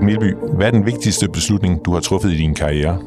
Britt 0.00 0.20
Milby, 0.20 0.34
hvad 0.56 0.66
er 0.66 0.70
den 0.70 0.86
vigtigste 0.86 1.28
beslutning, 1.28 1.84
du 1.84 1.92
har 1.92 2.00
truffet 2.00 2.32
i 2.32 2.36
din 2.36 2.54
karriere? 2.54 2.98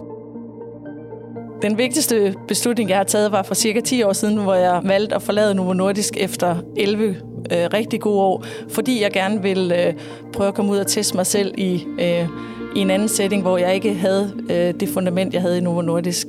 Den 1.62 1.77
vigtigste 1.77 2.36
beslutning, 2.47 2.89
jeg 2.89 2.97
har 2.97 3.04
taget, 3.04 3.31
var 3.31 3.43
for 3.43 3.55
cirka 3.55 3.79
10 3.79 4.04
år 4.04 4.13
siden, 4.13 4.38
hvor 4.38 4.54
jeg 4.54 4.81
valgte 4.84 5.16
at 5.16 5.21
forlade 5.21 5.55
Novo 5.55 5.73
Nordisk 5.73 6.18
efter 6.18 6.55
11 6.77 7.09
øh, 7.09 7.16
rigtig 7.52 8.02
gode 8.02 8.20
år, 8.20 8.45
fordi 8.70 9.02
jeg 9.02 9.11
gerne 9.11 9.41
ville 9.41 9.88
øh, 9.88 9.93
prøve 10.34 10.48
at 10.48 10.54
komme 10.54 10.71
ud 10.71 10.77
og 10.77 10.88
teste 10.88 11.16
mig 11.16 11.25
selv 11.25 11.54
i, 11.57 11.86
øh, 12.00 12.27
i 12.75 12.79
en 12.79 12.89
anden 12.89 13.07
setting, 13.07 13.41
hvor 13.41 13.57
jeg 13.57 13.75
ikke 13.75 13.94
havde 13.94 14.34
øh, 14.50 14.73
det 14.80 14.89
fundament, 14.89 15.34
jeg 15.34 15.41
havde 15.41 15.57
i 15.57 15.62
Novo 15.62 15.82
Nordisk. 15.82 16.28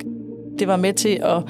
Det 0.58 0.68
var 0.68 0.76
med 0.76 0.92
til 0.92 1.20
at 1.22 1.42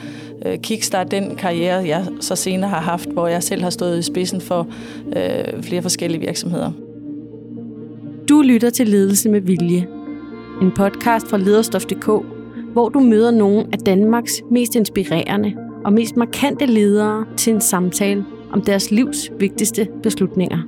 øh, 0.47 0.59
kickstarte 0.59 1.11
den 1.11 1.37
karriere, 1.37 1.89
jeg 1.89 2.07
så 2.21 2.37
senere 2.37 2.71
har 2.71 2.81
haft, 2.81 3.09
hvor 3.09 3.27
jeg 3.27 3.43
selv 3.43 3.63
har 3.63 3.71
stået 3.71 3.99
i 3.99 4.03
spidsen 4.03 4.41
for 4.41 4.67
øh, 5.17 5.63
flere 5.63 5.83
forskellige 5.83 6.21
virksomheder. 6.21 6.73
Du 8.35 8.43
lytter 8.43 8.71
til 8.71 8.89
Ledelse 8.89 9.29
med 9.29 9.41
Vilje, 9.41 9.89
en 10.63 10.73
podcast 10.73 11.29
fra 11.29 11.37
lederstof.dk, 11.37 12.07
hvor 12.73 12.89
du 12.89 13.01
møder 13.01 13.31
nogle 13.31 13.67
af 13.73 13.79
Danmarks 13.79 14.43
mest 14.51 14.75
inspirerende 14.75 15.55
og 15.85 15.93
mest 15.93 16.17
markante 16.17 16.67
ledere 16.67 17.27
til 17.37 17.55
en 17.55 17.61
samtale 17.61 18.25
om 18.53 18.63
deres 18.63 18.91
livs 18.91 19.31
vigtigste 19.39 19.89
beslutninger. 20.03 20.59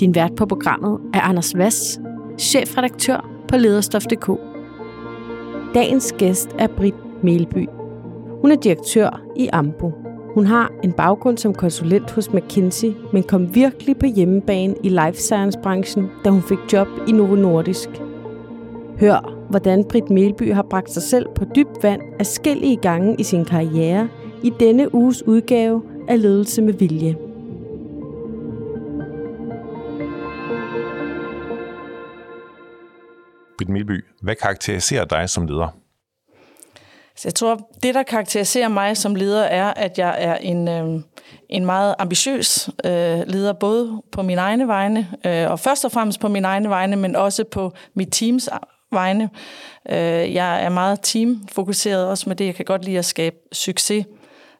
Din 0.00 0.14
vært 0.14 0.34
på 0.36 0.46
programmet 0.46 1.00
er 1.14 1.20
Anders 1.20 1.56
Vass, 1.56 2.00
chefredaktør 2.38 3.30
på 3.48 3.56
lederstof.dk. 3.56 4.30
Dagens 5.74 6.14
gæst 6.18 6.50
er 6.58 6.66
Britt 6.66 7.24
Melby. 7.24 7.68
Hun 8.40 8.52
er 8.52 8.56
direktør 8.56 9.22
i 9.36 9.48
Ambo. 9.52 10.01
Hun 10.34 10.46
har 10.46 10.72
en 10.84 10.92
baggrund 10.92 11.38
som 11.38 11.54
konsulent 11.54 12.10
hos 12.10 12.32
McKinsey, 12.32 12.92
men 13.12 13.22
kom 13.22 13.54
virkelig 13.54 13.98
på 13.98 14.06
hjemmebane 14.06 14.74
i 14.82 14.88
life 14.88 15.14
science-branchen, 15.14 16.10
da 16.24 16.30
hun 16.30 16.42
fik 16.42 16.58
job 16.72 16.88
i 17.08 17.12
Novo 17.12 17.34
Nordisk. 17.34 17.88
Hør, 19.00 19.46
hvordan 19.50 19.84
Britt 19.84 20.10
Melby 20.10 20.52
har 20.52 20.62
bragt 20.62 20.90
sig 20.90 21.02
selv 21.02 21.26
på 21.34 21.44
dybt 21.44 21.82
vand 21.82 22.00
afskillige 22.18 22.76
gange 22.76 23.16
i 23.18 23.22
sin 23.22 23.44
karriere 23.44 24.08
i 24.42 24.52
denne 24.60 24.94
uges 24.94 25.26
udgave 25.26 25.82
af 26.08 26.22
Ledelse 26.22 26.62
med 26.62 26.72
Vilje. 26.72 27.16
Britt 33.58 33.68
Melby, 33.68 34.04
hvad 34.20 34.34
karakteriserer 34.34 35.04
dig 35.04 35.28
som 35.28 35.46
leder? 35.46 35.81
Så 37.16 37.28
jeg 37.28 37.34
tror, 37.34 37.68
det, 37.82 37.94
der 37.94 38.02
karakteriserer 38.02 38.68
mig 38.68 38.96
som 38.96 39.14
leder, 39.14 39.42
er, 39.42 39.74
at 39.74 39.98
jeg 39.98 40.16
er 40.18 40.36
en, 40.36 40.68
øh, 40.68 41.02
en 41.48 41.66
meget 41.66 41.94
ambitiøs 41.98 42.70
øh, 42.84 43.22
leder, 43.26 43.52
både 43.52 44.02
på 44.12 44.22
mine 44.22 44.40
egne 44.40 44.68
vegne, 44.68 45.08
øh, 45.26 45.50
og 45.50 45.60
først 45.60 45.84
og 45.84 45.92
fremmest 45.92 46.20
på 46.20 46.28
mine 46.28 46.46
egne 46.46 46.68
vegne, 46.68 46.96
men 46.96 47.16
også 47.16 47.44
på 47.44 47.72
mit 47.94 48.08
teams 48.12 48.48
vegne. 48.92 49.30
Øh, 49.90 50.34
jeg 50.34 50.64
er 50.64 50.68
meget 50.68 50.98
teamfokuseret, 51.02 52.06
også 52.06 52.28
med 52.28 52.36
det, 52.36 52.46
jeg 52.46 52.54
kan 52.54 52.64
godt 52.64 52.84
lide 52.84 52.98
at 52.98 53.04
skabe 53.04 53.36
succes 53.52 54.06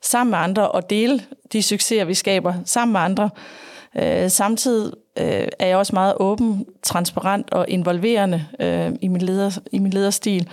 sammen 0.03 0.31
med 0.31 0.39
andre, 0.39 0.71
og 0.71 0.91
dele 0.91 1.23
de 1.53 1.63
succeser, 1.63 2.05
vi 2.05 2.15
skaber 2.15 2.55
sammen 2.65 2.93
med 2.93 3.01
andre. 3.01 3.31
Øh, 3.99 4.31
samtidig 4.31 4.93
øh, 5.19 5.49
er 5.59 5.67
jeg 5.67 5.77
også 5.77 5.95
meget 5.95 6.15
åben, 6.21 6.67
transparent 6.83 7.53
og 7.53 7.65
involverende 7.69 8.47
øh, 8.61 8.93
i, 9.01 9.09
min 9.09 9.23
leder, 9.23 9.59
i 9.73 9.79
min 9.79 9.93
lederstil. 9.93 10.49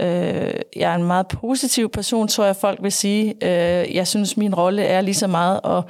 Øh, 0.00 0.52
jeg 0.76 0.92
er 0.92 0.94
en 0.94 1.04
meget 1.04 1.28
positiv 1.28 1.88
person, 1.90 2.28
tror 2.28 2.44
jeg 2.44 2.56
folk 2.56 2.82
vil 2.82 2.92
sige. 2.92 3.34
Øh, 3.42 3.94
jeg 3.94 4.06
synes, 4.06 4.36
min 4.36 4.54
rolle 4.54 4.82
er 4.82 5.00
lige 5.00 5.14
så 5.14 5.26
meget 5.26 5.60
at 5.64 5.84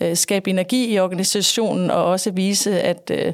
øh, 0.00 0.16
skabe 0.16 0.50
energi 0.50 0.94
i 0.94 0.98
organisationen 0.98 1.90
og 1.90 2.04
også 2.04 2.30
vise, 2.30 2.80
at 2.80 3.10
øh, 3.14 3.32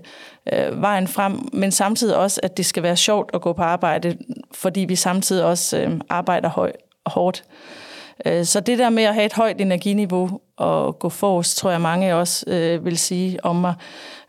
øh, 0.52 0.82
vejen 0.82 1.08
frem, 1.08 1.48
men 1.52 1.72
samtidig 1.72 2.16
også, 2.16 2.40
at 2.42 2.56
det 2.56 2.66
skal 2.66 2.82
være 2.82 2.96
sjovt 2.96 3.30
at 3.34 3.40
gå 3.40 3.52
på 3.52 3.62
arbejde, 3.62 4.16
fordi 4.54 4.80
vi 4.80 4.96
samtidig 4.96 5.44
også 5.44 5.78
øh, 5.78 6.00
arbejder 6.08 6.48
høj, 6.48 6.72
hårdt. 7.06 7.44
Øh, 7.46 7.79
Øh, 8.26 8.44
så 8.44 8.60
det 8.60 8.78
der 8.78 8.90
med 8.90 9.02
at 9.02 9.14
have 9.14 9.26
et 9.26 9.32
højt 9.32 9.60
energiniveau 9.60 10.40
og 10.56 10.98
gå 10.98 11.08
forrest, 11.08 11.56
tror 11.56 11.70
jeg 11.70 11.80
mange 11.80 12.14
også 12.14 12.44
øh, 12.48 12.84
vil 12.84 12.98
sige 12.98 13.44
om 13.44 13.56
mig. 13.56 13.74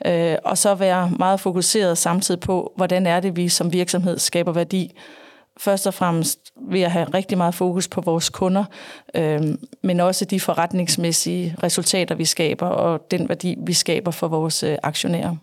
Øh, 0.06 0.35
og 0.46 0.57
så 0.57 0.75
være 0.75 1.12
meget 1.19 1.40
fokuseret 1.40 1.97
samtidig 1.97 2.40
på, 2.40 2.74
hvordan 2.75 3.07
er 3.07 3.19
det, 3.19 3.35
vi 3.35 3.50
som 3.50 3.74
virksomhed 3.74 4.19
skaber 4.19 4.52
værdi 4.52 4.91
først 5.59 5.88
og 5.88 5.94
fremmest 5.94 6.40
ved 6.69 6.81
at 6.81 6.91
have 6.91 7.06
rigtig 7.13 7.38
meget 7.38 7.56
fokus 7.56 7.88
på 7.88 8.02
vores 8.02 8.29
kunder, 8.29 8.66
øh, 9.16 9.41
men 9.84 10.00
også 10.00 10.25
de 10.25 10.40
forretningsmæssige 10.40 11.56
resultater, 11.63 12.16
vi 12.16 12.25
skaber, 12.25 12.68
og 12.68 13.12
den 13.12 13.29
værdi, 13.29 13.56
vi 13.66 13.73
skaber 13.73 14.12
for 14.12 14.28
vores 14.28 14.63
øh, 14.63 14.78
aktionærer. 14.84 15.35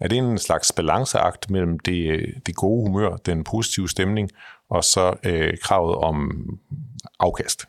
Er 0.00 0.08
det 0.08 0.18
en 0.18 0.38
slags 0.38 0.72
balanceakt 0.72 1.50
mellem 1.50 1.78
det, 1.78 2.10
øh, 2.10 2.28
det 2.46 2.54
gode 2.54 2.86
humør, 2.86 3.16
den 3.16 3.44
positive 3.44 3.88
stemning, 3.88 4.30
og 4.70 4.84
så 4.84 5.14
øh, 5.24 5.58
kravet 5.62 5.96
om 5.96 6.30
afkast? 7.20 7.64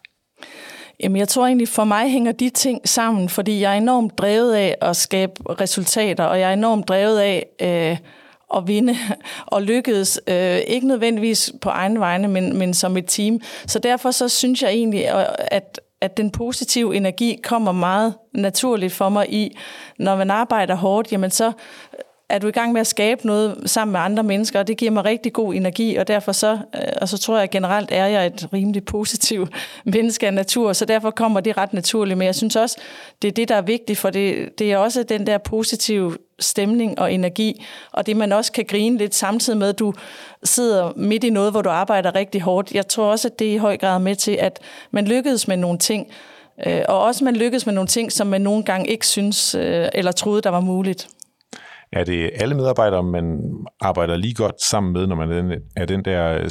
Jamen, 0.99 1.17
jeg 1.17 1.27
tror 1.27 1.45
egentlig, 1.45 1.67
for 1.67 1.83
mig 1.83 2.09
hænger 2.09 2.31
de 2.31 2.49
ting 2.49 2.89
sammen, 2.89 3.29
fordi 3.29 3.61
jeg 3.61 3.73
er 3.73 3.77
enormt 3.77 4.17
drevet 4.17 4.53
af 4.53 4.75
at 4.81 4.95
skabe 4.95 5.33
resultater, 5.61 6.23
og 6.23 6.39
jeg 6.39 6.49
er 6.49 6.53
enormt 6.53 6.87
drevet 6.87 7.19
af 7.19 7.45
øh, 7.61 7.97
at 8.55 8.67
vinde 8.67 8.95
og 9.45 9.61
lykkedes. 9.61 10.21
Øh, 10.27 10.57
ikke 10.67 10.87
nødvendigvis 10.87 11.53
på 11.61 11.69
egen 11.69 11.99
vegne, 11.99 12.27
men, 12.27 12.57
men 12.57 12.73
som 12.73 12.97
et 12.97 13.05
team. 13.07 13.39
Så 13.67 13.79
derfor 13.79 14.11
så 14.11 14.29
synes 14.29 14.61
jeg 14.61 14.69
egentlig, 14.69 15.05
øh, 15.15 15.25
at, 15.37 15.81
at 16.01 16.17
den 16.17 16.31
positive 16.31 16.95
energi 16.95 17.39
kommer 17.43 17.71
meget 17.71 18.13
naturligt 18.33 18.93
for 18.93 19.09
mig 19.09 19.33
i, 19.33 19.57
når 19.99 20.15
man 20.15 20.31
arbejder 20.31 20.75
hårdt, 20.75 21.11
jamen 21.11 21.31
så 21.31 21.51
er 22.29 22.39
du 22.39 22.47
i 22.47 22.51
gang 22.51 22.71
med 22.71 22.81
at 22.81 22.87
skabe 22.87 23.27
noget 23.27 23.57
sammen 23.65 23.91
med 23.91 23.99
andre 23.99 24.23
mennesker, 24.23 24.59
og 24.59 24.67
det 24.67 24.77
giver 24.77 24.91
mig 24.91 25.05
rigtig 25.05 25.33
god 25.33 25.53
energi, 25.53 25.95
og 25.95 26.07
derfor 26.07 26.31
så, 26.31 26.51
øh, 26.51 26.81
og 27.01 27.09
så 27.09 27.17
tror 27.17 27.39
jeg 27.39 27.49
generelt, 27.49 27.89
er 27.91 28.05
jeg 28.05 28.25
et 28.25 28.47
rimelig 28.53 28.85
positiv 28.85 29.47
menneske 29.95 30.27
af 30.27 30.33
natur, 30.33 30.73
så 30.73 30.85
derfor 30.85 31.11
kommer 31.11 31.39
det 31.39 31.57
ret 31.57 31.73
naturligt. 31.73 32.17
Men 32.17 32.25
jeg 32.25 32.35
synes 32.35 32.55
også, 32.55 32.77
det 33.21 33.27
er 33.27 33.31
det, 33.31 33.49
der 33.49 33.55
er 33.55 33.61
vigtigt, 33.61 33.99
for 33.99 34.09
det, 34.09 34.59
det 34.59 34.71
er 34.71 34.77
også 34.77 35.03
den 35.03 35.27
der 35.27 35.37
positive 35.37 36.17
stemning 36.39 36.99
og 36.99 37.13
energi, 37.13 37.65
og 37.91 38.05
det 38.05 38.17
man 38.17 38.31
også 38.31 38.51
kan 38.51 38.65
grine 38.67 38.97
lidt 38.97 39.15
samtidig 39.15 39.59
med, 39.59 39.69
at 39.69 39.79
du 39.79 39.93
sidder 40.43 40.93
midt 40.95 41.23
i 41.23 41.29
noget, 41.29 41.51
hvor 41.51 41.61
du 41.61 41.69
arbejder 41.69 42.15
rigtig 42.15 42.41
hårdt. 42.41 42.71
Jeg 42.71 42.87
tror 42.87 43.11
også, 43.11 43.27
at 43.27 43.39
det 43.39 43.47
er 43.47 43.53
i 43.53 43.57
høj 43.57 43.77
grad 43.77 43.99
med 43.99 44.15
til, 44.15 44.31
at 44.31 44.59
man 44.91 45.05
lykkedes 45.05 45.47
med 45.47 45.57
nogle 45.57 45.77
ting, 45.77 46.07
øh, 46.67 46.81
og 46.87 47.01
også 47.01 47.23
man 47.23 47.35
lykkedes 47.35 47.65
med 47.65 47.73
nogle 47.73 47.87
ting, 47.87 48.11
som 48.11 48.27
man 48.27 48.41
nogle 48.41 48.63
gange 48.63 48.89
ikke 48.89 49.07
synes 49.07 49.55
øh, 49.55 49.87
eller 49.93 50.11
troede, 50.11 50.41
der 50.41 50.49
var 50.49 50.59
muligt. 50.59 51.07
Er 51.95 52.03
det 52.03 52.31
alle 52.35 52.55
medarbejdere, 52.55 53.03
man 53.03 53.39
arbejder 53.81 54.15
lige 54.15 54.33
godt 54.33 54.61
sammen 54.61 54.93
med, 54.93 55.07
når 55.07 55.15
man 55.15 55.31
er 55.31 55.41
den, 55.41 55.61
er 55.75 55.85
den 55.85 56.05
der 56.05 56.37
øh, 56.37 56.49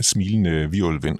smilende 0.00 0.70
virvelvind? 0.70 1.18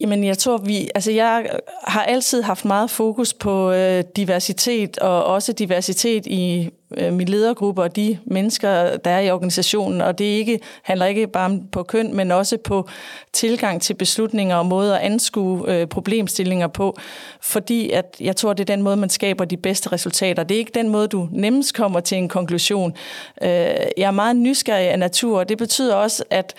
Jamen, 0.00 0.24
jeg 0.24 0.38
tror, 0.38 0.58
vi, 0.58 0.90
altså 0.94 1.12
jeg 1.12 1.50
har 1.86 2.02
altid 2.02 2.42
haft 2.42 2.64
meget 2.64 2.90
fokus 2.90 3.34
på 3.34 3.72
øh, 3.72 4.04
diversitet, 4.16 4.98
og 4.98 5.24
også 5.24 5.52
diversitet 5.52 6.26
i 6.26 6.70
Øh, 6.98 7.12
min 7.12 7.28
ledergruppe 7.28 7.82
og 7.82 7.96
de 7.96 8.18
mennesker, 8.24 8.96
der 8.96 9.10
er 9.10 9.20
i 9.20 9.30
organisationen. 9.30 10.00
Og 10.00 10.18
det 10.18 10.24
ikke, 10.24 10.60
handler 10.82 11.06
ikke 11.06 11.26
bare 11.26 11.60
på 11.72 11.82
køn, 11.82 12.14
men 12.14 12.30
også 12.30 12.56
på 12.64 12.88
tilgang 13.32 13.82
til 13.82 13.94
beslutninger 13.94 14.56
og 14.56 14.66
måder 14.66 14.96
at 14.96 15.02
anskue 15.02 15.70
øh, 15.70 15.86
problemstillinger 15.86 16.66
på. 16.66 16.96
Fordi 17.40 17.90
at 17.90 18.16
jeg 18.20 18.36
tror, 18.36 18.52
det 18.52 18.60
er 18.70 18.74
den 18.74 18.82
måde, 18.82 18.96
man 18.96 19.10
skaber 19.10 19.44
de 19.44 19.56
bedste 19.56 19.92
resultater. 19.92 20.42
Det 20.42 20.54
er 20.54 20.58
ikke 20.58 20.72
den 20.74 20.88
måde, 20.88 21.08
du 21.08 21.28
nemmest 21.32 21.74
kommer 21.74 22.00
til 22.00 22.18
en 22.18 22.28
konklusion. 22.28 22.94
Øh, 23.42 23.48
jeg 23.48 23.86
er 23.96 24.10
meget 24.10 24.36
nysgerrig 24.36 24.88
af 24.88 24.98
natur, 24.98 25.38
og 25.38 25.48
det 25.48 25.58
betyder 25.58 25.94
også, 25.94 26.24
at 26.30 26.54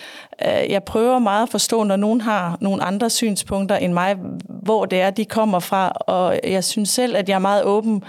øh, 0.46 0.70
jeg 0.70 0.84
prøver 0.84 1.18
meget 1.18 1.42
at 1.42 1.48
forstå, 1.48 1.82
når 1.82 1.96
nogen 1.96 2.20
har 2.20 2.58
nogle 2.60 2.82
andre 2.82 3.10
synspunkter 3.10 3.76
end 3.76 3.92
mig, 3.92 4.16
hvor 4.48 4.84
det 4.84 5.00
er, 5.00 5.10
de 5.10 5.24
kommer 5.24 5.58
fra. 5.58 5.88
Og 5.88 6.40
jeg 6.44 6.64
synes 6.64 6.88
selv, 6.88 7.16
at 7.16 7.28
jeg 7.28 7.34
er 7.34 7.38
meget 7.38 7.64
åben 7.64 8.02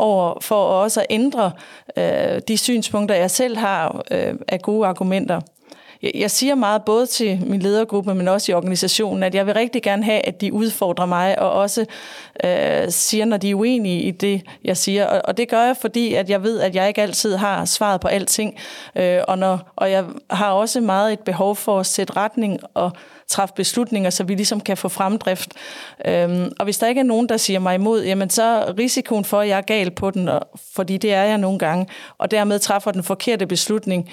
over 0.00 0.40
for 0.40 0.64
også 0.64 1.00
at 1.00 1.06
ændre 1.10 1.52
øh, 1.96 2.40
de 2.48 2.56
synspunkter, 2.56 3.14
jeg 3.14 3.30
selv 3.30 3.56
har 3.56 4.02
øh, 4.10 4.34
af 4.48 4.60
gode 4.62 4.86
argumenter. 4.86 5.40
Jeg, 6.02 6.10
jeg 6.14 6.30
siger 6.30 6.54
meget 6.54 6.82
både 6.84 7.06
til 7.06 7.40
min 7.46 7.60
ledergruppe, 7.60 8.14
men 8.14 8.28
også 8.28 8.52
i 8.52 8.54
organisationen, 8.54 9.22
at 9.22 9.34
jeg 9.34 9.46
vil 9.46 9.54
rigtig 9.54 9.82
gerne 9.82 10.04
have, 10.04 10.26
at 10.26 10.40
de 10.40 10.52
udfordrer 10.52 11.06
mig, 11.06 11.38
og 11.38 11.52
også 11.52 11.86
øh, 12.44 12.90
siger, 12.90 13.24
når 13.24 13.36
de 13.36 13.50
er 13.50 13.54
uenige 13.54 14.02
i 14.02 14.10
det, 14.10 14.42
jeg 14.64 14.76
siger. 14.76 15.06
Og, 15.06 15.20
og 15.24 15.36
det 15.36 15.48
gør 15.48 15.62
jeg, 15.62 15.76
fordi 15.76 16.14
at 16.14 16.30
jeg 16.30 16.42
ved, 16.42 16.60
at 16.60 16.74
jeg 16.74 16.88
ikke 16.88 17.02
altid 17.02 17.36
har 17.36 17.64
svaret 17.64 18.00
på 18.00 18.08
alting, 18.08 18.56
øh, 18.96 19.20
og, 19.28 19.38
når, 19.38 19.72
og 19.76 19.90
jeg 19.90 20.04
har 20.30 20.50
også 20.50 20.80
meget 20.80 21.12
et 21.12 21.20
behov 21.20 21.56
for 21.56 21.80
at 21.80 21.86
sætte 21.86 22.16
retning 22.16 22.60
og 22.74 22.92
træffe 23.30 23.54
beslutninger, 23.54 24.10
så 24.10 24.24
vi 24.24 24.34
ligesom 24.34 24.60
kan 24.60 24.76
få 24.76 24.88
fremdrift. 24.88 25.52
Øhm, 26.04 26.52
og 26.58 26.64
hvis 26.64 26.78
der 26.78 26.86
ikke 26.86 26.98
er 26.98 27.04
nogen, 27.04 27.28
der 27.28 27.36
siger 27.36 27.58
mig 27.58 27.74
imod, 27.74 28.04
jamen 28.04 28.30
så 28.30 28.42
er 28.42 28.78
risikoen 28.78 29.24
for, 29.24 29.40
at 29.40 29.48
jeg 29.48 29.58
er 29.58 29.62
gal 29.62 29.90
på 29.90 30.10
den, 30.10 30.28
fordi 30.74 30.96
det 30.96 31.12
er 31.12 31.22
jeg 31.22 31.38
nogle 31.38 31.58
gange, 31.58 31.86
og 32.18 32.30
dermed 32.30 32.58
træffer 32.58 32.90
den 32.90 33.02
forkerte 33.02 33.46
beslutning, 33.46 34.10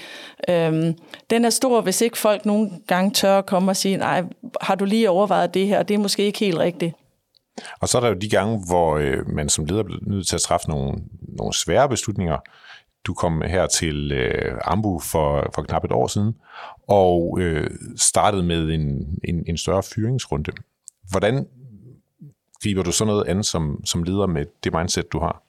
øhm, 0.49 0.93
den 1.29 1.45
er 1.45 1.49
stor, 1.49 1.81
hvis 1.81 2.01
ikke 2.01 2.17
folk 2.17 2.45
nogle 2.45 2.71
gange 2.87 3.11
tør 3.11 3.37
at 3.37 3.45
komme 3.45 3.71
og 3.71 3.75
sige, 3.75 3.97
nej, 3.97 4.23
har 4.61 4.75
du 4.75 4.85
lige 4.85 5.09
overvejet 5.09 5.53
det 5.53 5.67
her, 5.67 5.79
og 5.79 5.87
det 5.87 5.93
er 5.93 5.97
måske 5.97 6.23
ikke 6.23 6.39
helt 6.39 6.57
rigtigt. 6.57 6.95
Og 7.81 7.89
så 7.89 7.97
er 7.97 8.01
der 8.01 8.07
jo 8.07 8.15
de 8.15 8.29
gange, 8.29 8.63
hvor 8.67 8.97
øh, 8.97 9.29
man 9.29 9.49
som 9.49 9.65
leder 9.65 9.83
bliver 9.83 9.99
nødt 10.01 10.27
til 10.27 10.35
at 10.35 10.41
træffe 10.41 10.69
nogle, 10.69 10.97
nogle 11.37 11.53
svære 11.53 11.89
beslutninger. 11.89 12.37
Du 13.07 13.13
kom 13.13 13.42
her 13.42 13.68
til 13.68 14.12
øh, 14.12 14.57
Ambu 14.63 15.00
for, 15.00 15.51
for 15.56 15.62
knap 15.62 15.83
et 15.83 15.92
år 15.92 16.07
siden, 16.07 16.36
og 16.88 17.38
øh, 17.42 17.69
startede 17.98 18.44
med 18.44 18.69
en, 18.69 19.19
en, 19.24 19.44
en 19.48 19.57
større 19.57 19.83
fyringsrunde. 19.83 20.51
Hvordan 21.12 21.48
griber 22.63 22.83
du 22.83 22.92
så 22.92 23.06
noget 23.06 23.27
andet 23.27 23.45
som, 23.45 23.81
som 23.86 24.04
leder 24.04 24.25
med 24.25 24.45
det 24.63 24.74
mindset, 24.74 25.12
du 25.12 25.19
har? 25.19 25.44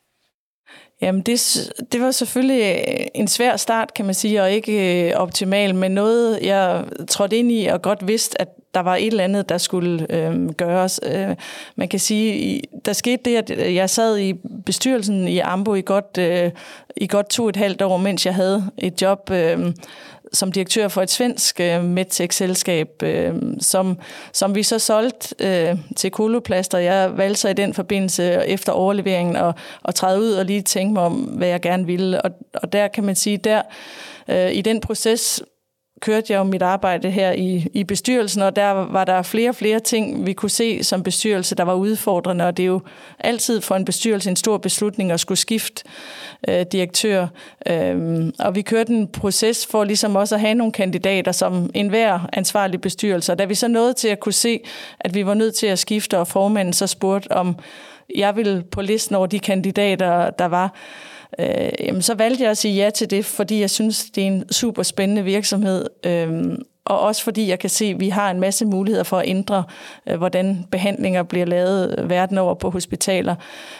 Jamen, 1.01 1.23
det, 1.23 1.71
det 1.93 2.01
var 2.01 2.11
selvfølgelig 2.11 2.85
en 3.15 3.29
svær 3.29 3.57
start, 3.57 3.95
kan 3.95 4.05
man 4.05 4.15
sige, 4.15 4.43
og 4.43 4.53
ikke 4.53 5.09
øh, 5.09 5.17
optimal, 5.17 5.75
men 5.75 5.93
noget, 5.93 6.39
jeg 6.43 6.85
trådte 7.09 7.37
ind 7.37 7.53
i 7.53 7.67
og 7.67 7.83
godt 7.83 8.09
vidste, 8.09 8.41
at 8.41 8.49
der 8.75 8.81
var 8.81 8.97
et 8.97 9.07
eller 9.07 9.25
andet, 9.25 9.49
der 9.49 9.59
skulle 9.59 10.07
øh, 10.11 10.49
gøres. 10.49 11.01
Øh, 11.03 11.37
man 11.77 11.89
kan 11.89 12.01
sige, 12.01 12.63
der 12.85 12.93
skete 12.93 13.23
det, 13.25 13.37
at 13.37 13.51
øh, 13.51 13.75
jeg 13.75 13.91
sad 13.91 14.19
i 14.19 14.35
bestyrelsen 14.67 15.29
i 15.29 15.39
Ambo 15.39 15.75
i 15.75 15.83
godt, 15.83 16.19
øh, 16.19 16.51
i 16.97 17.07
godt 17.07 17.29
to 17.29 17.49
et 17.49 17.57
halvt 17.57 17.83
år, 17.83 17.97
mens 17.97 18.27
jeg 18.27 18.35
havde 18.35 18.71
et 18.79 19.03
job 19.03 19.31
øh, 19.31 19.73
som 20.33 20.53
direktør 20.53 20.89
for 20.89 21.03
et 21.03 21.11
svensk 21.11 21.61
øh, 21.61 21.85
medtech-selskab, 21.85 23.03
øh, 23.03 23.35
som, 23.61 23.99
som 24.33 24.55
vi 24.55 24.63
så 24.63 24.79
solgte 24.79 25.35
øh, 25.39 25.79
til 25.97 26.11
Koloplaster. 26.11 26.79
Jeg 26.79 27.17
valgte 27.17 27.41
så 27.41 27.49
i 27.49 27.53
den 27.53 27.75
forbindelse 27.75 28.47
efter 28.47 28.73
overleveringen 28.73 29.37
at, 29.37 29.55
at 29.85 29.95
træde 29.95 30.21
ud 30.21 30.33
og 30.33 30.45
lige 30.45 30.63
tænke 30.63 30.93
mig 30.95 31.03
om, 31.03 31.13
hvad 31.13 31.49
jeg 31.49 31.61
gerne 31.61 31.87
ville. 31.87 32.23
Og, 32.23 32.31
og 32.55 32.73
der 32.73 32.89
kan 32.89 33.05
man 33.05 33.17
sige, 33.17 33.37
der 33.37 33.63
øh, 34.29 34.53
i 34.53 34.61
den 34.61 34.81
proces 34.81 35.43
kørte 36.01 36.33
jeg 36.33 36.39
jo 36.39 36.45
mit 36.45 36.63
arbejde 36.63 37.11
her 37.11 37.33
i, 37.33 37.67
i 37.75 37.85
bestyrelsen, 37.85 38.43
og 38.43 38.57
der 38.57 38.71
var 38.71 39.05
der 39.05 39.23
flere 39.23 39.49
og 39.49 39.55
flere 39.55 39.81
ting, 39.81 40.27
vi 40.27 40.33
kunne 40.33 40.51
se 40.51 40.85
som 40.85 41.03
bestyrelse, 41.03 41.55
der 41.55 41.63
var 41.63 41.75
udfordrende, 41.75 42.47
og 42.47 42.57
det 42.57 42.63
er 42.63 42.67
jo 42.67 42.81
altid 43.19 43.61
for 43.61 43.75
en 43.75 43.85
bestyrelse 43.85 44.31
en 44.31 44.37
stor 44.37 44.59
beslutning 44.59 45.13
at 45.13 45.21
skulle 45.21 45.39
skifte 45.39 45.85
øh, 46.49 46.67
direktør. 46.73 47.27
Øhm, 47.69 48.33
og 48.39 48.55
vi 48.55 48.63
kørte 48.63 48.93
en 48.93 49.09
proces 49.09 49.67
for 49.67 49.85
ligesom 49.85 50.17
også 50.17 50.35
at 50.35 50.41
have 50.41 50.55
nogle 50.55 50.73
kandidater 50.73 51.33
som 51.33 51.71
enhver 51.75 52.29
ansvarlig 52.33 52.81
bestyrelse, 52.81 53.33
og 53.33 53.39
da 53.39 53.45
vi 53.45 53.55
så 53.55 53.69
nåede 53.69 53.93
til 53.93 54.09
at 54.09 54.21
kunne 54.21 54.33
se, 54.33 54.61
at 55.01 55.15
vi 55.15 55.27
var 55.27 55.35
nødt 55.35 55.55
til 55.55 55.67
at 55.67 55.79
skifte, 55.79 56.19
og 56.19 56.29
formanden 56.29 56.73
så 56.73 56.87
spurgte, 56.87 57.33
om 57.33 57.57
jeg 58.15 58.37
ville 58.37 58.63
på 58.63 58.83
listen 58.83 59.17
over 59.17 59.27
de 59.27 59.39
kandidater, 59.39 60.31
der 60.31 60.47
var, 60.47 60.75
øh, 61.39 61.71
jamen, 61.81 62.03
så 62.03 62.15
valgte 62.15 62.43
jeg 62.43 62.51
at 62.51 62.59
sige 62.59 62.75
ja 62.75 62.91
til 62.91 63.11
det, 63.11 63.25
fordi 63.25 63.61
jeg 63.61 63.71
synes, 63.71 64.11
det 64.11 64.23
er 64.23 64.27
en 64.27 64.53
super 64.53 64.83
spændende 64.83 65.25
virksomhed. 65.25 65.87
Øh, 66.05 66.59
og 66.89 67.01
også 67.01 67.25
fordi 67.25 67.49
jeg 67.49 67.59
kan 67.59 67.71
se, 67.71 67.85
at 67.85 68.01
vi 68.01 68.09
har 68.09 68.31
en 68.31 68.41
masse 68.41 68.67
muligheder 68.67 69.05
for 69.05 69.19
at 69.19 69.29
ændre, 69.29 69.65
øh, 70.07 70.17
hvordan 70.17 70.65
behandlinger 70.71 71.23
bliver 71.23 71.47
lavet 71.47 71.95
øh, 71.99 72.11
verden 72.11 72.39
over 72.39 72.55
på 72.55 72.71
hospitaler. 72.71 73.35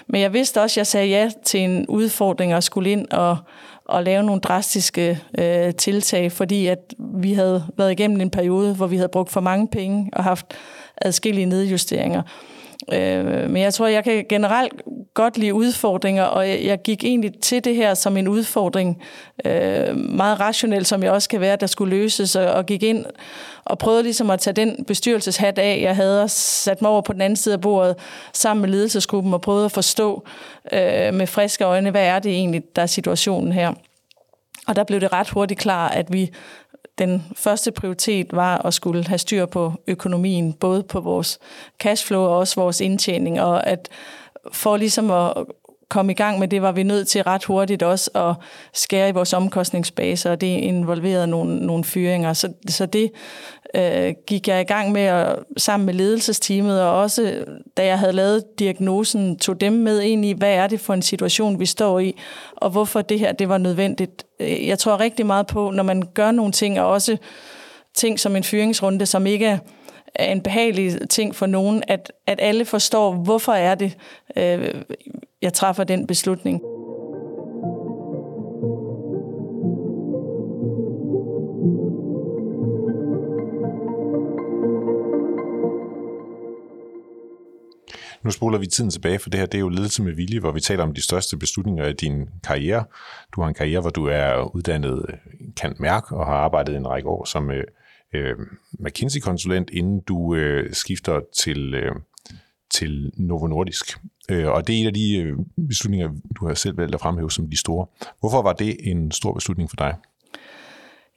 Men 0.07 0.21
jeg 0.21 0.33
vidste 0.33 0.63
også, 0.63 0.75
at 0.75 0.77
jeg 0.77 0.87
sagde 0.87 1.09
ja 1.09 1.31
til 1.45 1.61
en 1.61 1.87
udfordring 1.87 2.53
at 2.53 2.65
skulle 2.65 2.91
ind 2.91 3.07
og, 3.11 3.37
og 3.85 4.03
lave 4.03 4.23
nogle 4.23 4.41
drastiske 4.41 5.21
øh, 5.39 5.75
tiltag, 5.75 6.33
fordi 6.33 6.67
at 6.67 6.95
vi 6.99 7.33
havde 7.33 7.65
været 7.77 7.93
igennem 7.93 8.21
en 8.21 8.31
periode, 8.31 8.75
hvor 8.75 8.87
vi 8.87 8.97
havde 8.97 9.09
brugt 9.09 9.31
for 9.31 9.41
mange 9.41 9.69
penge 9.69 10.11
og 10.13 10.25
haft 10.25 10.47
adskillige 10.97 11.47
nedjusteringer. 11.47 12.23
Øh, 12.93 13.51
men 13.51 13.57
jeg 13.57 13.75
tror, 13.75 13.87
jeg 13.87 14.05
kan 14.05 14.25
generelt 14.29 14.73
godt 15.23 15.39
lide 15.39 15.55
udfordringer, 15.55 16.25
og 16.25 16.49
jeg, 16.49 16.65
jeg 16.65 16.83
gik 16.83 17.05
egentlig 17.05 17.41
til 17.41 17.65
det 17.65 17.77
her 17.77 17.95
som 17.95 18.17
en 18.17 18.29
udfordring, 18.29 19.03
øh, 19.45 19.97
meget 19.97 20.41
rationelt, 20.41 20.87
som 20.87 21.03
jeg 21.03 21.13
også 21.13 21.29
kan 21.29 21.41
være, 21.41 21.57
der 21.57 21.67
skulle 21.67 21.97
løses, 21.97 22.37
og, 22.37 22.47
og 22.47 22.67
gik 22.67 22.83
ind 22.83 23.05
og 23.65 23.79
prøvede 23.79 24.03
ligesom 24.03 24.31
at 24.31 24.41
tage 24.41 24.55
den 24.55 24.85
bestyrelseshat 24.85 25.59
af, 25.59 25.81
jeg 25.83 25.97
havde, 25.97 26.23
og 26.23 26.31
sat 26.31 26.83
mig 26.83 26.91
over 26.91 27.01
på 27.01 27.13
den 27.13 27.21
anden 27.21 27.37
side 27.37 27.55
af 27.55 27.61
bordet 27.61 27.97
sammen 28.33 28.61
med 28.61 28.71
ledelsesgruppen 28.71 29.35
og 29.35 29.41
prøvede 29.41 29.65
at 29.65 29.73
forstå 29.73 30.25
øh, 30.73 31.15
med 31.15 31.27
friske 31.27 31.65
øjne, 31.65 31.91
hvad 31.91 32.07
er 32.07 32.19
det 32.19 32.33
egentlig, 32.33 32.63
der 32.77 32.83
er 32.83 32.87
situationen 32.87 33.53
her. 33.53 33.73
Og 34.67 34.77
der 34.77 34.85
blev 34.85 35.01
det 35.01 35.13
ret 35.13 35.31
hurtigt 35.31 35.61
klar, 35.61 35.89
at 35.89 36.13
vi 36.13 36.31
den 36.99 37.25
første 37.37 37.73
prioritet 37.73 38.27
var 38.33 38.67
at 38.67 38.75
skulle 38.75 39.05
have 39.05 39.19
styr 39.19 39.47
på 39.47 39.73
økonomien, 39.87 40.53
både 40.53 40.83
på 40.83 41.01
vores 41.01 41.39
cashflow 41.81 42.21
og 42.21 42.39
også 42.39 42.61
vores 42.61 42.81
indtjening, 42.81 43.41
og 43.41 43.67
at 43.67 43.89
for 44.53 44.77
ligesom 44.77 45.11
at 45.11 45.33
komme 45.89 46.13
i 46.13 46.15
gang 46.15 46.39
med 46.39 46.49
det, 46.49 46.63
var 46.63 46.73
vi 46.73 46.83
nødt 46.83 47.09
til 47.09 47.23
ret 47.23 47.45
hurtigt 47.45 47.83
også 47.83 48.11
at 48.15 48.35
skære 48.75 49.09
i 49.09 49.13
vores 49.13 49.33
omkostningsbase, 49.33 50.31
og 50.31 50.41
det 50.41 50.47
involverede 50.47 51.27
nogle, 51.27 51.67
nogle 51.67 51.85
fyringer. 51.85 52.33
Så, 52.33 52.53
så 52.69 52.87
det 52.87 53.11
øh, 53.75 54.15
gik 54.27 54.49
jeg 54.49 54.61
i 54.61 54.65
gang 54.65 54.93
med 54.93 55.03
at, 55.03 55.39
sammen 55.57 55.87
med 55.87 55.95
ledelsesteamet, 55.95 56.83
og 56.83 57.01
også 57.01 57.45
da 57.77 57.87
jeg 57.87 57.99
havde 57.99 58.13
lavet 58.13 58.45
diagnosen, 58.59 59.39
tog 59.39 59.61
dem 59.61 59.73
med 59.73 60.01
ind 60.01 60.25
i, 60.25 60.33
hvad 60.33 60.55
er 60.55 60.67
det 60.67 60.81
for 60.81 60.95
en 60.95 61.03
situation, 61.03 61.61
vi 61.61 61.67
står 61.67 61.99
i, 61.99 62.15
og 62.57 62.71
hvorfor 62.71 63.03
det 63.03 63.19
her 63.19 63.33
det 63.33 63.49
var 63.49 63.59
nødvendigt. 63.59 64.27
Jeg 64.41 64.79
tror 64.79 65.01
rigtig 65.01 65.27
meget 65.27 65.47
på, 65.47 65.71
når 65.71 65.83
man 65.83 66.03
gør 66.15 66.31
nogle 66.31 66.53
ting, 66.53 66.81
og 66.81 66.87
også 66.87 67.17
ting 67.95 68.21
som 68.21 68.37
en 68.37 68.45
fyringsrunde, 68.45 69.07
som 69.07 69.27
ikke 69.27 69.47
er 69.47 69.59
er 70.15 70.33
en 70.33 70.43
behagelig 70.43 71.09
ting 71.11 71.35
for 71.35 71.47
nogen, 71.47 71.83
at, 71.89 72.13
at 72.27 72.39
alle 72.43 72.65
forstår, 72.65 73.13
hvorfor 73.15 73.53
er 73.53 73.75
det, 73.75 73.97
øh, 74.37 74.75
jeg 75.43 75.53
træffer 75.53 75.85
den 75.85 76.07
beslutning. 76.07 76.63
Nu 88.23 88.31
spoler 88.33 88.59
vi 88.59 88.67
tiden 88.67 88.91
tilbage, 88.91 89.19
for 89.19 89.31
det 89.31 89.41
her 89.41 89.47
det 89.47 89.59
er 89.59 89.61
jo 89.61 89.69
ledelse 89.69 90.03
med 90.03 90.13
vilje, 90.13 90.41
hvor 90.41 90.51
vi 90.51 90.61
taler 90.61 90.83
om 90.83 90.95
de 90.95 91.03
største 91.03 91.37
beslutninger 91.37 91.87
i 91.87 91.93
din 91.93 92.29
karriere. 92.45 92.85
Du 93.35 93.41
har 93.41 93.49
en 93.49 93.55
karriere, 93.55 93.81
hvor 93.81 93.91
du 93.91 94.07
er 94.07 94.55
uddannet 94.57 95.07
øh, 95.09 95.15
Kant 95.57 95.81
Mærk 95.81 96.13
og 96.13 96.27
har 96.27 96.35
arbejdet 96.35 96.77
en 96.77 96.89
række 96.89 97.09
år 97.09 97.25
som 97.25 97.51
øh, 97.51 97.65
øh, 98.15 98.37
McKinsey-konsulent, 98.81 99.71
inden 99.71 100.01
du 100.01 100.35
øh, 100.35 100.73
skifter 100.73 101.21
til, 101.43 101.75
øh, 101.75 101.93
til 102.71 103.11
Novo 103.17 103.47
Nordisk. 103.47 103.99
Øh, 104.31 104.49
og 104.49 104.67
det 104.67 104.77
er 104.77 104.81
en 104.81 104.87
af 104.87 104.95
de 104.95 105.17
øh, 105.17 105.37
beslutninger, 105.69 106.09
du 106.41 106.47
har 106.47 106.55
selv 106.55 106.77
valgt 106.77 106.95
at 106.95 107.01
fremhæve 107.01 107.31
som 107.31 107.51
de 107.51 107.57
store. 107.57 107.87
Hvorfor 108.21 108.43
var 108.43 108.53
det 108.53 108.77
en 108.81 109.11
stor 109.13 109.33
beslutning 109.35 109.71
for 109.71 109.77
dig? 109.77 109.95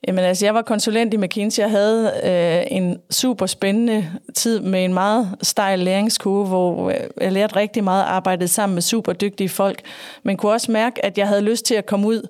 Jamen 0.07 0.23
altså, 0.23 0.45
jeg 0.45 0.53
var 0.53 0.61
konsulent 0.61 1.13
i 1.13 1.17
McKinsey. 1.17 1.63
og 1.63 1.71
havde 1.71 2.11
øh, 2.23 2.77
en 2.77 2.97
super 3.09 3.45
spændende 3.45 4.11
tid 4.35 4.59
med 4.59 4.85
en 4.85 4.93
meget 4.93 5.35
stejl 5.41 5.79
læringskurve, 5.79 6.47
hvor 6.47 6.89
øh, 6.89 6.95
jeg 7.21 7.31
lærte 7.31 7.55
rigtig 7.55 7.83
meget, 7.83 8.03
arbejdet 8.03 8.49
sammen 8.49 8.73
med 8.73 8.81
super 8.81 9.13
dygtige 9.13 9.49
folk, 9.49 9.81
men 10.23 10.37
kunne 10.37 10.51
også 10.51 10.71
mærke, 10.71 11.05
at 11.05 11.17
jeg 11.17 11.27
havde 11.27 11.41
lyst 11.41 11.65
til 11.65 11.75
at 11.75 11.85
komme 11.85 12.07
ud 12.07 12.27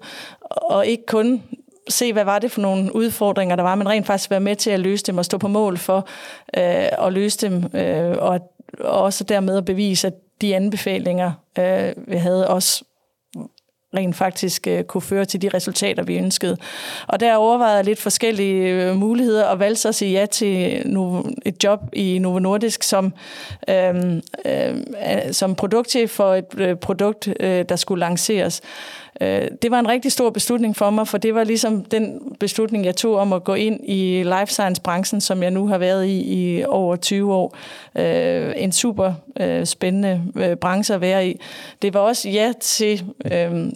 og 0.52 0.88
ikke 0.88 1.04
kun 1.08 1.44
se, 1.90 2.14
hvad 2.14 2.24
var 2.24 2.40
det 2.40 2.52
for 2.52 2.62
nogle 2.62 2.96
udfordringer, 2.96 3.56
der 3.56 3.64
var, 3.64 3.76
men 3.76 3.90
rent 3.90 4.08
faktisk 4.08 4.30
være 4.30 4.40
med 4.40 4.56
til 4.56 4.70
at 4.70 4.80
løse 4.80 5.04
dem 5.04 5.18
og 5.18 5.26
stå 5.26 5.38
på 5.38 5.48
mål 5.48 5.78
for 5.78 6.08
øh, 6.58 7.06
at 7.08 7.14
løse 7.14 7.38
dem, 7.38 7.66
øh, 7.74 8.18
og, 8.18 8.52
og 8.80 9.02
også 9.02 9.24
dermed 9.24 9.58
at 9.58 9.66
bevise, 9.66 10.08
at 10.08 10.14
de 10.42 10.56
anbefalinger, 10.56 11.32
øh, 11.60 11.94
vi 12.08 12.16
havde, 12.16 12.48
også 12.48 12.84
rent 13.96 14.16
faktisk 14.16 14.68
øh, 14.68 14.84
kunne 14.84 15.02
føre 15.02 15.26
til 15.26 15.42
de 15.42 15.50
resultater, 15.50 16.04
vi 16.04 16.18
ønskede. 16.18 16.58
Og 17.08 17.20
der 17.20 17.36
overvejede 17.36 17.76
jeg 17.76 17.86
lidt 17.86 18.00
forskellige 18.00 18.70
øh, 18.70 18.96
muligheder, 18.96 19.46
og 19.46 19.60
valgte 19.60 19.82
så 19.82 19.88
at 19.88 19.96
sige 19.96 20.20
ja 20.20 20.26
til 20.26 20.82
nu, 20.86 21.26
et 21.46 21.64
job 21.64 21.80
i 21.94 22.20
Novo 22.20 22.40
Nordisk 22.40 22.84
som, 22.84 23.14
øh, 23.70 24.16
øh, 24.46 24.76
som 25.32 25.56
produktchef 25.56 26.10
for 26.12 26.34
et 26.36 26.46
øh, 26.58 26.76
produkt, 26.76 27.28
øh, 27.40 27.66
der 27.70 27.76
skulle 27.76 28.00
lanceres. 28.00 28.62
Øh, 29.22 29.48
det 29.62 29.72
var 29.72 29.80
en 29.80 29.88
rigtig 29.88 30.12
stor 30.12 30.30
beslutning 30.30 30.76
for 30.76 30.90
mig, 30.90 31.08
for 31.08 31.18
det 31.18 31.36
var 31.36 31.44
ligesom 31.44 31.86
den 31.86 32.36
beslutning, 32.40 32.86
jeg 32.86 32.96
tog 32.96 33.16
om 33.16 33.34
at 33.34 33.44
gå 33.44 33.54
ind 33.54 33.80
i 33.84 34.24
life 34.24 34.54
science-branchen, 34.54 35.22
som 35.22 35.44
jeg 35.44 35.52
nu 35.52 35.68
har 35.68 35.78
været 35.78 36.06
i 36.06 36.22
i 36.34 36.64
over 36.64 36.96
20 36.96 37.34
år. 37.34 37.56
Øh, 37.98 38.54
en 38.56 38.72
super 38.72 39.14
øh, 39.40 39.66
spændende 39.66 40.22
øh, 40.36 40.56
branche 40.56 40.96
at 40.96 41.02
være 41.02 41.28
i. 41.28 41.40
Det 41.82 41.94
var 41.94 42.00
også 42.00 42.30
ja 42.30 42.54
til 42.62 43.06
øh, 43.32 43.72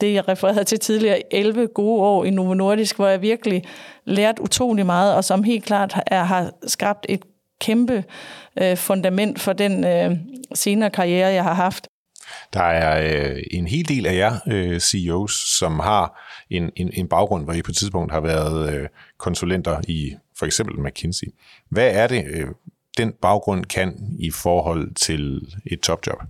det, 0.00 0.14
jeg 0.14 0.28
refererede 0.28 0.64
til 0.64 0.78
tidligere, 0.78 1.34
11 1.34 1.66
gode 1.66 2.02
år 2.02 2.24
i 2.24 2.30
Novo 2.30 2.54
Nordisk, 2.54 2.96
hvor 2.96 3.08
jeg 3.08 3.22
virkelig 3.22 3.64
lærte 4.04 4.42
utrolig 4.42 4.86
meget, 4.86 5.14
og 5.14 5.24
som 5.24 5.42
helt 5.42 5.64
klart 5.64 6.00
er, 6.06 6.24
har 6.24 6.52
skabt 6.66 7.06
et 7.08 7.22
kæmpe 7.60 8.04
øh, 8.62 8.76
fundament 8.76 9.40
for 9.40 9.52
den 9.52 9.84
øh, 9.84 10.16
senere 10.54 10.90
karriere, 10.90 11.28
jeg 11.28 11.44
har 11.44 11.54
haft. 11.54 11.91
Der 12.52 12.62
er 12.62 13.22
øh, 13.32 13.42
en 13.50 13.66
hel 13.66 13.88
del 13.88 14.06
af 14.06 14.14
jer 14.14 14.34
øh, 14.46 14.80
CEOs, 14.80 15.32
som 15.58 15.80
har 15.80 16.28
en, 16.50 16.70
en, 16.76 16.90
en 16.92 17.08
baggrund, 17.08 17.44
hvor 17.44 17.52
I 17.52 17.62
på 17.62 17.70
et 17.70 17.76
tidspunkt 17.76 18.12
har 18.12 18.20
været 18.20 18.74
øh, 18.74 18.88
konsulenter 19.18 19.80
i 19.88 20.14
for 20.38 20.46
eksempel 20.46 20.80
McKinsey. 20.80 21.26
Hvad 21.68 21.90
er 21.94 22.06
det, 22.06 22.24
øh, 22.30 22.46
den 22.98 23.12
baggrund 23.12 23.64
kan 23.64 24.16
i 24.18 24.30
forhold 24.30 24.94
til 24.94 25.40
et 25.66 25.80
topjob? 25.80 26.22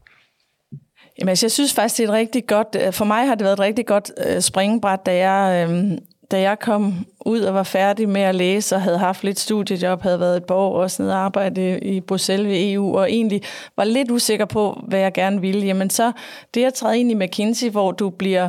Jamen, 1.19 1.29
altså, 1.29 1.47
jeg 1.47 1.51
synes 1.51 1.75
faktisk, 1.75 1.97
det 1.99 2.05
er 2.05 2.09
et 2.09 2.15
rigtig 2.15 2.47
godt... 2.47 2.77
Øh, 2.81 2.93
for 2.93 3.05
mig 3.05 3.27
har 3.27 3.35
det 3.35 3.45
været 3.45 3.53
et 3.53 3.61
rigtig 3.61 3.87
godt 3.87 4.13
øh, 4.27 4.41
springbræt, 4.41 5.07
da 5.07 5.29
jeg, 5.29 5.71
øh, 5.71 5.99
da 6.33 6.41
jeg 6.41 6.59
kom 6.59 7.07
ud 7.27 7.41
og 7.41 7.55
var 7.55 7.63
færdig 7.63 8.09
med 8.09 8.21
at 8.21 8.35
læse 8.35 8.75
og 8.75 8.83
havde 8.83 8.99
haft 8.99 9.25
lidt 9.25 9.41
studiejob, 9.41 10.03
havde 10.03 10.21
været 10.21 10.37
et 10.37 10.45
par 10.45 10.55
år 10.55 10.83
og 10.83 10.91
sådan 10.91 11.07
noget 11.07 11.19
arbejde 11.19 11.79
i 11.81 12.01
Bruxelles 12.01 12.49
ved 12.49 12.73
EU, 12.73 12.99
og 12.99 13.13
egentlig 13.13 13.43
var 13.77 13.85
lidt 13.85 14.11
usikker 14.11 14.45
på, 14.45 14.81
hvad 14.89 14.99
jeg 14.99 15.13
gerne 15.13 15.41
ville, 15.41 15.67
jamen 15.67 15.91
så 15.91 16.13
det 16.55 16.65
at 16.65 16.75
træde 16.75 17.01
ind 17.01 17.11
i 17.11 17.15
McKinsey, 17.15 17.71
hvor 17.71 17.93
du 17.93 18.11
bliver 18.11 18.49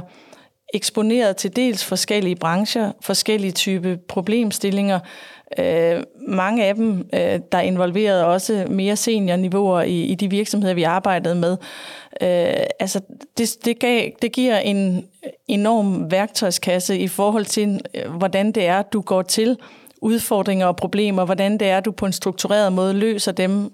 eksponeret 0.74 1.38
til 1.38 1.56
dels 1.56 1.86
forskellige 1.86 2.36
brancher, 2.36 2.92
forskellige 3.02 3.52
type 3.52 4.00
problemstillinger. 4.08 5.00
Øh, 5.60 6.04
mange 6.28 6.66
af 6.66 6.76
dem, 6.76 7.10
øh, 7.14 7.40
der 7.52 7.60
involverede 7.60 8.26
også 8.26 8.66
mere 8.70 8.96
seniorniveauer 8.96 9.82
i, 9.82 10.02
i 10.02 10.16
de 10.16 10.30
virksomheder, 10.30 10.74
vi 10.74 10.84
arbejdede 10.84 11.36
med. 11.36 11.58
Øh, 12.22 12.66
altså, 12.80 13.02
det, 13.38 13.58
det, 13.66 13.80
gav, 13.80 14.10
det 14.22 14.32
giver 14.32 14.58
en 14.58 15.06
enorm 15.48 16.12
værktøjskasse 16.12 16.98
i 16.98 17.08
forhold 17.08 17.46
til, 17.46 17.82
øh, 17.94 18.12
hvordan 18.12 18.52
det 18.52 18.66
er, 18.66 18.82
du 18.82 19.02
går 19.02 19.22
til 19.22 19.58
udfordringer 20.02 20.66
og 20.66 20.76
problemer, 20.76 21.26
hvordan 21.26 21.58
det 21.58 21.70
er, 21.70 21.80
du 21.80 21.92
på 21.92 22.06
en 22.06 22.14
struktureret 22.14 22.74
måde 22.74 22.94
løser 22.94 23.32
dem, 23.32 23.74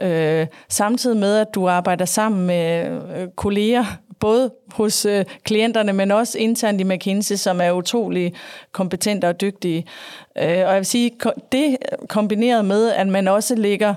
øh, 0.00 0.46
samtidig 0.68 1.16
med, 1.16 1.36
at 1.36 1.54
du 1.54 1.68
arbejder 1.68 2.04
sammen 2.04 2.46
med 2.46 2.86
øh, 3.16 3.28
kolleger, 3.36 3.84
både 4.20 4.50
hos 4.72 5.06
øh, 5.06 5.24
klienterne, 5.44 5.92
men 5.92 6.10
også 6.10 6.38
internt 6.38 6.80
i 6.80 6.84
McKinsey, 6.84 7.36
som 7.36 7.60
er 7.60 7.70
utrolig 7.70 8.34
kompetente 8.72 9.28
og 9.28 9.40
dygtige. 9.40 9.86
Øh, 10.38 10.44
og 10.44 10.50
jeg 10.50 10.76
vil 10.76 10.86
sige, 10.86 11.12
det 11.52 11.76
kombineret 12.08 12.64
med, 12.64 12.90
at 12.90 13.08
man 13.08 13.28
også 13.28 13.54
ligger 13.54 13.94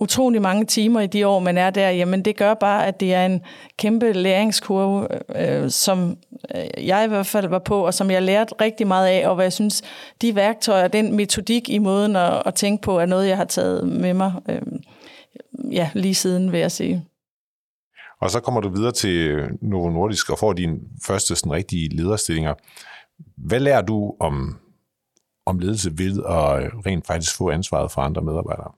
utrolig 0.00 0.42
mange 0.42 0.64
timer 0.64 1.00
i 1.00 1.06
de 1.06 1.26
år, 1.26 1.38
man 1.38 1.58
er 1.58 1.70
der, 1.70 1.90
jamen 1.90 2.22
det 2.24 2.36
gør 2.36 2.54
bare, 2.54 2.86
at 2.86 3.00
det 3.00 3.14
er 3.14 3.26
en 3.26 3.42
kæmpe 3.76 4.12
læringskurve, 4.12 5.08
øh, 5.36 5.62
øh 5.64 5.70
som 5.70 6.16
øh, 6.54 6.86
jeg 6.86 7.04
i 7.04 7.08
hvert 7.08 7.26
fald 7.26 7.48
var 7.48 7.58
på, 7.58 7.86
og 7.86 7.94
som 7.94 8.10
jeg 8.10 8.22
lærte 8.22 8.54
rigtig 8.60 8.86
meget 8.86 9.08
af, 9.08 9.28
og 9.28 9.34
hvad 9.34 9.44
jeg 9.44 9.52
synes, 9.52 9.82
de 10.22 10.34
værktøjer, 10.34 10.88
den 10.88 11.16
metodik 11.16 11.68
i 11.68 11.78
måden 11.78 12.16
at, 12.16 12.42
at 12.46 12.54
tænke 12.54 12.82
på, 12.82 12.98
er 12.98 13.06
noget, 13.06 13.28
jeg 13.28 13.36
har 13.36 13.44
taget 13.44 13.88
med 13.88 14.14
mig 14.14 14.32
øh, 14.48 14.62
ja, 15.72 15.90
lige 15.94 16.14
siden, 16.14 16.52
vil 16.52 16.60
jeg 16.60 16.72
sige. 16.72 17.04
Og 18.20 18.30
så 18.30 18.40
kommer 18.40 18.60
du 18.60 18.68
videre 18.68 18.92
til 18.92 19.48
Novo 19.60 19.90
Nordisk 19.90 20.30
og 20.30 20.38
får 20.38 20.52
dine 20.52 20.80
første 21.06 21.36
sådan 21.36 21.52
rigtige 21.52 21.96
lederstillinger. 21.96 22.54
Hvad 23.36 23.60
lærer 23.60 23.82
du 23.82 24.16
om, 24.20 24.58
om 25.46 25.58
ledelse 25.58 25.98
ved 25.98 26.18
at 26.18 26.86
rent 26.86 27.06
faktisk 27.06 27.36
få 27.36 27.50
ansvaret 27.50 27.92
for 27.92 28.00
andre 28.00 28.22
medarbejdere? 28.22 28.72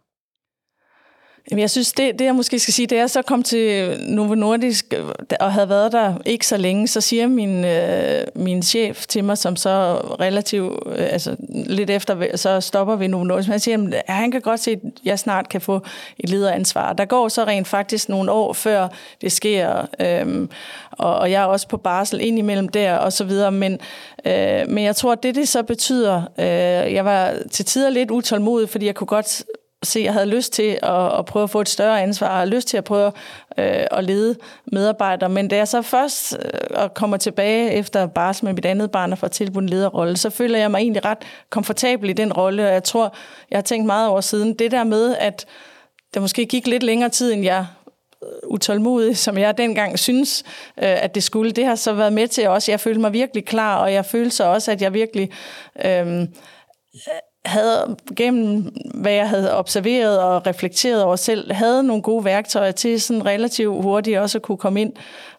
Jamen, 1.51 1.61
jeg 1.61 1.71
synes, 1.71 1.93
det, 1.93 2.19
det 2.19 2.25
jeg 2.25 2.35
måske 2.35 2.59
skal 2.59 2.75
sige, 2.75 2.87
det 2.87 2.99
er 2.99 3.07
så 3.07 3.23
kom 3.23 3.43
til 3.43 3.97
Novo 4.07 4.35
Nordisk 4.35 4.95
øh, 4.97 5.05
og 5.41 5.53
havde 5.53 5.69
været 5.69 5.93
der 5.93 6.15
ikke 6.27 6.47
så 6.47 6.57
længe, 6.57 6.89
så 6.89 7.01
siger 7.01 7.27
min, 7.27 7.65
øh, 7.65 8.23
min 8.35 8.63
chef 8.63 9.07
til 9.07 9.25
mig, 9.25 9.39
som 9.39 9.57
så 9.57 9.95
relativt, 10.21 10.73
øh, 10.87 11.13
altså 11.13 11.37
lidt 11.49 11.91
efter, 11.91 12.37
så 12.37 12.61
stopper 12.61 12.97
vi 12.97 13.07
Novo 13.07 13.25
Nordisk, 13.25 13.49
han 13.49 13.61
siger, 13.61 14.03
at 14.07 14.15
han 14.15 14.31
kan 14.31 14.41
godt 14.41 14.61
se, 14.61 14.71
at 14.71 14.79
jeg 15.05 15.19
snart 15.19 15.49
kan 15.49 15.61
få 15.61 15.81
et 16.19 16.31
lederansvar. 16.31 16.93
Der 16.93 17.05
går 17.05 17.29
så 17.29 17.45
rent 17.45 17.69
faktisk 17.69 18.09
nogle 18.09 18.33
år, 18.33 18.53
før 18.53 18.89
det 19.21 19.33
sker, 19.33 19.87
øh, 20.01 20.49
og, 20.91 21.19
og 21.19 21.31
jeg 21.31 21.43
er 21.43 21.47
også 21.47 21.69
på 21.69 21.77
barsel 21.77 22.21
indimellem 22.21 22.69
der, 22.69 22.97
og 22.97 23.13
så 23.13 23.25
videre, 23.25 23.53
men, 23.53 23.79
øh, 24.25 24.69
men 24.69 24.85
jeg 24.85 24.97
tror, 24.97 25.13
at 25.13 25.23
det, 25.23 25.35
det 25.35 25.49
så 25.49 25.63
betyder, 25.63 26.23
øh, 26.39 26.95
jeg 26.95 27.05
var 27.05 27.35
til 27.51 27.65
tider 27.65 27.91
lidt 27.91 28.11
utålmodig, 28.11 28.69
fordi 28.69 28.87
jeg 28.87 28.95
kunne 28.95 29.07
godt 29.07 29.45
se, 29.83 29.99
at 29.99 30.05
jeg 30.05 30.13
havde 30.13 30.27
lyst 30.27 30.53
til 30.53 30.79
at, 30.83 31.19
at 31.19 31.25
prøve 31.25 31.43
at 31.43 31.51
få 31.51 31.61
et 31.61 31.69
større 31.69 32.03
ansvar, 32.03 32.41
og 32.41 32.49
lyst 32.49 32.69
til 32.69 32.77
at 32.77 32.85
prøve 32.85 33.13
øh, 33.59 33.87
at 33.91 34.05
lede 34.05 34.37
medarbejdere. 34.73 35.29
Men 35.29 35.49
da 35.49 35.57
jeg 35.57 35.69
så 35.69 35.83
først 35.83 36.39
øh, 36.81 36.89
kommer 36.95 37.17
tilbage 37.17 37.73
efter 37.73 38.07
barsel 38.07 38.45
med 38.45 38.53
mit 38.53 38.67
andet 38.67 38.91
barn 38.91 39.13
og 39.13 39.19
får 39.19 39.29
tilbudt 39.29 39.63
en 39.63 39.69
lederrolle, 39.69 40.17
så 40.17 40.31
føler 40.31 40.59
jeg 40.59 40.71
mig 40.71 40.79
egentlig 40.79 41.05
ret 41.05 41.19
komfortabel 41.51 42.11
i 42.11 42.13
den 42.13 42.33
rolle, 42.33 42.67
og 42.67 42.73
jeg 42.73 42.85
tror, 42.85 43.15
jeg 43.51 43.57
har 43.57 43.63
tænkt 43.63 43.87
meget 43.87 44.09
over 44.09 44.21
siden. 44.21 44.55
Det 44.55 44.71
der 44.71 44.85
med, 44.85 45.17
at 45.17 45.47
det 46.15 46.23
måske 46.23 46.47
gik 46.47 46.67
lidt 46.67 46.83
længere 46.83 47.11
tid, 47.11 47.33
end 47.33 47.45
jeg 47.45 47.67
øh, 48.23 48.29
utålmodig, 48.51 49.17
som 49.19 49.39
jeg 49.39 49.59
dengang 49.59 49.99
synes, 49.99 50.43
øh, 50.79 51.05
at 51.05 51.15
det 51.15 51.23
skulle. 51.23 51.53
Det 51.53 51.65
har 51.65 51.75
så 51.75 51.93
været 51.93 52.13
med 52.13 52.29
til 52.29 52.49
også. 52.49 52.73
Jeg 52.73 52.81
følte 52.81 53.01
mig 53.01 53.13
virkelig 53.13 53.45
klar, 53.45 53.77
og 53.79 53.93
jeg 53.93 54.05
følte 54.05 54.31
så 54.37 54.45
også, 54.45 54.73
at 54.73 54.83
jeg 54.83 54.95
virkelig 54.95 55.31
øh, 55.85 56.27
havde 57.45 57.97
gennem, 58.17 58.77
hvad 58.95 59.13
jeg 59.13 59.29
havde 59.29 59.57
observeret 59.59 60.21
og 60.21 60.47
reflekteret 60.47 61.03
over 61.03 61.17
selv, 61.17 61.53
havde 61.53 61.83
nogle 61.83 62.03
gode 62.03 62.25
værktøjer 62.25 62.73
til 62.73 63.01
sådan 63.01 63.27
relativt 63.27 63.83
hurtigt 63.83 64.19
også 64.19 64.39
at 64.39 64.43
kunne 64.43 64.59
komme 64.59 64.81
ind 64.81 64.93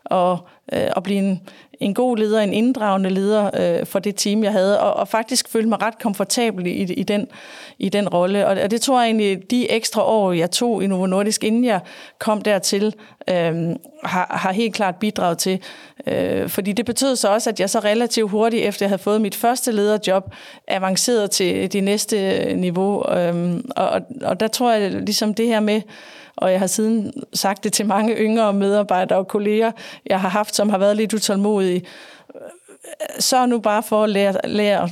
og, 0.06 0.40
øh, 0.74 0.88
og 0.96 1.04
blive 1.04 1.20
en, 1.20 1.42
en 1.82 1.94
god 1.94 2.18
leder, 2.18 2.42
en 2.42 2.54
inddragende 2.54 3.10
leder 3.10 3.50
øh, 3.80 3.86
for 3.86 4.00
det 4.00 4.16
team, 4.16 4.44
jeg 4.44 4.52
havde, 4.52 4.80
og, 4.80 4.94
og 4.94 5.08
faktisk 5.08 5.50
følte 5.50 5.70
mig 5.70 5.82
ret 5.82 6.00
komfortabel 6.00 6.68
i, 6.68 6.72
i, 6.72 7.04
den, 7.04 7.28
i 7.80 7.90
den 7.90 8.10
rolle. 8.10 8.48
Og, 8.48 8.58
og 8.64 8.72
det 8.72 8.82
tror 8.82 9.02
jeg 9.02 9.08
egentlig, 9.08 9.52
de 9.52 9.72
ekstra 9.72 10.06
år, 10.06 10.32
jeg 10.32 10.52
tog 10.52 10.84
i 10.84 10.88
Novo 10.88 11.06
Nordisk, 11.06 11.44
inden 11.44 11.66
jeg 11.66 11.80
kom 12.20 12.42
dertil, 12.42 12.96
øh, 13.28 13.76
har, 14.04 14.38
har 14.38 14.52
helt 14.52 14.76
klart 14.76 14.96
bidraget 14.96 15.38
til. 15.38 15.60
Øh, 16.08 16.50
fordi 16.50 16.72
det 16.72 16.86
betød 16.86 17.16
så 17.16 17.34
også, 17.34 17.50
at 17.50 17.60
jeg 17.60 17.70
så 17.70 17.80
relativt 17.80 18.32
hurtigt, 18.32 18.66
efter 18.66 18.86
jeg 18.86 18.90
havde 18.90 19.02
fået 19.02 19.22
mit 19.22 19.36
første 19.36 19.72
lederjob, 19.72 20.34
avancerede 20.68 21.28
til 21.28 21.74
det 21.74 21.84
næste 21.84 22.46
niveau. 22.56 23.14
Øh, 23.14 23.60
og, 23.76 24.02
og 24.22 24.40
der 24.40 24.48
tror 24.48 24.72
jeg 24.72 24.92
ligesom 24.92 25.34
det 25.34 25.48
her 25.48 25.60
med, 25.60 25.82
og 26.36 26.52
jeg 26.52 26.60
har 26.60 26.68
siden 26.68 27.14
sagt 27.34 27.64
det 27.64 27.74
til 27.74 27.86
mange 27.86 28.16
yngre 28.16 28.54
medarbejdere 28.54 29.20
og 29.20 29.28
kolleger, 29.28 29.72
jeg 30.06 30.22
har 30.22 30.30
haft, 30.30 30.56
som 30.56 30.70
har 30.70 30.78
været 30.78 30.98
lidt 30.98 31.14
utålmodige. 31.14 31.82
Så 33.20 33.46
nu 33.46 33.60
bare 33.60 33.84
for 33.84 34.04
at 34.04 34.10
lære, 34.10 34.36
lære 34.44 34.90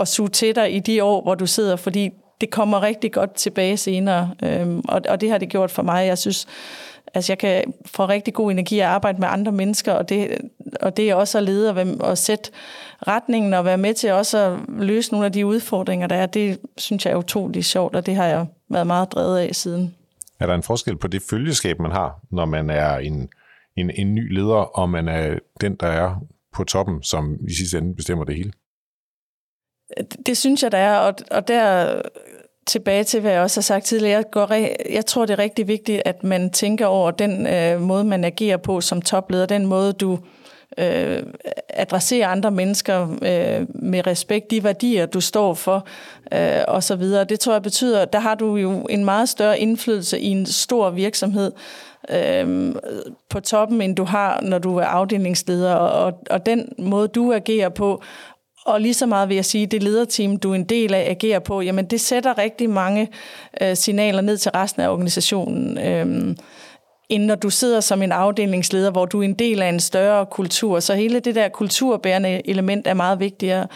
at 0.00 0.08
suge 0.08 0.28
til 0.28 0.54
dig 0.54 0.74
i 0.74 0.78
de 0.78 1.04
år, 1.04 1.22
hvor 1.22 1.34
du 1.34 1.46
sidder, 1.46 1.76
fordi 1.76 2.10
det 2.40 2.50
kommer 2.50 2.82
rigtig 2.82 3.12
godt 3.12 3.34
tilbage 3.34 3.76
senere, 3.76 4.30
øhm, 4.42 4.82
og, 4.88 5.02
og 5.08 5.20
det 5.20 5.30
har 5.30 5.38
det 5.38 5.48
gjort 5.48 5.70
for 5.70 5.82
mig. 5.82 6.06
Jeg 6.06 6.18
synes, 6.18 6.46
altså 7.14 7.32
jeg 7.32 7.38
kan 7.38 7.74
få 7.86 8.06
rigtig 8.06 8.34
god 8.34 8.50
energi 8.50 8.78
at 8.78 8.86
arbejde 8.86 9.20
med 9.20 9.28
andre 9.30 9.52
mennesker, 9.52 9.92
og 9.92 10.08
det, 10.08 10.38
og 10.80 10.96
det 10.96 11.10
er 11.10 11.14
også 11.14 11.38
at 11.38 11.44
lede 11.44 11.70
og, 11.70 11.86
og 12.00 12.18
sætte 12.18 12.50
retningen 13.06 13.54
og 13.54 13.64
være 13.64 13.78
med 13.78 13.94
til 13.94 14.12
også 14.12 14.38
at 14.38 14.52
løse 14.68 15.12
nogle 15.12 15.26
af 15.26 15.32
de 15.32 15.46
udfordringer, 15.46 16.06
der 16.06 16.16
er. 16.16 16.26
Det 16.26 16.58
synes 16.76 17.06
jeg 17.06 17.12
er 17.12 17.16
utroligt 17.16 17.66
sjovt, 17.66 17.96
og 17.96 18.06
det 18.06 18.16
har 18.16 18.26
jeg 18.26 18.46
været 18.68 18.86
meget 18.86 19.12
drevet 19.12 19.38
af 19.38 19.54
siden. 19.54 19.94
Er 20.40 20.46
der 20.46 20.54
en 20.54 20.62
forskel 20.62 20.96
på 20.96 21.08
det 21.08 21.22
følgeskab, 21.22 21.78
man 21.78 21.90
har, 21.90 22.20
når 22.30 22.44
man 22.44 22.70
er 22.70 22.96
en, 22.96 23.28
en, 23.76 23.90
en 23.90 24.14
ny 24.14 24.34
leder, 24.34 24.78
og 24.78 24.90
man 24.90 25.08
er 25.08 25.38
den, 25.60 25.76
der 25.76 25.86
er 25.86 26.26
på 26.52 26.64
toppen, 26.64 27.02
som 27.02 27.38
i 27.48 27.54
sidste 27.54 27.78
ende 27.78 27.94
bestemmer 27.94 28.24
det 28.24 28.36
hele? 28.36 28.52
Det 30.26 30.36
synes 30.36 30.62
jeg, 30.62 30.72
der 30.72 30.78
er, 30.78 30.98
og, 30.98 31.14
og 31.30 31.48
der 31.48 32.02
tilbage 32.66 33.04
til, 33.04 33.20
hvad 33.20 33.32
jeg 33.32 33.42
også 33.42 33.60
har 33.60 33.62
sagt 33.62 33.84
tidligere, 33.84 34.16
jeg, 34.16 34.24
går, 34.32 34.52
jeg 34.92 35.06
tror, 35.06 35.26
det 35.26 35.32
er 35.32 35.38
rigtig 35.38 35.68
vigtigt, 35.68 36.02
at 36.04 36.24
man 36.24 36.50
tænker 36.50 36.86
over 36.86 37.10
den 37.10 37.46
øh, 37.46 37.80
måde, 37.80 38.04
man 38.04 38.24
agerer 38.24 38.56
på 38.56 38.80
som 38.80 39.02
topleder, 39.02 39.46
den 39.46 39.66
måde, 39.66 39.92
du 39.92 40.12
øh, 40.12 40.18
Øh, 40.78 41.22
adressere 41.68 42.26
andre 42.26 42.50
mennesker 42.50 43.02
øh, 43.10 43.66
med 43.74 44.06
respekt, 44.06 44.50
de 44.50 44.64
værdier, 44.64 45.06
du 45.06 45.20
står 45.20 45.54
for, 45.54 45.86
øh, 46.32 46.62
og 46.68 46.82
så 46.82 46.96
videre. 46.96 47.24
Det 47.24 47.40
tror 47.40 47.52
jeg 47.52 47.62
betyder, 47.62 48.04
der 48.04 48.18
har 48.18 48.34
du 48.34 48.56
jo 48.56 48.86
en 48.90 49.04
meget 49.04 49.28
større 49.28 49.58
indflydelse 49.60 50.20
i 50.20 50.26
en 50.26 50.46
stor 50.46 50.90
virksomhed 50.90 51.52
øh, 52.10 52.74
på 53.28 53.40
toppen, 53.40 53.82
end 53.82 53.96
du 53.96 54.04
har, 54.04 54.40
når 54.42 54.58
du 54.58 54.76
er 54.76 54.84
afdelingsleder, 54.84 55.74
og, 55.74 56.12
og 56.30 56.46
den 56.46 56.72
måde, 56.78 57.08
du 57.08 57.32
agerer 57.32 57.68
på, 57.68 58.02
og 58.66 58.80
lige 58.80 58.94
så 58.94 59.06
meget 59.06 59.28
vil 59.28 59.34
jeg 59.34 59.44
sige, 59.44 59.66
det 59.66 59.82
lederteam, 59.82 60.36
du 60.36 60.50
er 60.50 60.54
en 60.54 60.64
del 60.64 60.94
af, 60.94 61.10
agerer 61.10 61.38
på, 61.38 61.60
jamen 61.60 61.84
det 61.86 62.00
sætter 62.00 62.38
rigtig 62.38 62.70
mange 62.70 63.08
øh, 63.60 63.76
signaler 63.76 64.20
ned 64.20 64.36
til 64.36 64.50
resten 64.50 64.82
af 64.82 64.88
organisationen. 64.88 65.78
Øh, 65.78 66.36
end 67.08 67.24
når 67.24 67.34
du 67.34 67.50
sidder 67.50 67.80
som 67.80 68.02
en 68.02 68.12
afdelingsleder, 68.12 68.90
hvor 68.90 69.06
du 69.06 69.20
er 69.20 69.24
en 69.24 69.34
del 69.34 69.62
af 69.62 69.68
en 69.68 69.80
større 69.80 70.26
kultur. 70.26 70.80
Så 70.80 70.94
hele 70.94 71.20
det 71.20 71.34
der 71.34 71.48
kulturbærende 71.48 72.48
element 72.48 72.86
er 72.86 72.94
meget 72.94 73.20
vigtigere. 73.20 73.66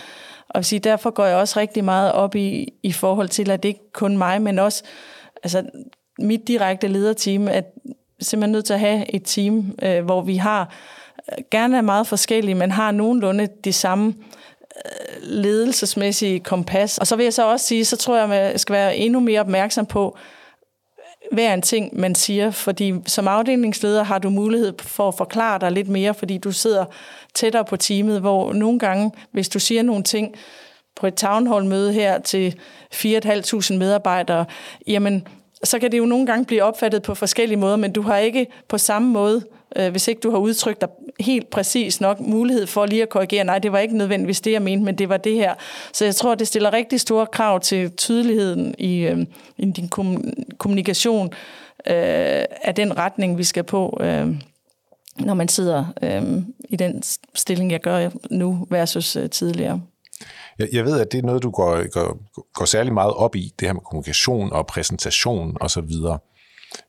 Og 0.49 0.65
sige, 0.65 0.79
derfor 0.79 1.11
går 1.11 1.25
jeg 1.25 1.37
også 1.37 1.61
rigtig 1.61 1.85
meget 1.85 2.12
op 2.12 2.35
i, 2.35 2.69
i 2.83 2.93
forhold 2.93 3.29
til, 3.29 3.51
at 3.51 3.62
det 3.62 3.69
ikke 3.69 3.93
kun 3.93 4.19
mig, 4.19 4.43
men 4.43 4.59
også 4.59 4.83
altså, 5.43 5.62
mit 6.19 6.49
direkte 6.49 6.89
lederteam, 6.89 7.49
at 7.49 7.65
simpelthen 8.21 8.53
nødt 8.53 8.65
til 8.65 8.73
at 8.73 8.81
have 8.81 9.15
et 9.15 9.23
team, 9.25 9.75
øh, 9.83 10.05
hvor 10.05 10.21
vi 10.21 10.37
har 10.37 10.75
øh, 11.33 11.45
gerne 11.51 11.77
er 11.77 11.83
meget 11.83 12.07
forskellige, 12.07 12.55
men 12.55 12.71
har 12.71 12.91
nogenlunde 12.91 13.49
de 13.65 13.73
samme 13.73 14.15
øh, 14.85 15.23
ledelsesmæssige 15.23 16.41
kompas. 16.41 16.99
Og 16.99 17.07
så 17.07 17.17
vil 17.17 17.25
jeg 17.25 17.33
så 17.33 17.51
også 17.51 17.67
sige, 17.67 17.85
så 17.85 17.97
tror 17.97 18.17
jeg, 18.17 18.33
at 18.33 18.51
jeg 18.51 18.61
skal 18.61 18.73
være 18.73 18.97
endnu 18.97 19.21
mere 19.21 19.41
opmærksom 19.41 19.87
på, 19.87 20.17
hver 21.33 21.55
en 21.55 21.62
ting, 21.62 22.01
man 22.01 22.15
siger, 22.15 22.51
fordi 22.51 22.95
som 23.07 23.29
afdelingsleder 23.29 24.03
har 24.03 24.19
du 24.19 24.31
mulighed 24.31 24.73
for 24.79 25.09
at 25.09 25.15
forklare 25.15 25.59
dig 25.59 25.73
lidt 25.73 25.89
mere, 25.89 26.15
fordi 26.15 26.39
du 26.39 26.53
sidder 26.53 26.85
tættere 27.35 27.65
på 27.65 27.77
teamet, 27.77 28.21
hvor 28.21 28.53
nogle 28.53 28.79
gange, 28.79 29.11
hvis 29.31 29.49
du 29.49 29.59
siger 29.59 29.83
nogle 29.83 30.03
ting 30.03 30.35
på 30.97 31.07
et 31.07 31.15
townhall-møde 31.15 31.93
her 31.93 32.19
til 32.21 32.55
4.500 32.95 33.75
medarbejdere, 33.75 34.45
jamen, 34.87 35.27
så 35.64 35.78
kan 35.78 35.92
det 35.92 35.99
jo 35.99 36.04
nogle 36.04 36.26
gange 36.26 36.45
blive 36.45 36.62
opfattet 36.62 37.02
på 37.02 37.14
forskellige 37.14 37.59
måder, 37.59 37.76
men 37.76 37.92
du 37.92 38.02
har 38.02 38.19
ikke 38.19 38.47
på 38.69 38.78
samme 38.78 39.09
måde 39.09 39.42
øh, 39.76 39.90
hvis 39.90 40.09
ikke 40.09 40.21
du 40.21 40.31
har 40.31 40.38
udtrykt 40.38 40.81
dig 40.81 40.88
helt 41.21 41.50
præcis 41.50 42.00
nok, 42.00 42.21
mulighed 42.21 42.66
for 42.66 42.87
lige 42.87 43.02
at 43.02 43.09
korrigere, 43.09 43.45
nej, 43.45 43.59
det 43.59 43.73
var 43.73 43.78
ikke 43.78 43.97
nødvendigvis 43.97 44.40
det, 44.40 44.52
jeg 44.52 44.62
mente, 44.62 44.85
men 44.85 44.99
det 44.99 45.09
var 45.09 45.16
det 45.16 45.35
her. 45.35 45.54
Så 45.92 46.04
jeg 46.04 46.14
tror, 46.14 46.35
det 46.35 46.49
stiller 46.49 46.73
rigtig 46.73 47.00
store 47.00 47.26
krav 47.26 47.61
til 47.61 47.90
tydeligheden 47.90 48.75
i, 48.78 48.99
øh, 48.99 49.26
i 49.59 49.71
din 49.71 49.88
kommunikation 50.59 51.26
øh, 51.87 52.45
af 52.62 52.75
den 52.76 52.99
retning, 52.99 53.38
vi 53.38 53.45
skal 53.45 53.64
på. 53.64 53.99
Øh, 54.00 54.28
når 55.19 55.35
man 55.35 55.49
sidder 55.49 55.85
øh, 56.02 56.23
i 56.69 56.76
den 56.76 57.02
stilling, 57.35 57.73
jeg 57.73 57.81
gør 57.81 58.11
nu 58.31 58.66
versus 58.71 59.16
øh, 59.16 59.31
tidligere. 59.31 59.81
Jeg, 60.59 60.69
jeg 60.73 60.85
ved, 60.85 61.00
at 61.00 61.12
det 61.12 61.19
er 61.19 61.23
noget, 61.23 61.43
du 61.43 61.50
går, 61.50 61.88
går, 61.91 62.19
går 62.55 62.64
særlig 62.64 62.93
meget 62.93 63.12
op 63.12 63.37
i, 63.37 63.55
det 63.61 63.69
her 63.69 63.73
med 63.73 63.83
kommunikation 63.83 64.52
og 64.52 64.67
præsentation 64.67 65.57
osv. 65.61 65.93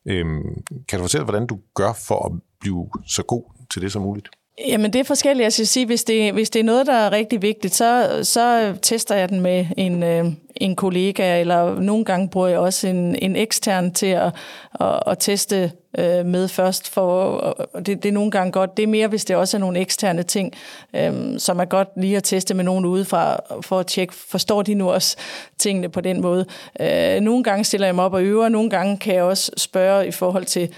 Øhm, 0.06 0.64
kan 0.88 1.00
du 1.00 1.04
fortælle, 1.04 1.24
hvordan 1.24 1.48
du 1.48 1.60
gør 1.76 1.94
for 1.94 2.26
at 2.26 2.32
blive 2.60 2.90
så 3.08 3.24
god 3.24 3.44
til 3.74 3.82
det 3.82 3.92
som 3.92 4.02
muligt? 4.02 4.30
Jamen 4.60 4.94
det 4.94 5.00
er 5.00 5.04
forskelligt. 5.04 5.46
Altså, 5.46 5.62
jeg 5.62 5.68
skal 5.68 5.74
sige, 5.74 5.86
hvis 5.86 6.04
det, 6.04 6.34
hvis 6.34 6.50
det 6.50 6.60
er 6.60 6.64
noget, 6.64 6.88
der 6.88 6.94
er 6.94 7.12
rigtig 7.12 7.42
vigtigt, 7.42 7.76
så, 7.76 8.20
så 8.24 8.74
tester 8.82 9.16
jeg 9.16 9.30
den 9.30 9.42
med 9.42 9.66
en, 9.78 10.04
øh, 10.04 10.26
en 10.56 10.76
kollega, 10.76 11.40
eller 11.40 11.80
nogle 11.80 12.06
gange 12.06 12.30
bruger 12.30 12.48
jeg 12.48 12.60
også 12.60 12.88
en, 12.88 13.16
en 13.16 13.36
ekstern 13.36 13.94
til 13.94 14.06
at, 14.06 14.36
at, 14.80 15.00
at 15.08 15.18
teste 15.20 15.72
øh, 15.98 16.26
med 16.26 16.48
først. 16.48 16.90
For, 16.90 17.68
det, 17.78 18.04
det 18.04 18.06
er 18.06 18.14
nogle 18.14 18.32
gange 18.32 18.52
godt. 18.52 18.78
Det 18.78 18.84
er 18.84 18.88
mere, 18.88 19.08
hvis 19.08 19.26
det 19.26 19.36
også 19.36 19.58
er 19.58 19.60
nogle 19.60 19.80
eksterne 19.80 20.24
ting, 20.24 20.54
øh, 20.96 21.40
som 21.40 21.60
er 21.60 21.66
godt 21.66 21.88
lige 21.98 22.18
at 22.18 22.24
teste 22.24 22.54
med 22.54 22.64
nogen 22.64 22.86
udefra, 22.86 23.40
for 23.62 23.80
at 23.80 23.88
tjekke, 23.88 24.14
forstår 24.14 24.62
de 24.62 24.74
nu 24.74 24.92
også 24.92 25.18
tingene 25.58 25.90
på 25.90 26.02
den 26.02 26.22
måde. 26.22 26.46
Øh, 26.80 27.20
nogle 27.20 27.44
gange 27.44 27.64
stiller 27.64 27.88
jeg 27.88 27.96
mig 27.96 28.06
op 28.06 28.14
og 28.14 28.24
øver, 28.24 28.50
nogle 28.50 28.70
gange 28.70 28.98
kan 28.98 29.16
jeg 29.16 29.24
også 29.24 29.52
spørge 29.58 30.08
i 30.08 30.12
forhold 30.12 30.46
til, 30.46 30.74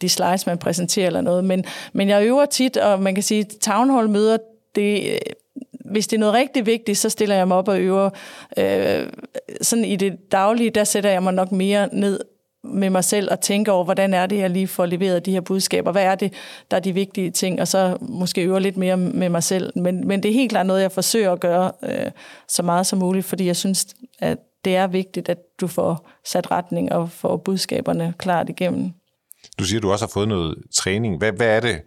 de 0.00 0.08
slides, 0.08 0.46
man 0.46 0.58
præsenterer 0.58 1.06
eller 1.06 1.20
noget. 1.20 1.44
Men, 1.44 1.64
men 1.92 2.08
jeg 2.08 2.26
øver 2.26 2.46
tit, 2.46 2.76
og 2.76 3.02
man 3.02 3.14
kan 3.14 3.22
sige, 3.22 3.44
town 3.44 3.90
hall 3.90 4.08
møder, 4.08 4.36
det, 4.74 5.12
øh, 5.12 5.18
hvis 5.90 6.06
det 6.06 6.16
er 6.16 6.20
noget 6.20 6.34
rigtig 6.34 6.66
vigtigt, 6.66 6.98
så 6.98 7.08
stiller 7.08 7.34
jeg 7.34 7.48
mig 7.48 7.56
op 7.56 7.68
og 7.68 7.80
øver. 7.80 8.10
Øh, 8.56 9.06
sådan 9.62 9.84
i 9.84 9.96
det 9.96 10.32
daglige, 10.32 10.70
der 10.70 10.84
sætter 10.84 11.10
jeg 11.10 11.22
mig 11.22 11.34
nok 11.34 11.52
mere 11.52 11.88
ned 11.92 12.20
med 12.64 12.90
mig 12.90 13.04
selv 13.04 13.28
og 13.30 13.40
tænker 13.40 13.72
over, 13.72 13.84
hvordan 13.84 14.14
er 14.14 14.26
det, 14.26 14.38
jeg 14.38 14.50
lige 14.50 14.66
får 14.66 14.86
leveret 14.86 15.26
de 15.26 15.32
her 15.32 15.40
budskaber? 15.40 15.92
Hvad 15.92 16.04
er 16.04 16.14
det, 16.14 16.32
der 16.70 16.76
er 16.76 16.80
de 16.80 16.92
vigtige 16.92 17.30
ting? 17.30 17.60
Og 17.60 17.68
så 17.68 17.96
måske 18.00 18.42
øve 18.42 18.60
lidt 18.60 18.76
mere 18.76 18.96
med 18.96 19.28
mig 19.28 19.42
selv. 19.42 19.72
Men, 19.76 20.08
men 20.08 20.22
det 20.22 20.28
er 20.28 20.32
helt 20.32 20.50
klart 20.50 20.66
noget, 20.66 20.82
jeg 20.82 20.92
forsøger 20.92 21.32
at 21.32 21.40
gøre 21.40 21.72
øh, 21.82 22.10
så 22.48 22.62
meget 22.62 22.86
som 22.86 22.98
muligt, 22.98 23.26
fordi 23.26 23.46
jeg 23.46 23.56
synes, 23.56 23.86
at 24.18 24.38
det 24.64 24.76
er 24.76 24.86
vigtigt, 24.86 25.28
at 25.28 25.38
du 25.60 25.66
får 25.66 26.08
sat 26.24 26.50
retning 26.50 26.92
og 26.92 27.10
får 27.10 27.36
budskaberne 27.36 28.14
klart 28.18 28.48
igennem. 28.48 28.92
Du 29.58 29.64
siger, 29.64 29.80
du 29.80 29.92
også 29.92 30.04
har 30.04 30.10
fået 30.14 30.28
noget 30.28 30.58
træning. 30.74 31.18
Hvad, 31.18 31.32
hvad 31.32 31.56
er 31.56 31.60
det, 31.60 31.80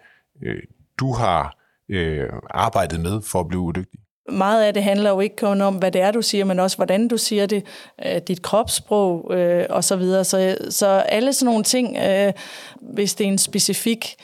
øh, 0.44 0.62
du 1.00 1.14
har 1.14 1.58
øh, 1.90 2.30
arbejdet 2.50 3.00
med 3.00 3.22
for 3.22 3.40
at 3.40 3.48
blive 3.48 3.72
dygtig? 3.76 4.00
Meget 4.30 4.64
af 4.64 4.74
det 4.74 4.84
handler 4.84 5.10
jo 5.10 5.20
ikke 5.20 5.36
kun 5.36 5.62
om, 5.62 5.76
hvad 5.76 5.92
det 5.92 6.02
er, 6.02 6.12
du 6.12 6.22
siger, 6.22 6.46
men 6.46 6.60
også, 6.60 6.78
hvordan 6.78 7.08
du 7.08 7.18
siger 7.18 7.46
det, 7.46 7.66
øh, 8.06 8.22
dit 8.28 8.42
kropssprog 8.42 9.32
øh, 9.34 9.66
og 9.70 9.84
så 9.84 9.96
videre. 9.96 10.24
Så, 10.24 10.58
så 10.70 10.88
alle 10.88 11.34
sådan 11.34 11.46
nogle 11.46 11.64
ting, 11.64 11.98
øh, 11.98 12.34
hvis 12.82 13.16
det 13.16 13.24
er 13.24 13.32
en 13.32 13.38
specifik 13.38 14.16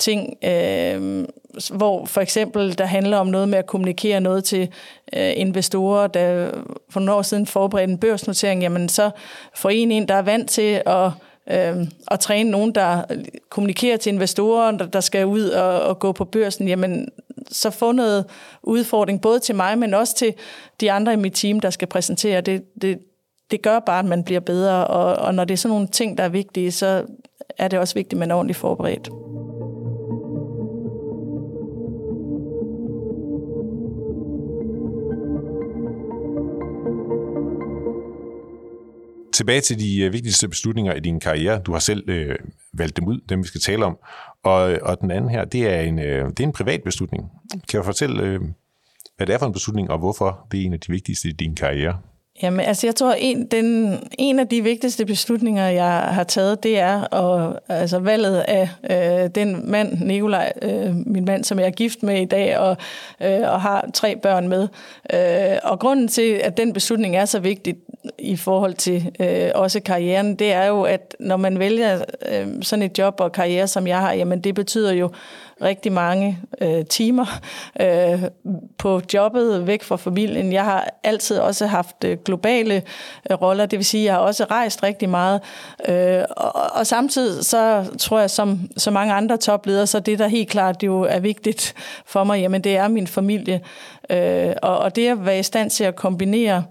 ting, 0.00 0.34
øh, 0.44 1.24
hvor 1.72 2.06
for 2.06 2.20
eksempel 2.20 2.78
der 2.78 2.84
handler 2.84 3.16
om 3.16 3.26
noget 3.26 3.48
med 3.48 3.58
at 3.58 3.66
kommunikere 3.66 4.20
noget 4.20 4.44
til 4.44 4.68
øh, 5.16 5.32
investorer, 5.36 6.06
der 6.06 6.50
for 6.90 7.00
nogle 7.00 7.12
år 7.12 7.22
siden 7.22 7.46
forberedte 7.46 7.92
en 7.92 7.98
børsnotering, 7.98 8.62
jamen 8.62 8.88
så 8.88 9.10
får 9.54 9.70
en 9.70 9.90
ind, 9.90 10.08
der 10.08 10.14
er 10.14 10.22
vant 10.22 10.50
til 10.50 10.82
at 10.86 11.10
øh, 11.50 11.86
at 12.10 12.20
træne 12.20 12.50
nogen, 12.50 12.74
der 12.74 13.02
kommunikerer 13.48 13.96
til 13.96 14.12
investorer, 14.12 14.70
der, 14.70 14.86
der 14.86 15.00
skal 15.00 15.26
ud 15.26 15.48
og, 15.48 15.82
og 15.82 15.98
gå 15.98 16.12
på 16.12 16.24
børsen, 16.24 16.68
jamen 16.68 17.08
så 17.50 17.70
få 17.70 17.92
noget 17.92 18.24
udfordring 18.62 19.20
både 19.20 19.38
til 19.38 19.54
mig, 19.54 19.78
men 19.78 19.94
også 19.94 20.14
til 20.14 20.34
de 20.80 20.92
andre 20.92 21.12
i 21.12 21.16
mit 21.16 21.32
team, 21.32 21.60
der 21.60 21.70
skal 21.70 21.88
præsentere. 21.88 22.40
Det, 22.40 22.62
det, 22.82 22.98
det 23.50 23.62
gør 23.62 23.78
bare, 23.78 23.98
at 23.98 24.04
man 24.04 24.24
bliver 24.24 24.40
bedre, 24.40 24.86
og, 24.86 25.14
og 25.14 25.34
når 25.34 25.44
det 25.44 25.54
er 25.54 25.58
sådan 25.58 25.74
nogle 25.74 25.88
ting, 25.88 26.18
der 26.18 26.24
er 26.24 26.28
vigtige, 26.28 26.72
så 26.72 27.04
er 27.58 27.68
det 27.68 27.78
også 27.78 27.94
vigtigt, 27.94 28.12
at 28.12 28.18
man 28.18 28.30
er 28.30 28.34
ordentligt 28.34 28.58
forberedt. 28.58 29.10
Tilbage 39.32 39.60
til 39.60 39.78
de 39.78 40.00
øh, 40.00 40.12
vigtigste 40.12 40.48
beslutninger 40.48 40.94
i 40.94 41.00
din 41.00 41.20
karriere. 41.20 41.58
Du 41.58 41.72
har 41.72 41.78
selv 41.78 42.08
øh, 42.08 42.36
valgt 42.72 42.96
dem 42.96 43.06
ud, 43.06 43.20
dem 43.28 43.42
vi 43.42 43.48
skal 43.48 43.60
tale 43.60 43.84
om. 43.84 43.98
Og, 44.42 44.72
øh, 44.72 44.78
og 44.82 45.00
den 45.00 45.10
anden 45.10 45.30
her, 45.30 45.44
det 45.44 45.68
er 45.68 45.80
en, 45.80 45.98
øh, 45.98 46.28
det 46.28 46.40
er 46.40 46.44
en 46.44 46.52
privat 46.52 46.82
beslutning. 46.82 47.24
Kan 47.68 47.80
du 47.80 47.84
fortælle, 47.84 48.22
øh, 48.22 48.40
hvad 49.16 49.26
det 49.26 49.34
er 49.34 49.38
for 49.38 49.46
en 49.46 49.52
beslutning, 49.52 49.90
og 49.90 49.98
hvorfor 49.98 50.46
det 50.52 50.60
er 50.60 50.64
en 50.64 50.72
af 50.72 50.80
de 50.80 50.92
vigtigste 50.92 51.28
i 51.28 51.32
din 51.32 51.54
karriere? 51.54 51.98
Jamen, 52.42 52.60
altså 52.60 52.86
jeg 52.86 52.96
tror, 52.96 53.12
en, 53.12 53.46
den, 53.46 53.98
en 54.18 54.38
af 54.38 54.48
de 54.48 54.62
vigtigste 54.62 55.06
beslutninger, 55.06 55.68
jeg 55.68 55.92
har 55.92 56.24
taget, 56.24 56.62
det 56.62 56.78
er 56.78 57.14
at, 57.14 57.58
altså 57.68 57.98
valget 57.98 58.38
af 58.38 58.68
øh, 58.90 59.30
den 59.34 59.70
mand, 59.70 59.98
Nikolaj, 60.00 60.52
øh, 60.62 60.94
min 60.94 61.24
mand, 61.24 61.44
som 61.44 61.58
jeg 61.58 61.66
er 61.66 61.70
gift 61.70 62.02
med 62.02 62.22
i 62.22 62.24
dag, 62.24 62.58
og, 62.58 62.76
øh, 63.22 63.40
og 63.40 63.60
har 63.60 63.90
tre 63.94 64.16
børn 64.16 64.48
med. 64.48 64.68
Øh, 65.14 65.58
og 65.62 65.78
grunden 65.78 66.08
til, 66.08 66.32
at 66.32 66.56
den 66.56 66.72
beslutning 66.72 67.16
er 67.16 67.24
så 67.24 67.40
vigtig 67.40 67.76
i 68.18 68.36
forhold 68.36 68.74
til 68.74 69.16
øh, 69.20 69.50
også 69.54 69.80
karrieren, 69.80 70.34
det 70.34 70.52
er 70.52 70.64
jo, 70.64 70.82
at 70.82 71.16
når 71.20 71.36
man 71.36 71.58
vælger 71.58 72.04
øh, 72.28 72.48
sådan 72.62 72.82
et 72.82 72.98
job 72.98 73.20
og 73.20 73.32
karriere, 73.32 73.68
som 73.68 73.86
jeg 73.86 73.98
har, 73.98 74.12
jamen 74.12 74.40
det 74.40 74.54
betyder 74.54 74.92
jo 74.92 75.10
rigtig 75.62 75.92
mange 75.92 76.38
øh, 76.60 76.86
timer 76.86 77.26
øh, 77.80 78.22
på 78.78 79.00
jobbet 79.14 79.66
væk 79.66 79.82
fra 79.82 79.96
familien. 79.96 80.52
Jeg 80.52 80.64
har 80.64 80.90
altid 81.04 81.38
også 81.38 81.66
haft 81.66 82.04
øh, 82.04 82.18
globale 82.24 82.82
øh, 83.30 83.42
roller, 83.42 83.66
det 83.66 83.78
vil 83.78 83.86
sige, 83.86 84.00
at 84.00 84.04
jeg 84.04 84.14
har 84.14 84.20
også 84.20 84.44
rejst 84.44 84.82
rigtig 84.82 85.08
meget. 85.08 85.40
Øh, 85.88 86.22
og, 86.36 86.52
og 86.72 86.86
samtidig 86.86 87.44
så 87.44 87.84
tror 87.98 88.20
jeg, 88.20 88.30
som 88.30 88.70
så 88.76 88.90
mange 88.90 89.14
andre 89.14 89.36
topledere, 89.36 89.86
så 89.86 90.00
det, 90.00 90.18
der 90.18 90.28
helt 90.28 90.48
klart 90.48 90.82
jo 90.82 91.00
er 91.02 91.20
vigtigt 91.20 91.74
for 92.06 92.24
mig, 92.24 92.40
jamen 92.40 92.64
det 92.64 92.76
er 92.76 92.88
min 92.88 93.06
familie. 93.06 93.60
Øh, 94.10 94.52
og, 94.62 94.78
og 94.78 94.96
det 94.96 95.08
at 95.08 95.26
være 95.26 95.38
i 95.38 95.42
stand 95.42 95.70
til 95.70 95.84
at 95.84 95.96
kombinere 95.96 96.64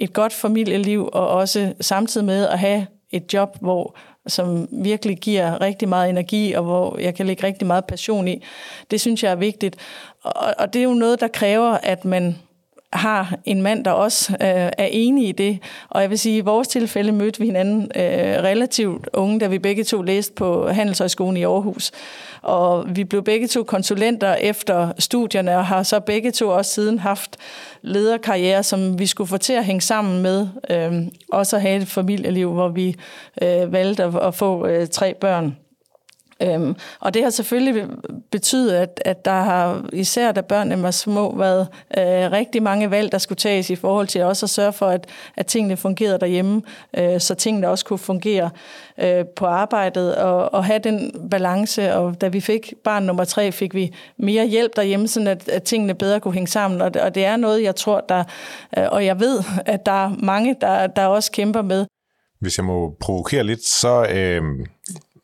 et 0.00 0.12
godt 0.12 0.32
familieliv, 0.32 1.08
og 1.12 1.28
også 1.28 1.72
samtidig 1.80 2.26
med 2.26 2.46
at 2.46 2.58
have 2.58 2.86
et 3.10 3.34
job, 3.34 3.56
hvor 3.60 3.96
som 4.26 4.68
virkelig 4.72 5.18
giver 5.18 5.60
rigtig 5.60 5.88
meget 5.88 6.10
energi, 6.10 6.52
og 6.52 6.64
hvor 6.64 6.98
jeg 6.98 7.14
kan 7.14 7.26
lægge 7.26 7.46
rigtig 7.46 7.66
meget 7.66 7.84
passion 7.84 8.28
i. 8.28 8.42
Det 8.90 9.00
synes 9.00 9.22
jeg 9.22 9.32
er 9.32 9.36
vigtigt. 9.36 9.76
Og, 10.22 10.54
og 10.58 10.72
det 10.72 10.78
er 10.78 10.84
jo 10.84 10.94
noget, 10.94 11.20
der 11.20 11.28
kræver, 11.28 11.70
at 11.82 12.04
man 12.04 12.38
har 12.92 13.38
en 13.44 13.62
mand, 13.62 13.84
der 13.84 13.90
også 13.90 14.32
øh, 14.32 14.70
er 14.78 14.88
enig 14.90 15.28
i 15.28 15.32
det. 15.32 15.58
Og 15.88 16.02
jeg 16.02 16.10
vil 16.10 16.18
sige, 16.18 16.36
at 16.36 16.42
i 16.42 16.44
vores 16.44 16.68
tilfælde 16.68 17.12
mødte 17.12 17.40
vi 17.40 17.46
hinanden 17.46 17.82
øh, 17.96 18.02
relativt 18.42 19.08
unge, 19.12 19.40
da 19.40 19.46
vi 19.46 19.58
begge 19.58 19.84
to 19.84 20.02
læste 20.02 20.34
på 20.34 20.68
Handelshøjskolen 20.68 21.36
i 21.36 21.44
Aarhus. 21.44 21.90
Og 22.42 22.96
vi 22.96 23.04
blev 23.04 23.22
begge 23.22 23.46
to 23.46 23.62
konsulenter 23.62 24.34
efter 24.34 24.92
studierne, 24.98 25.56
og 25.56 25.66
har 25.66 25.82
så 25.82 26.00
begge 26.00 26.30
to 26.30 26.48
også 26.48 26.74
siden 26.74 26.98
haft 26.98 27.36
lederkarriere, 27.82 28.62
som 28.62 28.98
vi 28.98 29.06
skulle 29.06 29.28
få 29.28 29.36
til 29.36 29.52
at 29.52 29.64
hænge 29.64 29.80
sammen 29.80 30.22
med. 30.22 30.48
Øh, 30.70 30.92
også 31.32 31.56
at 31.56 31.62
have 31.62 31.82
et 31.82 31.88
familieliv, 31.88 32.52
hvor 32.52 32.68
vi 32.68 32.96
øh, 33.42 33.72
valgte 33.72 34.04
at, 34.04 34.14
at 34.16 34.34
få 34.34 34.66
øh, 34.66 34.88
tre 34.88 35.14
børn. 35.14 35.56
Øhm, 36.42 36.76
og 37.00 37.14
det 37.14 37.22
har 37.22 37.30
selvfølgelig 37.30 37.86
betydet, 38.30 38.72
at, 38.72 39.02
at 39.04 39.24
der 39.24 39.30
har, 39.30 39.84
især 39.92 40.32
da 40.32 40.40
børnene 40.40 40.82
var 40.82 40.90
små, 40.90 41.36
været 41.36 41.68
øh, 41.98 42.32
rigtig 42.32 42.62
mange 42.62 42.90
valg, 42.90 43.12
der 43.12 43.18
skulle 43.18 43.36
tages 43.36 43.70
i 43.70 43.76
forhold 43.76 44.06
til 44.06 44.22
også 44.22 44.46
at 44.46 44.50
sørge 44.50 44.72
for, 44.72 44.86
at, 44.86 45.06
at 45.36 45.46
tingene 45.46 45.76
fungerede 45.76 46.18
derhjemme, 46.18 46.62
øh, 46.98 47.20
så 47.20 47.34
tingene 47.34 47.68
også 47.68 47.84
kunne 47.84 47.98
fungere 47.98 48.50
øh, 48.98 49.24
på 49.36 49.46
arbejdet 49.46 50.14
og, 50.16 50.54
og 50.54 50.64
have 50.64 50.78
den 50.78 51.28
balance. 51.30 51.94
Og 51.94 52.20
da 52.20 52.28
vi 52.28 52.40
fik 52.40 52.74
barn 52.84 53.02
nummer 53.02 53.24
tre, 53.24 53.52
fik 53.52 53.74
vi 53.74 53.94
mere 54.16 54.46
hjælp 54.46 54.76
derhjemme, 54.76 55.08
så 55.08 55.20
at, 55.28 55.48
at 55.48 55.62
tingene 55.62 55.94
bedre 55.94 56.20
kunne 56.20 56.34
hænge 56.34 56.48
sammen. 56.48 56.82
Og, 56.82 56.90
og 57.02 57.14
det 57.14 57.24
er 57.24 57.36
noget, 57.36 57.62
jeg 57.62 57.76
tror, 57.76 58.00
der, 58.08 58.24
øh, 58.78 58.86
og 58.92 59.04
jeg 59.04 59.20
ved, 59.20 59.42
at 59.66 59.86
der 59.86 60.04
er 60.04 60.14
mange, 60.18 60.56
der, 60.60 60.86
der 60.86 61.06
også 61.06 61.32
kæmper 61.32 61.62
med. 61.62 61.86
Hvis 62.40 62.58
jeg 62.58 62.64
må 62.64 62.96
provokere 63.00 63.44
lidt, 63.44 63.64
så... 63.64 64.06
Øh 64.10 64.42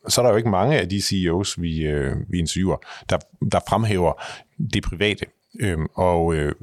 så 0.07 0.21
er 0.21 0.25
der 0.25 0.31
jo 0.31 0.37
ikke 0.37 0.49
mange 0.49 0.79
af 0.79 0.89
de 0.89 1.01
CEOs, 1.01 1.61
vi, 1.61 1.81
øh, 1.81 2.15
vi 2.29 2.39
interviewer, 2.39 2.77
der, 3.09 3.17
der 3.51 3.59
fremhæver 3.69 4.23
det 4.73 4.83
private. 4.83 5.25
Øhm, 5.59 5.87
og 5.93 6.35
øh, 6.35 6.55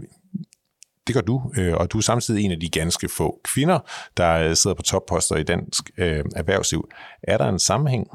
det 1.07 1.14
gør 1.14 1.20
du, 1.20 1.52
øh, 1.57 1.74
og 1.74 1.92
du 1.92 1.98
er 1.98 2.02
samtidig 2.02 2.44
en 2.44 2.50
af 2.50 2.61
de 2.61 2.68
ganske 2.68 3.09
få 3.09 3.40
kvinder, 3.44 3.78
der 4.16 4.33
øh, 4.33 4.57
sidder 4.57 4.74
på 4.74 4.83
topposter 4.83 5.37
i 5.37 5.42
dansk 5.42 5.90
øh, 5.98 6.24
erhvervsliv. 6.37 6.88
Er 7.22 7.38
der 7.38 7.48
en 7.48 7.59
sammenhæng? 7.59 8.09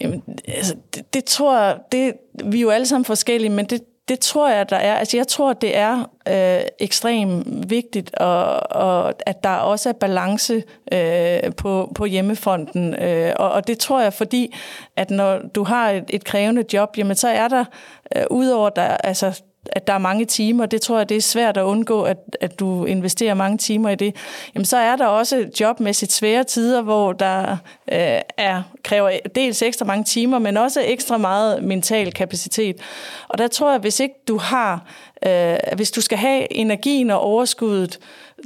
Jamen, 0.00 0.22
altså, 0.48 0.76
det, 0.94 1.14
det 1.14 1.24
tror 1.24 1.60
jeg, 1.60 1.78
det, 1.92 2.14
vi 2.44 2.58
er 2.58 2.62
jo 2.62 2.70
alle 2.70 2.86
sammen 2.86 3.04
forskellige, 3.04 3.50
men 3.50 3.66
det, 3.66 3.82
det 4.08 4.20
tror 4.20 4.48
jeg, 4.48 4.70
der 4.70 4.76
er. 4.76 4.94
Altså, 4.94 5.16
jeg 5.16 5.28
tror, 5.28 5.52
det 5.52 5.76
er 5.76 6.10
øh, 6.28 6.60
ekstremt 6.78 7.70
vigtigt, 7.70 8.14
og, 8.14 8.72
og 8.72 9.14
at 9.26 9.44
der 9.44 9.50
også 9.50 9.88
er 9.88 9.92
balance 9.92 10.62
øh, 10.92 11.54
på, 11.56 11.92
på 11.94 12.04
hjemmefonden. 12.04 12.94
Øh, 12.94 13.32
og, 13.36 13.52
og 13.52 13.66
det 13.66 13.78
tror 13.78 14.00
jeg, 14.00 14.12
fordi 14.12 14.54
at 14.96 15.10
når 15.10 15.38
du 15.54 15.64
har 15.64 15.90
et, 15.90 16.04
et 16.08 16.24
krævende 16.24 16.64
job, 16.72 16.98
jamen 16.98 17.16
så 17.16 17.28
er 17.28 17.48
der, 17.48 17.64
øh, 18.16 18.24
udover 18.30 18.70
der, 18.70 18.96
altså 18.96 19.42
at 19.72 19.86
der 19.86 19.92
er 19.92 19.98
mange 19.98 20.24
timer. 20.24 20.66
Det 20.66 20.82
tror 20.82 20.98
jeg, 20.98 21.08
det 21.08 21.16
er 21.16 21.20
svært 21.20 21.56
at 21.56 21.62
undgå, 21.62 22.02
at, 22.02 22.18
at 22.40 22.60
du 22.60 22.84
investerer 22.84 23.34
mange 23.34 23.58
timer 23.58 23.90
i 23.90 23.94
det. 23.94 24.16
Jamen, 24.54 24.64
så 24.64 24.76
er 24.76 24.96
der 24.96 25.06
også 25.06 25.48
jobmæssigt 25.60 26.12
svære 26.12 26.44
tider, 26.44 26.82
hvor 26.82 27.12
der 27.12 27.50
øh, 27.92 28.20
er, 28.36 28.62
kræver 28.82 29.10
dels 29.34 29.62
ekstra 29.62 29.84
mange 29.84 30.04
timer, 30.04 30.38
men 30.38 30.56
også 30.56 30.82
ekstra 30.84 31.16
meget 31.16 31.62
mental 31.62 32.12
kapacitet. 32.12 32.76
Og 33.28 33.38
der 33.38 33.48
tror 33.48 33.70
jeg, 33.70 33.80
hvis 33.80 34.00
ikke 34.00 34.14
du 34.28 34.38
har, 34.38 34.84
øh, 35.26 35.56
hvis 35.76 35.90
du 35.90 36.00
skal 36.00 36.18
have 36.18 36.52
energien 36.52 37.10
og 37.10 37.20
overskuddet 37.20 37.98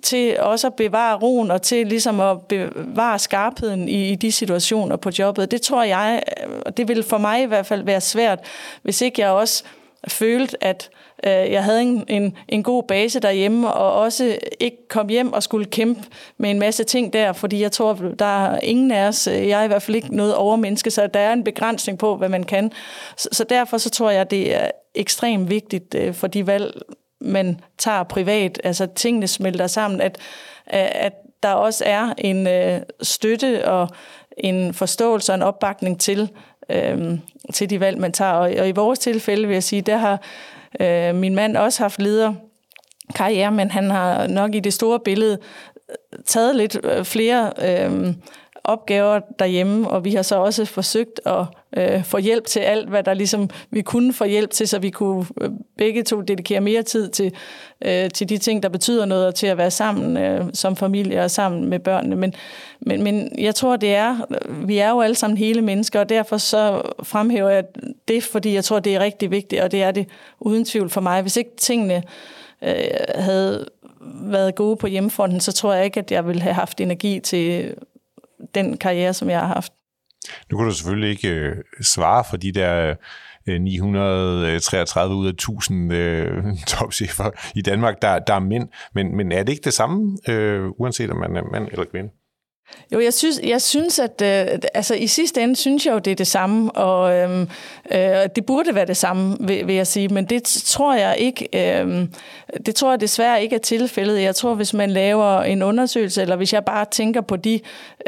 til 0.03 0.41
også 0.41 0.67
at 0.67 0.75
bevare 0.75 1.19
roen 1.19 1.51
og 1.51 1.63
til 1.63 1.87
ligesom 1.87 2.21
at 2.21 2.43
bevare 2.43 3.19
skarpheden 3.19 3.89
i, 3.89 4.09
i 4.09 4.15
de 4.15 4.33
situationer 4.33 4.97
på 4.97 5.11
jobbet, 5.19 5.51
det 5.51 5.63
tror 5.63 5.83
jeg, 5.83 6.23
øh, 6.43 6.53
og 6.67 6.77
det 6.77 6.89
vil 6.89 7.03
for 7.03 7.19
mig 7.19 7.43
i 7.43 7.47
hvert 7.47 7.67
fald 7.67 7.83
være 7.83 8.01
svært, 8.01 8.39
hvis 8.83 9.01
ikke 9.01 9.21
jeg 9.21 9.31
også 9.31 9.65
følte, 10.09 10.65
at 10.65 10.91
øh, 10.93 11.02
Øh, 11.27 11.53
jeg 11.53 11.65
havde 11.65 11.83
en, 11.83 12.05
en, 12.09 12.37
en 12.49 12.63
god 12.63 12.83
base 12.83 13.21
derhjemme, 13.21 13.73
og 13.73 13.93
også 13.93 14.39
ikke 14.61 14.89
kom 14.89 15.09
hjem 15.09 15.33
og 15.33 15.43
skulle 15.43 15.67
kæmpe 15.67 16.01
med 16.39 16.51
en 16.51 16.59
masse 16.59 16.85
ting 16.85 17.13
der, 17.13 17.33
fordi 17.33 17.63
jeg 17.63 17.73
tror, 17.73 17.93
der 18.19 18.47
er 18.47 18.61
ingen 18.61 18.91
af 18.91 19.09
os, 19.09 19.27
øh, 19.27 19.49
jeg 19.49 19.61
er 19.61 19.65
i 19.65 19.67
hvert 19.67 19.83
fald 19.83 19.97
ikke 19.97 20.17
noget 20.17 20.35
overmenneske, 20.35 20.91
så 20.91 21.07
der 21.07 21.21
er 21.21 21.33
en 21.33 21.45
begrænsning 21.45 21.99
på, 21.99 22.17
hvad 22.17 22.29
man 22.29 22.45
kan. 22.45 22.73
Så, 23.17 23.29
så 23.33 23.45
derfor 23.45 23.79
så 23.79 23.91
tror 23.91 24.11
jeg, 24.11 24.31
det 24.31 24.55
er 24.55 24.71
ekstremt 24.95 25.51
vigtigt 25.51 25.95
øh, 25.95 26.15
for 26.15 26.27
de 26.27 26.47
valg, 26.47 26.83
man 27.21 27.61
tager 27.79 28.03
privat, 28.03 28.61
altså 28.65 28.87
tingene 28.87 29.27
smelter 29.27 29.67
sammen, 29.67 30.01
at, 30.01 30.19
at 30.67 31.13
der 31.43 31.53
også 31.53 31.85
er 31.87 32.15
en 32.19 32.47
øh, 32.47 32.81
støtte 33.03 33.69
og 33.69 33.89
en 34.37 34.75
forståelse 34.75 35.33
og 35.33 35.35
en 35.35 35.43
opbakning 35.43 36.01
til, 36.01 36.31
øh, 36.69 37.19
til 37.53 37.71
de 37.71 37.81
valg, 37.81 38.01
man 38.01 38.13
tager. 38.13 38.33
Og, 38.33 38.53
og 38.59 38.69
i 38.69 38.73
vores 38.73 38.99
tilfælde 38.99 39.47
vil 39.47 39.55
jeg 39.55 39.63
sige, 39.63 39.83
der 39.83 39.97
har 39.97 40.21
øh, 40.81 41.15
min 41.15 41.35
mand 41.35 41.57
også 41.57 41.83
haft 41.83 42.01
leder 42.01 42.35
karriere, 43.15 43.53
men 43.53 43.71
han 43.71 43.91
har 43.91 44.27
nok 44.27 44.55
i 44.55 44.61
det 44.61 44.73
store 44.73 45.01
billede 45.01 45.39
øh, 45.91 46.19
taget 46.27 46.57
lidt 46.57 46.79
øh, 46.85 47.05
flere 47.05 47.53
øh, 47.63 48.15
opgaver 48.65 49.21
derhjemme, 49.39 49.89
og 49.89 50.05
vi 50.05 50.15
har 50.15 50.23
så 50.23 50.37
også 50.37 50.65
forsøgt 50.65 51.21
at 51.27 51.45
øh, 51.77 52.05
få 52.05 52.19
hjælp 52.19 52.45
til 52.45 52.61
alt, 52.61 52.89
hvad 52.89 53.03
der 53.03 53.15
ligesom 53.15 53.51
vi 53.71 53.83
kunne 53.83 54.13
få 54.13 54.25
hjælp 54.25 54.51
til, 54.51 54.69
så 54.69 54.79
vi 54.79 54.91
kunne 54.91 55.27
øh, 55.41 55.51
begge 55.79 56.03
to 56.03 56.21
dedikere 56.21 56.61
mere 56.61 56.83
tid 56.83 57.09
til, 57.09 57.33
øh, 57.85 58.11
til 58.11 58.29
de 58.29 58.39
ting, 58.39 58.63
der 58.63 58.69
betyder 58.69 59.05
noget, 59.05 59.27
og 59.27 59.35
til 59.35 59.47
at 59.47 59.59
være 59.59 59.71
sammen 59.71 60.17
øh, 60.17 60.45
som 60.55 60.77
familie 60.77 61.25
og 61.25 61.31
sammen 61.31 61.69
med 61.69 61.79
børnene. 61.79 62.17
Men, 62.17 62.35
men, 62.81 63.03
men 63.03 63.39
jeg 63.39 63.55
tror, 63.55 63.77
det 63.77 63.95
er, 63.95 64.17
vi 64.67 64.79
er 64.79 64.91
jo 64.91 65.01
alle 65.01 65.17
sammen 65.17 65.37
hele 65.37 65.63
mennesker, 65.63 66.01
og 66.01 66.09
derfor 66.09 66.37
så 66.37 66.83
fremhæver 67.03 67.51
jeg 67.51 67.65
det, 68.09 68.23
fordi 68.23 68.55
jeg 68.55 68.65
tror, 68.65 68.79
det 68.79 68.95
er 68.95 69.01
rigtig 69.01 69.31
vigtigt, 69.31 69.63
og 69.63 69.73
det 69.73 69.83
er 69.83 69.91
det 69.91 70.09
uden 70.41 70.65
tvivl 70.65 70.91
for 70.91 71.01
mig. 71.01 71.23
Hvis 71.23 71.37
ikke 71.37 71.57
tingene 71.57 72.03
øh, 72.63 72.75
havde 73.15 73.67
været 74.23 74.55
gode 74.55 74.77
på 74.77 74.87
hjemmefronten, 74.87 75.41
så 75.41 75.53
tror 75.53 75.73
jeg 75.73 75.85
ikke, 75.85 76.01
at 76.01 76.13
jeg 76.13 76.27
ville 76.27 76.43
have 76.43 76.55
haft 76.55 76.81
energi 76.81 77.21
til 77.21 77.75
den 78.55 78.77
karriere, 78.77 79.15
som 79.15 79.31
jeg 79.31 79.41
har 79.41 79.47
haft. 79.47 79.73
Nu 80.51 80.57
kan 80.57 80.67
du 80.67 80.73
selvfølgelig 80.73 81.11
ikke 81.11 81.29
øh, 81.29 81.57
svare 81.81 82.25
for 82.31 82.37
de 82.37 82.53
der 82.53 82.95
øh, 83.47 83.61
933 83.61 85.13
øh, 85.13 85.19
ud 85.19 85.27
af 85.27 85.31
1000 85.31 85.93
øh, 85.93 86.45
topchefer 86.67 87.31
i 87.55 87.63
Danmark, 87.63 88.03
der, 88.03 88.19
der 88.19 88.35
er 88.35 88.41
mænd. 88.41 88.69
Men, 88.95 89.17
men 89.17 89.33
er 89.33 89.43
det 89.43 89.53
ikke 89.53 89.65
det 89.65 89.75
samme, 89.75 90.19
øh, 90.29 90.69
uanset 90.69 91.11
om 91.11 91.17
man 91.17 91.37
er 91.37 91.43
mand 91.53 91.69
eller 91.73 91.85
kvinde? 91.85 92.11
Jo, 92.93 93.01
jeg 93.01 93.15
synes, 93.15 93.41
jeg 93.45 93.63
synes 93.63 93.99
at 93.99 94.23
øh, 94.23 94.59
altså, 94.75 94.95
i 94.95 95.07
sidste 95.07 95.43
ende 95.43 95.57
synes 95.57 95.87
jeg 95.87 95.93
jo, 95.93 95.99
det 95.99 96.11
er 96.11 96.15
det 96.15 96.27
samme, 96.27 96.73
og 96.73 97.15
øh, 97.15 97.41
øh, 97.91 98.29
det 98.37 98.47
burde 98.47 98.75
være 98.75 98.87
det 98.87 98.97
samme, 98.97 99.37
vil, 99.41 99.67
vil 99.67 99.75
jeg 99.75 99.87
sige, 99.87 100.09
men 100.09 100.25
det 100.25 100.45
tror 100.45 100.95
jeg 100.95 101.17
ikke, 101.19 101.49
øh, 101.55 102.09
det 102.67 102.75
tror 102.75 102.91
jeg 102.91 103.01
desværre 103.01 103.43
ikke 103.43 103.57
er 103.57 103.61
tilfældet. 103.61 104.23
Jeg 104.23 104.35
tror, 104.35 104.55
hvis 104.55 104.75
man 104.75 104.91
laver 104.91 105.43
en 105.43 105.63
undersøgelse, 105.63 106.23
eller 106.23 106.37
hvis 106.37 106.53
jeg 106.53 106.65
bare 106.65 106.85
tænker 106.91 107.21
på 107.21 107.37
de 107.37 107.61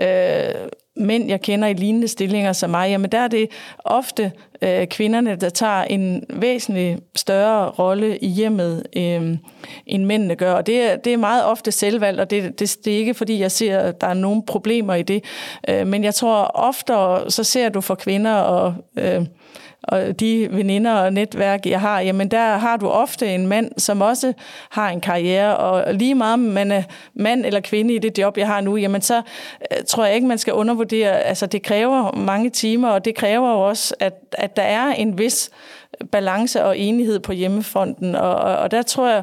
øh, 0.03 0.55
mænd, 0.96 1.28
jeg 1.28 1.40
kender 1.40 1.68
i 1.68 1.72
lignende 1.72 2.09
stillinger 2.09 2.52
som 2.52 2.70
mig, 2.70 2.90
jamen 2.90 3.12
der 3.12 3.18
er 3.18 3.28
det 3.28 3.48
ofte 3.85 4.33
øh, 4.62 4.87
kvinderne, 4.87 5.37
der 5.37 5.48
tager 5.48 5.83
en 5.83 6.24
væsentlig 6.30 6.98
større 7.16 7.70
rolle 7.70 8.18
i 8.18 8.28
hjemmet, 8.28 8.87
øh, 8.96 9.37
end 9.87 10.04
mændene 10.04 10.37
gør. 10.37 10.52
Og 10.52 10.66
det 10.66 10.83
er, 10.83 10.96
det 10.96 11.12
er 11.12 11.16
meget 11.16 11.44
ofte 11.44 11.72
selvvalgt, 11.72 12.20
og 12.20 12.30
det, 12.30 12.61
det, 12.61 12.76
det 12.85 12.94
er 12.94 12.98
ikke, 12.98 13.14
fordi 13.14 13.40
jeg 13.40 13.50
ser, 13.50 13.78
at 13.78 14.00
der 14.00 14.07
er 14.07 14.14
nogen 14.14 14.46
problemer 14.46 14.94
i 14.94 15.02
det. 15.02 15.24
Øh, 15.68 15.87
men 15.87 16.04
jeg 16.04 16.14
tror 16.14 16.50
ofte, 16.54 16.92
så 17.28 17.44
ser 17.44 17.68
du 17.68 17.80
for 17.80 17.94
kvinder 17.94 18.35
og... 18.35 18.74
Øh, 18.98 19.26
og 19.88 20.20
de 20.20 20.49
veninder 20.51 20.92
og 20.92 21.12
netværk, 21.12 21.66
jeg 21.66 21.81
har, 21.81 22.01
jamen 22.01 22.31
der 22.31 22.57
har 22.57 22.77
du 22.77 22.88
ofte 22.88 23.35
en 23.35 23.47
mand, 23.47 23.70
som 23.79 24.01
også 24.01 24.33
har 24.70 24.88
en 24.88 25.01
karriere, 25.01 25.57
og 25.57 25.94
lige 25.94 26.14
meget 26.14 26.33
om 26.33 26.38
man 26.38 26.73
er 26.73 26.83
mand 27.14 27.47
eller 27.47 27.61
kvinde 27.61 27.94
i 27.94 27.99
det 27.99 28.18
job, 28.18 28.38
jeg 28.38 28.47
har 28.47 28.61
nu, 28.61 28.77
jamen 28.77 29.03
så 29.03 29.16
øh, 29.16 29.85
tror 29.87 30.05
jeg 30.05 30.14
ikke, 30.14 30.27
man 30.27 30.38
skal 30.38 30.53
undervurdere, 30.53 31.20
altså 31.20 31.47
det 31.47 31.62
kræver 31.62 32.16
mange 32.16 32.51
timer, 32.51 32.88
og 32.88 33.05
det 33.05 33.14
kræver 33.14 33.51
jo 33.51 33.61
også, 33.61 33.94
at, 34.01 34.14
at 34.33 34.57
der 34.57 34.62
er 34.62 34.92
en 34.92 35.18
vis 35.18 35.51
balance 36.12 36.64
og 36.64 36.79
enighed 36.79 37.20
på 37.20 37.33
hjemmefronten, 37.33 38.14
og, 38.14 38.35
og, 38.35 38.57
og 38.57 38.70
der 38.70 38.83
tror 38.83 39.09
jeg, 39.09 39.23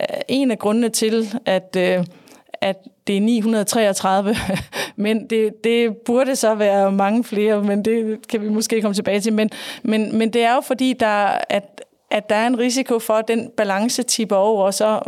øh, 0.00 0.06
en 0.28 0.50
af 0.50 0.58
grundene 0.58 0.88
til, 0.88 1.40
at 1.46 1.76
øh, 1.78 2.04
at 2.60 2.76
det 3.06 3.16
er 3.16 3.20
933, 3.20 4.36
men 4.96 5.26
det, 5.30 5.64
det 5.64 5.96
burde 5.96 6.36
så 6.36 6.54
være 6.54 6.92
mange 6.92 7.24
flere, 7.24 7.62
men 7.62 7.84
det 7.84 8.28
kan 8.28 8.42
vi 8.42 8.48
måske 8.48 8.82
komme 8.82 8.94
tilbage 8.94 9.20
til. 9.20 9.32
Men, 9.32 9.50
men, 9.82 10.18
men 10.18 10.32
det 10.32 10.42
er 10.42 10.54
jo 10.54 10.60
fordi, 10.60 10.92
der, 10.92 11.38
at, 11.50 11.84
at 12.10 12.28
der 12.28 12.34
er 12.36 12.46
en 12.46 12.58
risiko 12.58 12.98
for, 12.98 13.14
at 13.14 13.28
den 13.28 13.50
balance 13.56 14.02
tipper 14.02 14.36
over, 14.36 14.64
og 14.64 14.74
så, 14.74 15.00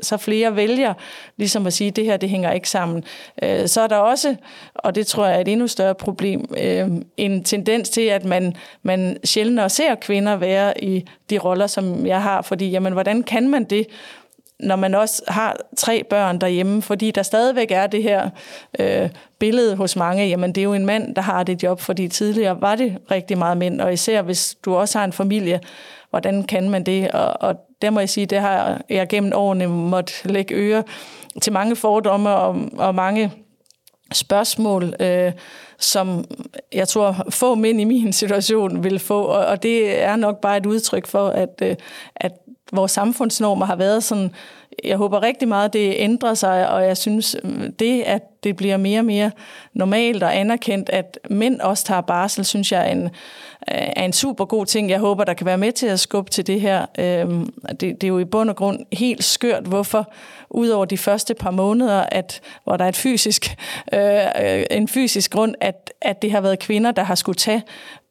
så 0.00 0.16
flere 0.16 0.56
vælger 0.56 0.94
ligesom 1.36 1.66
at 1.66 1.72
sige, 1.72 1.88
at 1.88 1.96
det 1.96 2.04
her 2.04 2.16
det 2.16 2.28
hænger 2.28 2.52
ikke 2.52 2.70
sammen. 2.70 3.04
Øh, 3.42 3.66
så 3.66 3.80
er 3.80 3.86
der 3.86 3.96
også, 3.96 4.36
og 4.74 4.94
det 4.94 5.06
tror 5.06 5.26
jeg 5.26 5.36
er 5.36 5.40
et 5.40 5.48
endnu 5.48 5.66
større 5.66 5.94
problem, 5.94 6.44
øh, 6.58 6.88
en 7.16 7.44
tendens 7.44 7.88
til, 7.88 8.00
at 8.00 8.24
man, 8.24 8.56
man 8.82 9.16
sjældnere 9.24 9.70
ser 9.70 9.94
kvinder 9.94 10.36
være 10.36 10.84
i 10.84 11.04
de 11.30 11.38
roller, 11.38 11.66
som 11.66 12.06
jeg 12.06 12.22
har, 12.22 12.42
fordi 12.42 12.70
jamen, 12.70 12.92
hvordan 12.92 13.22
kan 13.22 13.48
man 13.48 13.64
det? 13.64 13.86
Når 14.60 14.76
man 14.76 14.94
også 14.94 15.22
har 15.28 15.56
tre 15.76 16.04
børn 16.10 16.40
derhjemme, 16.40 16.82
fordi 16.82 17.10
der 17.10 17.22
stadigvæk 17.22 17.70
er 17.70 17.86
det 17.86 18.02
her 18.02 18.30
øh, 18.78 19.10
billede 19.38 19.76
hos 19.76 19.96
mange, 19.96 20.28
jamen 20.28 20.52
det 20.52 20.60
er 20.60 20.64
jo 20.64 20.74
en 20.74 20.86
mand, 20.86 21.14
der 21.14 21.22
har 21.22 21.42
det 21.42 21.62
job, 21.62 21.80
fordi 21.80 22.08
tidligere 22.08 22.60
var 22.60 22.76
det 22.76 22.98
rigtig 23.10 23.38
meget 23.38 23.56
mænd, 23.56 23.80
og 23.80 23.92
især 23.92 24.22
hvis 24.22 24.56
du 24.64 24.74
også 24.74 24.98
har 24.98 25.04
en 25.04 25.12
familie, 25.12 25.60
hvordan 26.10 26.42
kan 26.42 26.70
man 26.70 26.84
det? 26.84 27.10
Og, 27.10 27.42
og 27.42 27.56
der 27.82 27.90
må 27.90 28.00
jeg 28.00 28.08
sige, 28.08 28.26
det 28.26 28.40
har 28.40 28.80
jeg 28.88 29.08
gennem 29.08 29.32
årene 29.34 29.66
måtte 29.66 30.12
lægge 30.24 30.54
øre 30.54 30.82
til 31.42 31.52
mange 31.52 31.76
fordomme 31.76 32.30
og, 32.30 32.56
og 32.78 32.94
mange 32.94 33.32
spørgsmål, 34.12 34.94
øh, 35.00 35.32
som 35.78 36.24
jeg 36.72 36.88
tror 36.88 37.26
få 37.30 37.54
mænd 37.54 37.80
i 37.80 37.84
min 37.84 38.12
situation 38.12 38.84
vil 38.84 38.98
få, 38.98 39.22
og, 39.22 39.46
og 39.46 39.62
det 39.62 40.02
er 40.02 40.16
nok 40.16 40.40
bare 40.40 40.56
et 40.56 40.66
udtryk 40.66 41.06
for, 41.06 41.28
at, 41.28 41.62
øh, 41.62 41.76
at 42.16 42.32
vores 42.72 42.92
samfundsnormer 42.92 43.66
har 43.66 43.76
været 43.76 44.04
sådan, 44.04 44.30
jeg 44.84 44.96
håber 44.96 45.22
rigtig 45.22 45.48
meget, 45.48 45.72
det 45.72 45.94
ændrer 45.96 46.34
sig, 46.34 46.68
og 46.68 46.86
jeg 46.86 46.96
synes, 46.96 47.36
det, 47.78 48.02
at 48.02 48.22
det 48.44 48.56
bliver 48.56 48.76
mere 48.76 49.00
og 49.00 49.04
mere 49.04 49.30
normalt 49.74 50.22
og 50.22 50.36
anerkendt, 50.36 50.90
at 50.90 51.18
mænd 51.30 51.60
også 51.60 51.84
tager 51.84 52.00
barsel, 52.00 52.44
synes 52.44 52.72
jeg 52.72 52.88
er 52.88 52.92
en, 52.92 53.02
øh, 53.02 53.08
er 53.96 54.04
en 54.04 54.12
super 54.12 54.44
god 54.44 54.66
ting. 54.66 54.90
Jeg 54.90 54.98
håber, 54.98 55.24
der 55.24 55.34
kan 55.34 55.46
være 55.46 55.58
med 55.58 55.72
til 55.72 55.86
at 55.86 56.00
skubbe 56.00 56.30
til 56.30 56.46
det 56.46 56.60
her. 56.60 56.86
Øhm, 56.98 57.52
det, 57.70 57.80
det 57.80 58.04
er 58.04 58.08
jo 58.08 58.18
i 58.18 58.24
bund 58.24 58.50
og 58.50 58.56
grund 58.56 58.78
helt 58.92 59.24
skørt, 59.24 59.64
hvorfor 59.64 60.12
udover 60.50 60.84
de 60.84 60.98
første 60.98 61.34
par 61.34 61.50
måneder, 61.50 62.04
at, 62.12 62.40
hvor 62.64 62.76
der 62.76 62.84
er 62.84 62.88
et 62.88 62.96
fysisk, 62.96 63.56
øh, 63.92 64.00
øh 64.40 64.64
en 64.70 64.88
fysisk 64.88 65.30
grund, 65.30 65.54
at, 65.60 65.92
at 66.00 66.22
det 66.22 66.32
har 66.32 66.40
været 66.40 66.58
kvinder, 66.58 66.90
der 66.90 67.02
har 67.02 67.14
skulle 67.14 67.36
tage 67.36 67.62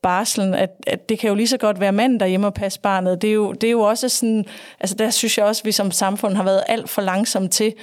barslen, 0.06 0.54
at, 0.54 0.70
at 0.88 1.10
det 1.10 1.20
kan 1.20 1.28
jo 1.30 1.36
lige 1.36 1.48
så 1.48 1.58
godt 1.58 1.80
være 1.80 1.91
manden, 1.91 2.20
der 2.20 2.26
hjemme 2.26 2.48
og 2.48 2.54
passe 2.54 2.80
barnet. 2.80 3.22
Det 3.22 3.30
er, 3.30 3.34
jo, 3.34 3.52
det 3.52 3.68
er 3.68 3.72
jo 3.72 3.82
også 3.82 4.10
sådan, 4.10 4.46
altså 4.80 4.96
der 4.96 5.10
synes 5.10 5.38
jeg 5.38 5.46
også, 5.46 5.62
at 5.62 5.65
vi 5.65 5.72
som 5.72 5.91
samfund 5.91 6.36
har 6.36 6.44
været 6.44 6.63
alt 6.68 6.89
for 6.89 7.02
langsomme 7.02 7.50
til 7.50 7.74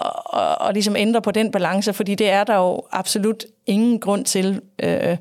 at, 0.00 0.12
og, 0.24 0.60
og 0.60 0.72
ligesom 0.72 0.96
ændre 0.96 1.22
på 1.22 1.30
den 1.30 1.50
balance, 1.50 1.92
fordi 1.92 2.14
det 2.14 2.30
er 2.30 2.44
der 2.44 2.56
jo 2.56 2.82
absolut 2.92 3.44
ingen 3.66 4.00
grund 4.00 4.24
til. 4.24 4.60
Øh, 4.82 5.16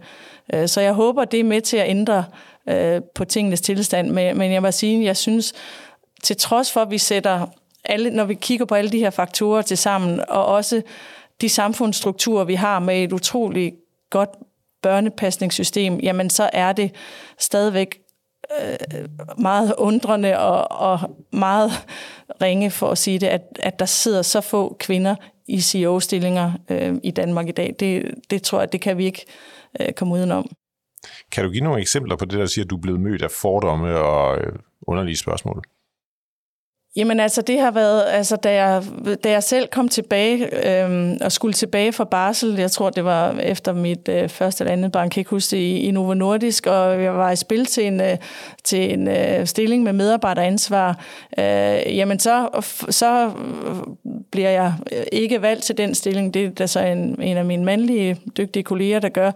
øh, 0.54 0.68
så 0.68 0.82
jeg 0.82 0.94
håber, 0.94 1.26
det 1.26 1.40
er 1.40 1.44
med 1.44 1.62
til 1.62 1.78
at 1.78 1.90
ændre 1.90 2.26
øh, 2.70 3.02
på 3.16 3.26
tingenes 3.26 3.62
tilstand. 3.62 4.10
Men, 4.10 4.38
men 4.38 4.52
jeg 4.52 4.62
må 4.62 4.72
sige, 4.72 5.06
jeg 5.06 5.18
synes, 5.18 5.54
til 6.24 6.38
trods 6.38 6.72
for, 6.72 6.82
at 6.82 6.92
vi 6.92 6.98
sætter 6.98 7.46
alle, 7.86 8.10
når 8.10 8.26
vi 8.26 8.34
kigger 8.34 8.66
på 8.66 8.76
alle 8.76 8.92
de 8.92 9.00
her 9.00 9.10
faktorer 9.10 9.62
til 9.62 9.78
sammen, 9.78 10.22
og 10.30 10.46
også 10.46 10.82
de 11.42 11.50
samfundsstrukturer, 11.50 12.44
vi 12.44 12.56
har 12.56 12.80
med 12.80 13.04
et 13.04 13.14
utroligt 13.14 13.76
godt 14.10 14.30
børnepasningssystem, 14.82 16.00
jamen 16.00 16.30
så 16.30 16.50
er 16.54 16.72
det 16.72 16.92
stadigvæk 17.40 18.00
øh, 18.62 19.06
meget 19.38 19.74
undrende 19.78 20.40
og, 20.40 20.72
og 20.72 21.18
meget 21.34 21.72
ringe, 22.42 22.72
for 22.72 22.90
at 22.90 22.98
sige 22.98 23.20
det, 23.20 23.28
at, 23.28 23.42
at 23.60 23.80
der 23.80 23.86
sidder 23.86 24.22
så 24.22 24.42
få 24.42 24.76
kvinder 24.80 25.16
i 25.48 25.62
CEO-stillinger 25.62 26.52
øh, 26.70 26.96
i 27.04 27.12
Danmark 27.12 27.48
i 27.48 27.52
dag. 27.52 27.76
Det, 27.80 28.14
det 28.30 28.44
tror 28.44 28.60
jeg, 28.60 28.72
det 28.72 28.82
kan 28.82 28.98
vi 28.98 29.06
ikke 29.06 29.26
øh, 29.80 29.94
komme 29.94 30.14
udenom. 30.14 30.50
Kan 31.32 31.44
du 31.44 31.50
give 31.50 31.64
nogle 31.64 31.82
eksempler 31.82 32.16
på 32.16 32.26
det, 32.26 32.40
der 32.40 32.46
siger, 32.46 32.66
at 32.66 32.70
du 32.70 32.76
er 32.76 32.82
blevet 32.82 33.00
mødt 33.00 33.22
af 33.22 33.32
fordomme 33.32 33.98
og 33.98 34.38
øh, 34.38 34.54
underlige 34.88 35.18
spørgsmål? 35.18 35.64
Jamen 36.98 37.20
altså, 37.20 37.42
det 37.42 37.60
har 37.60 37.72
været, 37.72 38.04
altså 38.08 38.36
da 38.36 38.54
jeg, 38.54 38.84
da 39.24 39.32
jeg 39.32 39.44
selv 39.44 39.68
kom 39.68 39.90
tilbage 39.90 40.68
øhm, 40.84 41.18
og 41.22 41.32
skulle 41.32 41.54
tilbage 41.54 41.94
fra 41.94 42.04
barsel, 42.04 42.56
jeg 42.58 42.72
tror 42.72 42.90
det 42.90 43.06
var 43.06 43.32
efter 43.32 43.74
mit 43.74 44.10
øh, 44.10 44.30
første 44.30 44.64
eller 44.64 44.74
andet 44.74 44.92
barn, 44.92 45.10
kan 45.10 45.22
ikke 45.22 45.30
huske 45.30 45.52
det, 45.52 45.62
i, 45.62 45.80
i 45.80 45.92
Novo 45.92 46.14
Nordisk, 46.14 46.68
og 46.68 47.04
jeg 47.04 47.14
var 47.14 47.32
i 47.32 47.36
spil 47.36 47.66
til 47.66 47.88
en, 47.88 48.02
øh, 48.02 48.18
til 48.64 48.94
en 48.94 49.08
øh, 49.08 49.46
stilling 49.46 49.84
med 49.84 49.94
medarbejderansvar, 49.94 51.00
øh, 51.40 51.98
jamen 51.98 52.20
så, 52.20 52.64
så 52.90 53.32
bliver 54.32 54.50
jeg 54.50 54.74
ikke 55.12 55.42
valgt 55.42 55.64
til 55.64 55.78
den 55.78 55.96
stilling. 55.96 56.34
Det 56.34 56.46
er 56.46 56.50
der 56.50 56.66
så 56.66 56.80
en, 56.80 57.22
en 57.22 57.38
af 57.38 57.46
mine 57.46 57.66
mandlige, 57.66 58.18
dygtige 58.38 58.64
kolleger, 58.64 59.00
der 59.00 59.10
gør. 59.10 59.32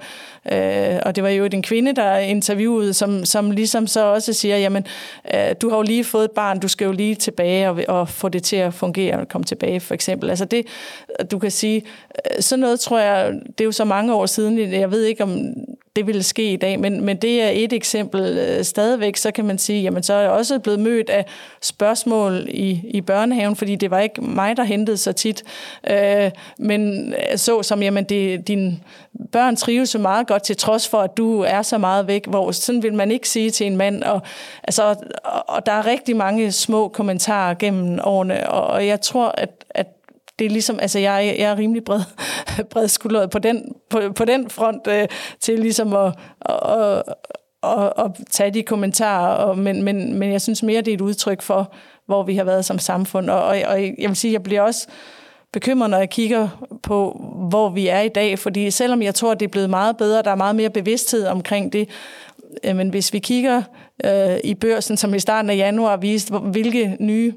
Øh, 0.51 0.99
og 1.05 1.15
det 1.15 1.23
var 1.23 1.29
jo 1.29 1.45
en 1.45 1.63
kvinde, 1.63 1.95
der 1.95 2.17
interviewede, 2.17 2.93
som, 2.93 3.25
som 3.25 3.51
ligesom 3.51 3.87
så 3.87 4.05
også 4.05 4.33
siger, 4.33 4.57
jamen, 4.57 4.85
øh, 5.33 5.55
du 5.61 5.69
har 5.69 5.77
jo 5.77 5.83
lige 5.83 6.03
fået 6.03 6.25
et 6.25 6.31
barn, 6.31 6.59
du 6.59 6.67
skal 6.67 6.85
jo 6.85 6.91
lige 6.91 7.15
tilbage 7.15 7.50
og, 7.51 7.83
og 7.87 8.09
få 8.09 8.29
det 8.29 8.43
til 8.43 8.55
at 8.55 8.73
fungere 8.73 9.19
og 9.19 9.27
komme 9.27 9.45
tilbage, 9.45 9.79
for 9.79 9.93
eksempel. 9.93 10.29
Altså 10.29 10.45
det, 10.45 10.67
du 11.31 11.39
kan 11.39 11.51
sige, 11.51 11.83
øh, 12.15 12.41
sådan 12.41 12.59
noget 12.59 12.79
tror 12.79 12.99
jeg, 12.99 13.33
det 13.47 13.61
er 13.61 13.65
jo 13.65 13.71
så 13.71 13.85
mange 13.85 14.13
år 14.13 14.25
siden, 14.25 14.73
jeg 14.73 14.91
ved 14.91 15.03
ikke 15.03 15.23
om 15.23 15.53
det 15.95 16.07
ville 16.07 16.23
ske 16.23 16.53
i 16.53 16.55
dag, 16.55 16.79
men, 16.79 17.05
men 17.05 17.17
det 17.17 17.41
er 17.41 17.49
et 17.49 17.73
eksempel. 17.73 18.37
Øh, 18.37 18.63
stadigvæk, 18.63 19.15
så 19.15 19.31
kan 19.31 19.45
man 19.45 19.57
sige, 19.57 19.81
jamen 19.81 20.03
så 20.03 20.13
er 20.13 20.21
jeg 20.21 20.29
også 20.29 20.59
blevet 20.59 20.79
mødt 20.79 21.09
af 21.09 21.25
spørgsmål 21.61 22.45
i, 22.49 22.81
i 22.83 23.01
børnehaven, 23.01 23.55
fordi 23.55 23.75
det 23.75 23.91
var 23.91 23.99
ikke 23.99 24.21
mig, 24.21 24.57
der 24.57 24.63
hentede 24.63 24.97
så 24.97 25.11
tit. 25.11 25.43
Øh, 25.89 26.31
men 26.59 27.13
øh, 27.13 27.37
så 27.37 27.63
som, 27.63 27.83
jamen 27.83 28.03
det, 28.03 28.47
din 28.47 28.83
børn 29.31 29.55
trives 29.55 29.89
så 29.89 29.99
meget 29.99 30.27
godt, 30.27 30.43
til 30.43 30.57
trods 30.57 30.87
for, 30.87 30.97
at 30.97 31.17
du 31.17 31.41
er 31.41 31.61
så 31.61 31.77
meget 31.77 32.07
væk, 32.07 32.27
hvor 32.27 32.51
sådan 32.51 32.83
vil 32.83 32.93
man 32.93 33.11
ikke 33.11 33.29
sige 33.29 33.51
til 33.51 33.67
en 33.67 33.77
mand. 33.77 34.03
Og, 34.03 34.21
altså, 34.63 34.83
og, 35.23 35.49
og 35.49 35.65
der 35.65 35.71
er 35.71 35.85
rigtig 35.85 36.15
mange 36.15 36.51
små 36.51 36.87
kommentarer 36.87 37.53
gennem 37.53 37.99
årene, 38.03 38.49
og, 38.49 38.67
og 38.67 38.87
jeg 38.87 39.01
tror, 39.01 39.33
at, 39.37 39.65
at 39.69 39.87
det 40.41 40.47
er 40.47 40.51
ligesom, 40.51 40.79
altså 40.79 40.99
jeg, 40.99 41.35
jeg 41.39 41.51
er 41.51 41.57
rimelig 41.57 41.83
bred, 41.83 42.01
bred 42.71 42.87
skuldret 42.87 43.29
på 43.29 43.39
den, 43.39 43.75
på, 43.89 44.01
på 44.15 44.25
den 44.25 44.49
front 44.49 44.87
øh, 44.87 45.07
til 45.39 45.59
ligesom 45.59 45.93
at, 45.93 46.13
at, 46.49 47.03
at, 47.63 47.93
at 47.97 48.11
tage 48.29 48.51
de 48.51 48.63
kommentarer, 48.63 49.35
og, 49.35 49.57
men, 49.57 49.83
men, 49.83 50.13
men 50.13 50.31
jeg 50.31 50.41
synes 50.41 50.63
mere, 50.63 50.81
det 50.81 50.91
er 50.91 50.95
et 50.95 51.01
udtryk 51.01 51.41
for, 51.41 51.73
hvor 52.05 52.23
vi 52.23 52.35
har 52.35 52.43
været 52.43 52.65
som 52.65 52.79
samfund. 52.79 53.29
Og, 53.29 53.43
og, 53.43 53.57
og 53.67 53.81
jeg 53.81 54.09
vil 54.09 54.15
sige, 54.15 54.33
jeg 54.33 54.43
bliver 54.43 54.61
også 54.61 54.87
bekymret, 55.53 55.89
når 55.89 55.97
jeg 55.97 56.09
kigger 56.09 56.47
på, 56.83 57.21
hvor 57.49 57.69
vi 57.69 57.87
er 57.87 58.01
i 58.01 58.09
dag, 58.09 58.39
fordi 58.39 58.71
selvom 58.71 59.01
jeg 59.01 59.15
tror, 59.15 59.33
det 59.33 59.45
er 59.45 59.51
blevet 59.51 59.69
meget 59.69 59.97
bedre, 59.97 60.21
der 60.21 60.31
er 60.31 60.35
meget 60.35 60.55
mere 60.55 60.69
bevidsthed 60.69 61.27
omkring 61.27 61.73
det, 61.73 61.89
men 62.63 62.89
hvis 62.89 63.13
vi 63.13 63.19
kigger 63.19 63.61
øh, 64.05 64.37
i 64.43 64.55
børsen, 64.55 64.97
som 64.97 65.13
i 65.13 65.19
starten 65.19 65.49
af 65.49 65.55
januar 65.55 65.97
viste, 65.97 66.37
hvilke 66.37 66.97
nye 66.99 67.33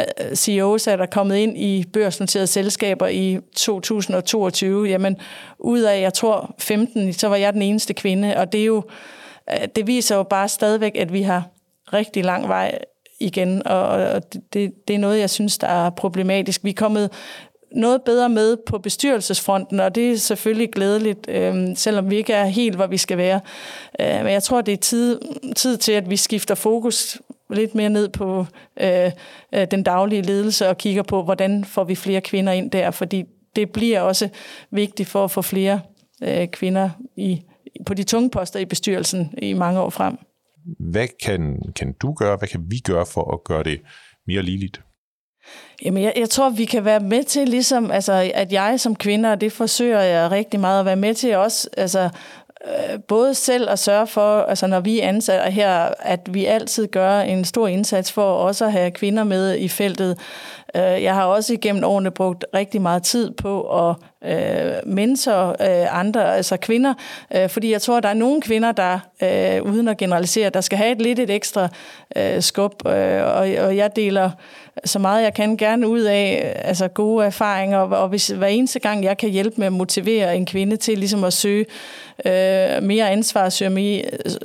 Øh, 0.00 0.34
CEOs 0.36 0.86
er 0.86 0.96
der 0.96 1.06
kommet 1.06 1.36
ind 1.36 1.58
i 1.58 1.84
børsnoterede 1.92 2.46
selskaber 2.46 3.06
i 3.06 3.38
2022. 3.56 4.88
Jamen, 4.88 5.16
ud 5.58 5.80
af, 5.80 6.00
jeg 6.00 6.14
tror, 6.14 6.54
15, 6.58 7.12
så 7.12 7.28
var 7.28 7.36
jeg 7.36 7.52
den 7.52 7.62
eneste 7.62 7.94
kvinde, 7.94 8.36
og 8.36 8.52
det 8.52 8.60
er 8.60 8.64
jo, 8.64 8.82
øh, 9.50 9.68
det 9.76 9.86
viser 9.86 10.16
jo 10.16 10.22
bare 10.22 10.48
stadigvæk, 10.48 10.96
at 10.96 11.12
vi 11.12 11.22
har 11.22 11.44
rigtig 11.92 12.24
lang 12.24 12.48
vej 12.48 12.78
igen, 13.20 13.66
og 13.66 14.22
det, 14.52 14.72
det 14.88 14.94
er 14.94 14.98
noget, 14.98 15.20
jeg 15.20 15.30
synes, 15.30 15.58
der 15.58 15.68
er 15.68 15.90
problematisk. 15.90 16.64
Vi 16.64 16.70
er 16.70 16.74
kommet 16.74 17.10
noget 17.74 18.02
bedre 18.02 18.28
med 18.28 18.56
på 18.66 18.78
bestyrelsesfronten, 18.78 19.80
og 19.80 19.94
det 19.94 20.12
er 20.12 20.16
selvfølgelig 20.16 20.70
glædeligt, 20.70 21.28
øh, 21.28 21.76
selvom 21.76 22.10
vi 22.10 22.16
ikke 22.16 22.32
er 22.32 22.44
helt, 22.44 22.76
hvor 22.76 22.86
vi 22.86 22.96
skal 22.96 23.18
være. 23.18 23.40
Øh, 24.00 24.24
men 24.24 24.32
jeg 24.32 24.42
tror, 24.42 24.60
det 24.60 24.72
er 24.72 24.76
tid, 24.76 25.20
tid 25.56 25.76
til, 25.76 25.92
at 25.92 26.10
vi 26.10 26.16
skifter 26.16 26.54
fokus 26.54 27.20
lidt 27.50 27.74
mere 27.74 27.90
ned 27.90 28.08
på 28.08 28.46
øh, 28.80 29.10
øh, 29.54 29.66
den 29.70 29.82
daglige 29.82 30.22
ledelse 30.22 30.68
og 30.68 30.78
kigger 30.78 31.02
på, 31.02 31.22
hvordan 31.22 31.64
får 31.64 31.84
vi 31.84 31.94
flere 31.94 32.20
kvinder 32.20 32.52
ind 32.52 32.70
der, 32.70 32.90
fordi 32.90 33.24
det 33.56 33.70
bliver 33.70 34.00
også 34.00 34.28
vigtigt 34.70 35.08
for 35.08 35.24
at 35.24 35.30
få 35.30 35.42
flere 35.42 35.80
øh, 36.22 36.48
kvinder 36.48 36.90
i, 37.16 37.42
på 37.86 37.94
de 37.94 38.02
tunge 38.02 38.30
poster 38.30 38.60
i 38.60 38.64
bestyrelsen 38.64 39.34
i 39.38 39.52
mange 39.52 39.80
år 39.80 39.90
frem. 39.90 40.18
Hvad 40.78 41.08
kan, 41.22 41.62
kan 41.76 41.92
du 41.92 42.12
gøre, 42.12 42.36
hvad 42.36 42.48
kan 42.48 42.60
vi 42.68 42.78
gøre 42.78 43.06
for 43.06 43.34
at 43.34 43.44
gøre 43.44 43.62
det 43.62 43.80
mere 44.26 44.42
ligeligt? 44.42 44.80
Jamen, 45.84 46.02
jeg, 46.02 46.12
jeg 46.16 46.30
tror, 46.30 46.50
vi 46.50 46.64
kan 46.64 46.84
være 46.84 47.00
med 47.00 47.24
til, 47.24 47.48
ligesom, 47.48 47.90
altså, 47.90 48.30
at 48.34 48.52
jeg 48.52 48.80
som 48.80 48.96
kvinde, 48.96 49.32
og 49.32 49.40
det 49.40 49.52
forsøger 49.52 50.00
jeg 50.00 50.30
rigtig 50.30 50.60
meget 50.60 50.80
at 50.80 50.86
være 50.86 50.96
med 50.96 51.14
til 51.14 51.36
også, 51.36 51.68
altså, 51.76 52.08
øh, 52.64 53.00
både 53.08 53.34
selv 53.34 53.70
at 53.70 53.78
sørge 53.78 54.06
for, 54.06 54.40
altså 54.42 54.66
når 54.66 54.80
vi 54.80 55.00
er 55.00 55.08
ansatte 55.08 55.50
her, 55.50 55.88
at 55.98 56.34
vi 56.34 56.46
altid 56.46 56.86
gør 56.86 57.20
en 57.20 57.44
stor 57.44 57.68
indsats 57.68 58.12
for 58.12 58.32
også 58.32 58.64
at 58.64 58.72
have 58.72 58.90
kvinder 58.90 59.24
med 59.24 59.58
i 59.58 59.68
feltet. 59.68 60.18
Øh, 60.76 61.02
jeg 61.02 61.14
har 61.14 61.24
også 61.24 61.52
igennem 61.52 61.84
årene 61.84 62.10
brugt 62.10 62.44
rigtig 62.54 62.82
meget 62.82 63.02
tid 63.02 63.30
på 63.30 63.62
at 63.88 63.96
øh, 64.24 64.72
mentor 64.86 65.48
øh, 65.48 65.98
andre, 65.98 66.36
altså 66.36 66.56
kvinder, 66.56 66.94
øh, 67.36 67.48
fordi 67.48 67.72
jeg 67.72 67.82
tror, 67.82 67.96
at 67.96 68.02
der 68.02 68.08
er 68.08 68.14
nogle 68.14 68.40
kvinder, 68.40 68.72
der, 68.72 68.98
øh, 69.22 69.62
uden 69.62 69.88
at 69.88 69.96
generalisere, 69.96 70.50
der 70.50 70.60
skal 70.60 70.78
have 70.78 70.92
et 70.92 71.02
lidt 71.02 71.18
et 71.18 71.30
ekstra 71.30 71.68
øh, 72.16 72.42
skub, 72.42 72.86
øh, 72.86 73.22
og, 73.22 73.66
og 73.66 73.76
jeg 73.76 73.96
deler 73.96 74.30
så 74.84 74.98
meget 74.98 75.22
jeg 75.22 75.34
kan 75.34 75.56
gerne 75.56 75.88
ud 75.88 76.00
af 76.00 76.54
øh, 76.56 76.68
altså 76.68 76.88
gode 76.88 77.26
erfaringer, 77.26 77.78
og 77.78 78.08
hvis 78.08 78.28
hver 78.28 78.46
eneste 78.46 78.78
gang 78.78 79.04
jeg 79.04 79.16
kan 79.16 79.30
hjælpe 79.30 79.54
med 79.58 79.66
at 79.66 79.72
motivere 79.72 80.36
en 80.36 80.46
kvinde 80.46 80.76
til 80.76 80.98
ligesom 80.98 81.24
at 81.24 81.32
søge 81.32 81.66
øh, 82.24 82.82
mere 82.82 83.10
ansvar, 83.10 83.48
søge 83.48 83.70
mere, 83.70 84.02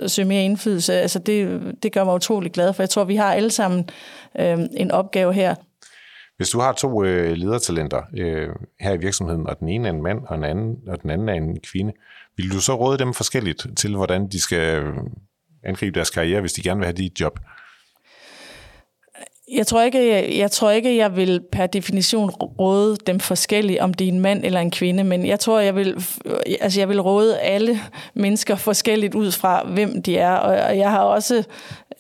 søge 0.08 0.28
mere 0.28 0.44
indflydelse, 0.44 0.94
altså 0.94 1.20
det, 1.20 1.62
det 1.84 1.92
gør 1.92 2.04
mig 2.04 2.16
utrolig 2.16 2.52
glad, 2.52 2.74
for 2.74 2.84
jeg 2.84 2.90
tror, 2.90 3.04
vi 3.04 3.16
har 3.16 3.34
alle 3.34 3.52
sammen 3.52 3.90
øh, 4.40 4.60
en 4.78 4.92
opgave 4.92 5.34
her. 5.34 5.56
Hvis 6.38 6.50
du 6.50 6.60
har 6.60 6.72
to 6.74 7.04
øh, 7.04 7.32
ledertalenter 7.32 8.02
øh, 8.18 8.50
her 8.80 8.94
i 8.94 8.98
virksomheden, 8.98 9.48
og 9.48 9.60
den 9.60 9.70
ene 9.70 9.88
er 9.88 9.94
en 9.94 10.02
mand, 10.02 10.20
og 10.28 10.36
den 10.36 10.44
anden, 10.44 10.78
og 10.88 11.02
den 11.02 11.10
anden 11.10 11.30
er 11.30 11.34
en 11.34 11.60
kvinde, 11.60 11.94
vil 12.38 12.52
du 12.52 12.62
så 12.62 12.76
råde 12.76 12.98
dem 12.98 13.14
forskelligt 13.14 13.68
til, 13.78 13.96
hvordan 13.96 14.28
de 14.28 14.42
skal 14.42 14.84
øh, 14.84 14.94
angribe 15.64 15.96
deres 15.96 16.10
karriere, 16.10 16.42
hvis 16.42 16.54
de 16.54 16.62
gerne 16.62 16.78
vil 16.78 16.86
have 16.86 16.98
dit 16.98 17.20
job? 17.22 17.40
Jeg 19.52 19.68
tror, 19.68 19.82
ikke, 19.82 20.08
jeg, 20.14 20.38
jeg 20.38 20.52
tror 20.52 20.72
ikke, 20.72 20.98
jeg 20.98 21.16
vil 21.16 21.42
per 21.52 21.68
definition 21.68 22.30
råde 22.30 22.98
dem 23.08 23.20
forskelligt, 23.20 23.80
om 23.80 23.94
det 23.94 24.08
er 24.08 24.12
en 24.12 24.20
mand 24.20 24.46
eller 24.46 24.60
en 24.60 24.72
kvinde, 24.72 25.04
men 25.04 25.26
jeg 25.26 25.40
tror, 25.40 25.60
jeg 25.60 25.76
vil, 25.76 26.04
altså 26.62 26.80
jeg 26.80 26.90
vil 26.90 27.02
råde 27.02 27.40
alle 27.40 27.80
mennesker 28.14 28.56
forskelligt 28.56 29.16
ud 29.16 29.32
fra, 29.32 29.64
hvem 29.68 30.02
de 30.02 30.18
er. 30.18 30.32
Og 30.32 30.78
jeg 30.78 30.92
har 30.92 31.00
også 31.00 31.44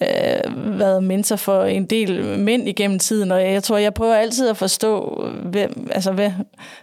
øh, 0.02 0.80
været 0.80 1.04
mentor 1.04 1.36
for 1.36 1.64
en 1.64 1.86
del 1.86 2.40
mænd 2.40 2.70
igennem 2.70 3.00
tiden, 3.00 3.32
og 3.32 3.42
jeg 3.42 3.64
tror, 3.64 3.78
jeg 3.78 3.94
prøver 3.94 4.16
altid 4.16 4.50
at 4.50 4.58
forstå, 4.58 5.24
hvem, 5.44 5.90
altså 5.92 6.12
hvad, 6.12 6.32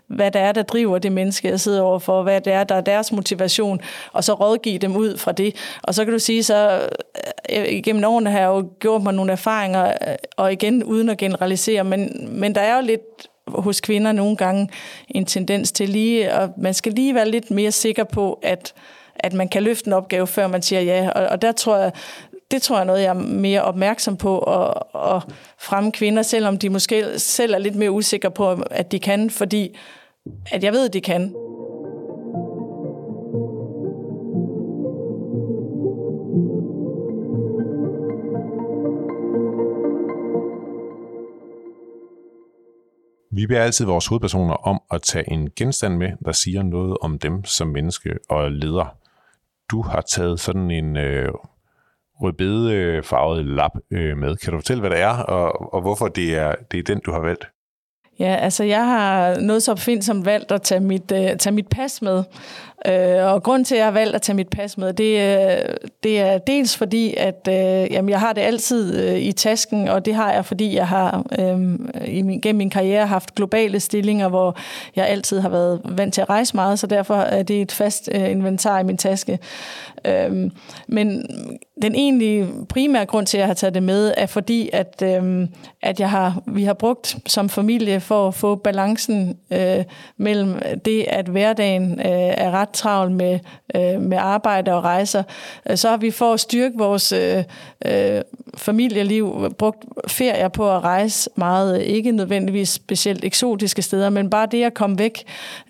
hvad 0.07 0.31
det 0.31 0.41
er, 0.41 0.53
der 0.53 0.63
driver 0.63 0.99
det 0.99 1.13
menneske, 1.13 1.49
jeg 1.49 1.61
sidder 1.61 1.83
overfor, 1.83 2.23
hvad 2.23 2.41
det 2.41 2.53
er, 2.53 2.65
der 2.65 2.75
er 2.75 2.81
deres 2.81 3.13
motivation, 3.13 3.81
og 4.13 4.25
så 4.25 4.33
rådgive 4.35 4.79
dem 4.79 4.97
ud 4.97 5.17
fra 5.17 5.33
det. 5.33 5.55
Og 5.83 5.95
så 5.95 6.05
kan 6.05 6.13
du 6.13 6.19
sige, 6.19 6.43
så 6.43 6.81
øh, 7.51 7.83
gennem 7.85 8.05
årene 8.05 8.31
har 8.31 8.39
jeg 8.39 8.47
jo 8.47 8.69
gjort 8.79 9.03
mig 9.03 9.15
nogle 9.15 9.33
erfaringer, 9.33 9.87
øh, 9.87 10.15
og 10.37 10.53
igen 10.55 10.85
uden 10.85 11.09
at 11.09 11.19
generalisere, 11.19 11.85
men, 11.85 12.29
men 12.41 12.55
der 12.55 12.61
er 12.61 12.77
jo 12.77 12.83
lidt 12.83 13.29
hos 13.49 13.81
kvinder 13.81 14.13
nogle 14.13 14.37
gange 14.37 14.69
en 15.09 15.25
tendens 15.27 15.73
til 15.73 15.89
lige, 15.89 16.35
og 16.35 16.51
man 16.57 16.75
skal 16.75 16.93
lige 16.93 17.15
være 17.15 17.29
lidt 17.29 17.51
mere 17.51 17.73
sikker 17.73 18.05
på, 18.05 18.39
at 18.43 18.75
at 19.17 19.33
man 19.33 19.49
kan 19.49 19.63
løfte 19.63 19.87
en 19.87 19.93
opgave, 19.93 20.27
før 20.27 20.47
man 20.47 20.63
siger 20.63 20.81
ja. 20.81 21.11
Og, 21.11 21.27
og 21.27 21.43
der 21.43 21.53
tror 21.53 21.77
jeg, 21.77 21.93
det 22.51 22.63
tror 22.63 22.77
jeg 22.77 22.81
er 22.81 22.87
noget, 22.87 23.03
jeg 23.03 23.09
er 23.09 23.15
mere 23.15 23.63
opmærksom 23.63 24.17
på, 24.17 24.39
at, 24.39 24.83
at 24.95 25.23
fremme 25.59 25.93
kvinder, 25.93 26.23
selvom 26.23 26.59
de 26.59 26.69
måske 26.69 27.19
selv 27.19 27.55
er 27.55 27.59
lidt 27.59 27.75
mere 27.75 27.91
usikre 27.91 28.31
på, 28.31 28.63
at 28.71 28.93
de 28.93 28.99
kan, 28.99 29.31
fordi 29.31 29.77
at 30.51 30.65
jeg 30.65 30.73
ved, 30.73 30.87
at 30.87 30.93
de 30.93 31.01
kan. 31.01 31.35
Vi 43.45 43.49
beder 43.49 43.63
altid 43.63 43.87
vores 43.87 44.07
hovedpersoner 44.07 44.55
om 44.55 44.83
at 44.91 45.03
tage 45.03 45.33
en 45.33 45.51
genstand 45.57 45.97
med, 45.97 46.13
der 46.25 46.33
siger 46.33 46.63
noget 46.63 46.97
om 47.01 47.19
dem 47.19 47.45
som 47.45 47.69
menneske 47.69 48.19
og 48.29 48.53
leder. 48.53 48.97
Du 49.71 49.83
har 49.83 50.01
taget 50.01 50.41
sådan 50.41 50.71
en 50.71 50.97
øh, 50.97 51.29
rødbedefarvet 52.21 53.47
lap 53.47 53.71
øh, 53.91 54.17
med. 54.17 54.37
Kan 54.37 54.53
du 54.53 54.59
fortælle, 54.59 54.81
hvad 54.81 54.91
det 54.91 55.01
er, 55.01 55.17
og, 55.17 55.75
og 55.75 55.81
hvorfor 55.81 56.09
det 56.09 56.37
er, 56.37 56.55
det 56.71 56.79
er 56.79 56.83
den, 56.83 57.01
du 57.07 57.13
har 57.13 57.21
valgt? 57.21 57.47
Ja, 58.19 58.37
altså 58.37 58.65
jeg 58.65 58.87
har 58.87 59.41
noget 59.41 59.63
så 59.63 59.73
opfindsomt 59.73 60.27
valgt 60.27 60.53
at 60.53 60.63
tage 60.63 60.81
mit, 60.81 61.13
uh, 61.13 61.19
tage 61.39 61.53
mit 61.53 61.67
pas 61.67 62.03
med. 62.03 62.23
Uh, 62.89 63.33
og 63.33 63.43
grund 63.43 63.65
til, 63.65 63.75
at 63.75 63.79
jeg 63.79 63.87
har 63.87 63.93
valgt 63.93 64.15
at 64.15 64.23
tage 64.23 64.37
mit 64.37 64.49
pas 64.49 64.79
med, 64.79 64.93
det, 64.93 65.15
uh, 65.15 65.75
det 66.03 66.21
er 66.21 66.39
dels 66.39 66.77
fordi, 66.77 67.15
at 67.17 67.49
uh, 67.49 67.55
jamen, 67.93 68.09
jeg 68.09 68.21
har 68.21 68.33
det 68.33 68.41
altid 68.41 69.13
uh, 69.13 69.19
i 69.19 69.33
tasken, 69.33 69.89
og 69.89 70.05
det 70.05 70.15
har 70.15 70.33
jeg, 70.33 70.45
fordi 70.45 70.75
jeg 70.77 70.89
har 70.89 71.25
uh, 71.39 71.63
i 72.09 72.23
min, 72.23 72.41
gennem 72.41 72.59
min 72.59 72.71
karriere 72.71 73.07
haft 73.07 73.35
globale 73.35 73.81
stillinger, 73.81 74.29
hvor 74.29 74.57
jeg 74.97 75.07
altid 75.07 75.41
har 75.41 75.49
været 75.49 75.81
vant 75.85 76.15
til 76.15 76.21
at 76.21 76.29
rejse 76.31 76.57
meget, 76.57 76.79
så 76.79 76.87
derfor 76.87 77.15
er 77.15 77.43
det 77.43 77.63
et 77.63 77.73
fast 77.73 78.11
uh, 78.15 78.31
inventar 78.31 78.81
i 78.81 78.85
min 78.85 78.97
taske. 78.97 79.39
Uh, 80.09 80.51
men 80.87 81.27
den 81.83 81.95
egentlige 81.95 82.49
primære 82.69 83.07
grund 83.07 83.27
til, 83.27 83.37
at 83.37 83.41
jeg 83.41 83.47
har 83.47 83.55
taget 83.55 83.75
det 83.75 83.83
med, 83.83 84.15
er 84.17 84.27
fordi, 84.27 84.71
at, 84.73 85.03
øh, 85.03 85.49
at 85.83 86.01
jeg 86.01 86.11
har, 86.11 86.43
vi 86.47 86.65
har 86.65 86.75
brugt 86.75 87.17
som 87.27 87.49
familie 87.49 88.01
for 88.01 88.29
at 88.29 88.35
få 88.35 88.55
balancen 88.55 89.39
øh, 89.51 89.85
mellem 90.17 90.59
det, 90.85 91.05
at 91.09 91.27
hverdagen 91.27 91.93
øh, 91.93 92.07
er 92.11 92.51
ret 92.51 92.69
travl 92.69 93.11
med, 93.11 93.39
øh, 93.77 94.01
med 94.01 94.19
arbejde 94.19 94.75
og 94.75 94.85
rejser. 94.85 95.23
Øh, 95.71 95.77
så 95.77 95.89
har 95.89 95.97
vi 95.97 96.11
for 96.11 96.33
at 96.33 96.41
styrke 96.41 96.79
vores 96.79 97.13
øh, 97.13 97.45
øh, 97.85 98.23
familieliv 98.57 99.55
brugt 99.59 99.85
ferier 100.09 100.49
på 100.49 100.71
at 100.77 100.85
rejse 100.85 101.31
meget, 101.37 101.83
ikke 101.83 102.13
nødvendigvis 102.13 102.69
specielt 102.69 103.25
eksotiske 103.25 103.83
steder, 103.83 104.11
men 104.11 104.31
bare 104.31 104.47
det 104.51 104.65
at 104.65 104.75
komme 104.75 104.99
væk 104.99 105.25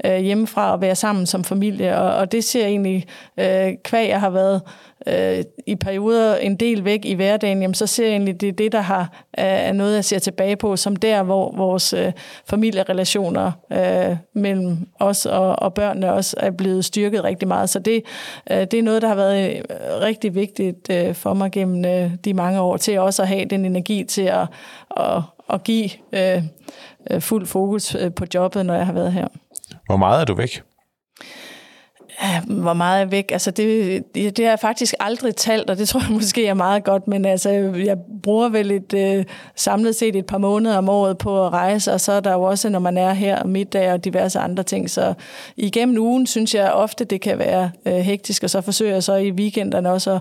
øh, 0.04 0.16
hjemmefra 0.16 0.72
og 0.72 0.80
være 0.80 0.94
sammen 0.94 1.26
som 1.26 1.44
familie. 1.44 1.98
Og, 1.98 2.14
og 2.14 2.32
det 2.32 2.44
ser 2.44 2.66
egentlig, 2.66 3.06
øh, 3.38 3.72
kvæg 3.84 4.08
jeg 4.08 4.20
har 4.20 4.30
været 4.30 4.62
øh, 5.06 5.44
i 5.66 5.74
perioder 5.94 6.36
en 6.36 6.56
del 6.56 6.84
væk 6.84 7.04
i 7.04 7.14
hverdagen, 7.14 7.62
jamen, 7.62 7.74
så 7.74 7.86
ser 7.86 8.04
jeg 8.04 8.12
egentlig, 8.12 8.40
det 8.40 8.48
er 8.48 8.52
det, 8.52 8.72
der 8.72 8.80
har, 8.80 9.24
er 9.32 9.72
noget, 9.72 9.94
jeg 9.94 10.04
ser 10.04 10.18
tilbage 10.18 10.56
på, 10.56 10.76
som 10.76 10.96
der, 10.96 11.22
hvor 11.22 11.52
vores 11.56 11.92
øh, 11.92 12.12
familierelationer 12.50 13.52
øh, 13.72 14.16
mellem 14.34 14.88
os 15.00 15.26
og, 15.26 15.62
og 15.62 15.74
børnene 15.74 16.12
også 16.12 16.36
er 16.40 16.50
blevet 16.50 16.84
styrket 16.84 17.24
rigtig 17.24 17.48
meget. 17.48 17.70
Så 17.70 17.78
det, 17.78 18.02
øh, 18.50 18.56
det 18.56 18.74
er 18.74 18.82
noget, 18.82 19.02
der 19.02 19.08
har 19.08 19.14
været 19.14 19.56
øh, 19.56 19.62
rigtig 20.00 20.34
vigtigt 20.34 20.90
øh, 20.90 21.14
for 21.14 21.34
mig 21.34 21.52
gennem 21.52 21.84
øh, 21.84 22.10
de 22.24 22.34
mange 22.34 22.60
år, 22.60 22.76
til 22.76 23.00
også 23.00 23.22
at 23.22 23.28
have 23.28 23.44
den 23.44 23.64
energi 23.64 24.04
til 24.04 24.22
at, 24.22 24.46
at, 24.96 25.22
at 25.52 25.64
give 25.64 25.90
øh, 26.12 26.42
øh 27.10 27.20
fuld 27.20 27.46
fokus 27.46 27.94
øh, 27.94 28.14
på 28.14 28.24
jobbet, 28.34 28.66
når 28.66 28.74
jeg 28.74 28.86
har 28.86 28.92
været 28.92 29.12
her. 29.12 29.28
Hvor 29.86 29.96
meget 29.96 30.20
er 30.20 30.24
du 30.24 30.34
væk? 30.34 30.62
Ah, 32.18 32.42
hvor 32.46 32.72
meget 32.72 33.02
er 33.02 33.06
væk. 33.06 33.32
Altså 33.32 33.50
det, 33.50 34.02
det, 34.14 34.38
har 34.38 34.44
jeg 34.44 34.58
faktisk 34.58 34.94
aldrig 35.00 35.36
talt, 35.36 35.70
og 35.70 35.78
det 35.78 35.88
tror 35.88 36.00
jeg 36.00 36.10
måske 36.20 36.46
er 36.46 36.54
meget 36.54 36.84
godt, 36.84 37.08
men 37.08 37.24
altså, 37.24 37.50
jeg 37.84 37.96
bruger 38.22 38.48
vel 38.48 38.70
et 38.70 38.94
øh, 38.94 39.24
samlet 39.56 39.96
set 39.96 40.16
et 40.16 40.26
par 40.26 40.38
måneder 40.38 40.78
om 40.78 40.88
året 40.88 41.18
på 41.18 41.46
at 41.46 41.52
rejse, 41.52 41.92
og 41.92 42.00
så 42.00 42.12
er 42.12 42.20
der 42.20 42.32
jo 42.32 42.42
også, 42.42 42.68
når 42.68 42.78
man 42.78 42.98
er 42.98 43.12
her 43.12 43.44
middag 43.44 43.92
og 43.92 44.04
diverse 44.04 44.38
andre 44.38 44.62
ting. 44.62 44.90
Så 44.90 45.14
igennem 45.56 45.98
ugen 45.98 46.26
synes 46.26 46.54
jeg 46.54 46.72
ofte, 46.72 47.04
det 47.04 47.20
kan 47.20 47.38
være 47.38 47.70
øh, 47.86 47.94
hektisk, 47.94 48.42
og 48.42 48.50
så 48.50 48.60
forsøger 48.60 48.92
jeg 48.92 49.02
så 49.02 49.14
i 49.14 49.30
weekenderne 49.30 49.90
også 49.90 50.10
at, 50.12 50.20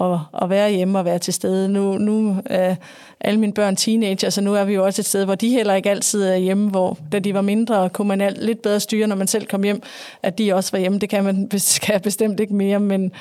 at, 0.00 0.18
at 0.42 0.50
være 0.50 0.70
hjemme 0.70 0.98
og 0.98 1.04
være 1.04 1.18
til 1.18 1.34
stede. 1.34 1.68
Nu, 1.68 1.98
nu 1.98 2.36
øh, 2.50 2.76
alle 3.20 3.40
mine 3.40 3.52
børn 3.52 3.76
teenager, 3.76 4.30
så 4.30 4.40
nu 4.40 4.54
er 4.54 4.64
vi 4.64 4.74
jo 4.74 4.84
også 4.84 5.02
et 5.02 5.06
sted, 5.06 5.24
hvor 5.24 5.34
de 5.34 5.48
heller 5.48 5.74
ikke 5.74 5.90
altid 5.90 6.22
er 6.22 6.36
hjemme, 6.36 6.70
hvor 6.70 6.98
da 7.12 7.18
de 7.18 7.34
var 7.34 7.40
mindre, 7.40 7.88
kunne 7.88 8.08
man 8.08 8.20
alt, 8.20 8.44
lidt 8.44 8.62
bedre 8.62 8.80
styre, 8.80 9.06
når 9.06 9.16
man 9.16 9.26
selv 9.26 9.46
kom 9.46 9.62
hjem, 9.62 9.82
at 10.22 10.38
de 10.38 10.54
også 10.54 10.70
var 10.72 10.78
hjemme. 10.78 10.98
Det 10.98 11.08
kan 11.08 11.24
man 11.24 11.33
kan 11.82 11.92
jeg 11.92 12.02
bestemt 12.10 12.40
ikke 12.40 12.54
mere, 12.54 12.80
men, 12.80 13.12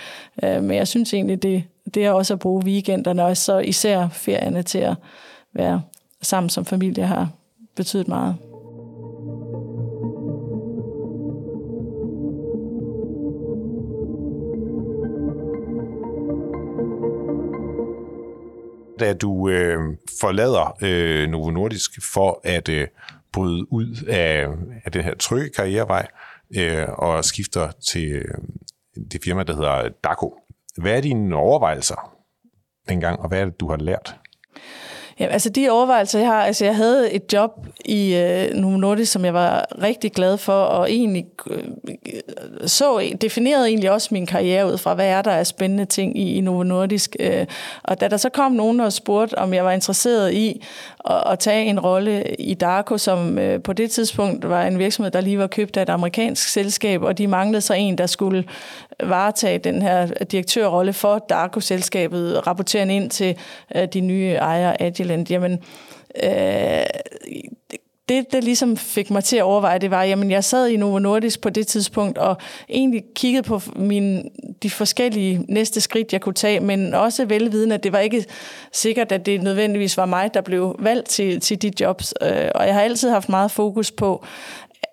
øh, 0.43 0.63
men 0.63 0.77
jeg 0.77 0.87
synes 0.87 1.13
egentlig, 1.13 1.43
det, 1.43 1.63
det 1.93 2.05
er 2.05 2.11
også 2.11 2.33
at 2.33 2.39
bruge 2.39 2.63
weekenderne, 2.65 3.23
og 3.23 3.37
så 3.37 3.59
især 3.59 4.07
ferierne 4.07 4.63
til 4.63 4.79
at 4.79 4.95
være 5.53 5.81
sammen 6.21 6.49
som 6.49 6.65
familie 6.65 7.05
har 7.05 7.29
betydet 7.75 8.07
meget. 8.07 8.35
da 18.99 19.13
du 19.13 19.49
øh, 19.49 19.79
forlader 20.21 20.77
øh, 20.81 21.29
Novo 21.29 21.49
Nordisk 21.49 22.13
for 22.13 22.41
at 22.43 22.69
øh, 22.69 22.87
bryde 23.31 23.73
ud 23.73 24.05
af, 24.07 24.47
af 24.85 24.91
den 24.91 25.03
her 25.03 25.15
trygge 25.15 25.49
karrierevej 25.49 26.07
øh, 26.07 26.32
Øh, 26.57 26.87
og 26.89 27.25
skifter 27.25 27.71
til 27.71 28.11
øh, 28.11 28.37
det 29.11 29.23
firma, 29.23 29.43
der 29.43 29.55
hedder 29.55 29.89
DACO. 30.03 30.37
Hvad 30.77 30.97
er 30.97 31.01
dine 31.01 31.35
overvejelser 31.35 32.17
dengang, 32.89 33.19
og 33.19 33.27
hvad 33.27 33.41
er 33.41 33.45
det, 33.45 33.59
du 33.59 33.69
har 33.69 33.77
lært? 33.77 34.15
Ja, 35.19 35.25
altså 35.25 35.49
de 35.49 35.69
overvejelser, 35.69 36.19
jeg 36.19 36.27
har, 36.27 36.43
altså 36.43 36.65
jeg 36.65 36.75
havde 36.75 37.11
et 37.11 37.33
job 37.33 37.51
i 37.85 38.15
øh, 38.15 38.53
Novo 38.53 38.77
Nordisk, 38.77 39.11
som 39.11 39.25
jeg 39.25 39.33
var 39.33 39.65
rigtig 39.81 40.11
glad 40.11 40.37
for, 40.37 40.53
og 40.53 40.91
egentlig 40.91 41.25
øh, 41.49 41.63
så, 42.65 43.15
definerede 43.21 43.67
egentlig 43.67 43.91
også 43.91 44.09
min 44.11 44.25
karriere 44.25 44.71
ud 44.71 44.77
fra, 44.77 44.93
hvad 44.93 45.07
er 45.07 45.21
der 45.21 45.31
af 45.31 45.47
spændende 45.47 45.85
ting 45.85 46.19
i, 46.19 46.33
i 46.33 46.41
Novo 46.41 46.63
Nordisk. 46.63 47.15
Øh, 47.19 47.45
og 47.83 48.01
da 48.01 48.07
der 48.07 48.17
så 48.17 48.29
kom 48.29 48.51
nogen 48.51 48.79
og 48.79 48.93
spurgte, 48.93 49.37
om 49.37 49.53
jeg 49.53 49.65
var 49.65 49.71
interesseret 49.71 50.33
i 50.33 50.63
at, 51.09 51.23
at 51.31 51.39
tage 51.39 51.65
en 51.65 51.79
rolle 51.79 52.23
i 52.39 52.53
Darko, 52.53 52.97
som 52.97 53.39
øh, 53.39 53.61
på 53.63 53.73
det 53.73 53.91
tidspunkt 53.91 54.49
var 54.49 54.63
en 54.63 54.79
virksomhed, 54.79 55.11
der 55.11 55.21
lige 55.21 55.39
var 55.39 55.47
købt 55.47 55.77
af 55.77 55.81
et 55.81 55.89
amerikansk 55.89 56.47
selskab, 56.47 57.01
og 57.01 57.17
de 57.17 57.27
manglede 57.27 57.61
så 57.61 57.73
en, 57.73 57.97
der 57.97 58.05
skulle 58.05 58.43
varetage 59.03 59.57
den 59.57 59.81
her 59.81 60.05
direktørrolle 60.05 60.93
for 60.93 61.19
Darko-selskabet, 61.29 62.47
rapporterende 62.47 62.95
ind 62.95 63.09
til 63.09 63.37
øh, 63.75 63.87
de 63.93 64.01
nye 64.01 64.33
ejere 64.33 64.81
af 64.81 64.85
Agilent. 64.85 65.31
Jamen, 65.31 65.59
øh, 66.23 66.85
det, 68.09 68.31
der 68.31 68.41
ligesom 68.41 68.77
fik 68.77 69.11
mig 69.11 69.23
til 69.23 69.37
at 69.37 69.43
overveje, 69.43 69.79
det 69.79 69.91
var, 69.91 70.03
jamen 70.03 70.31
jeg 70.31 70.43
sad 70.43 70.67
i 70.67 70.77
Novo 70.77 70.99
Nordisk 70.99 71.41
på 71.41 71.49
det 71.49 71.67
tidspunkt, 71.67 72.17
og 72.17 72.37
egentlig 72.69 73.03
kiggede 73.15 73.43
på 73.43 73.61
mine, 73.75 74.23
de 74.63 74.69
forskellige 74.69 75.45
næste 75.47 75.81
skridt, 75.81 76.13
jeg 76.13 76.21
kunne 76.21 76.33
tage, 76.33 76.59
men 76.59 76.93
også 76.93 77.25
velvidende, 77.25 77.75
at 77.75 77.83
det 77.83 77.91
var 77.91 77.99
ikke 77.99 78.25
sikkert, 78.71 79.11
at 79.11 79.25
det 79.25 79.41
nødvendigvis 79.41 79.97
var 79.97 80.05
mig, 80.05 80.33
der 80.33 80.41
blev 80.41 80.75
valgt 80.79 81.07
til, 81.07 81.39
til 81.39 81.61
de 81.61 81.71
jobs. 81.79 82.13
Øh, 82.21 82.49
og 82.55 82.65
jeg 82.65 82.73
har 82.73 82.81
altid 82.81 83.09
haft 83.09 83.29
meget 83.29 83.51
fokus 83.51 83.91
på, 83.91 84.25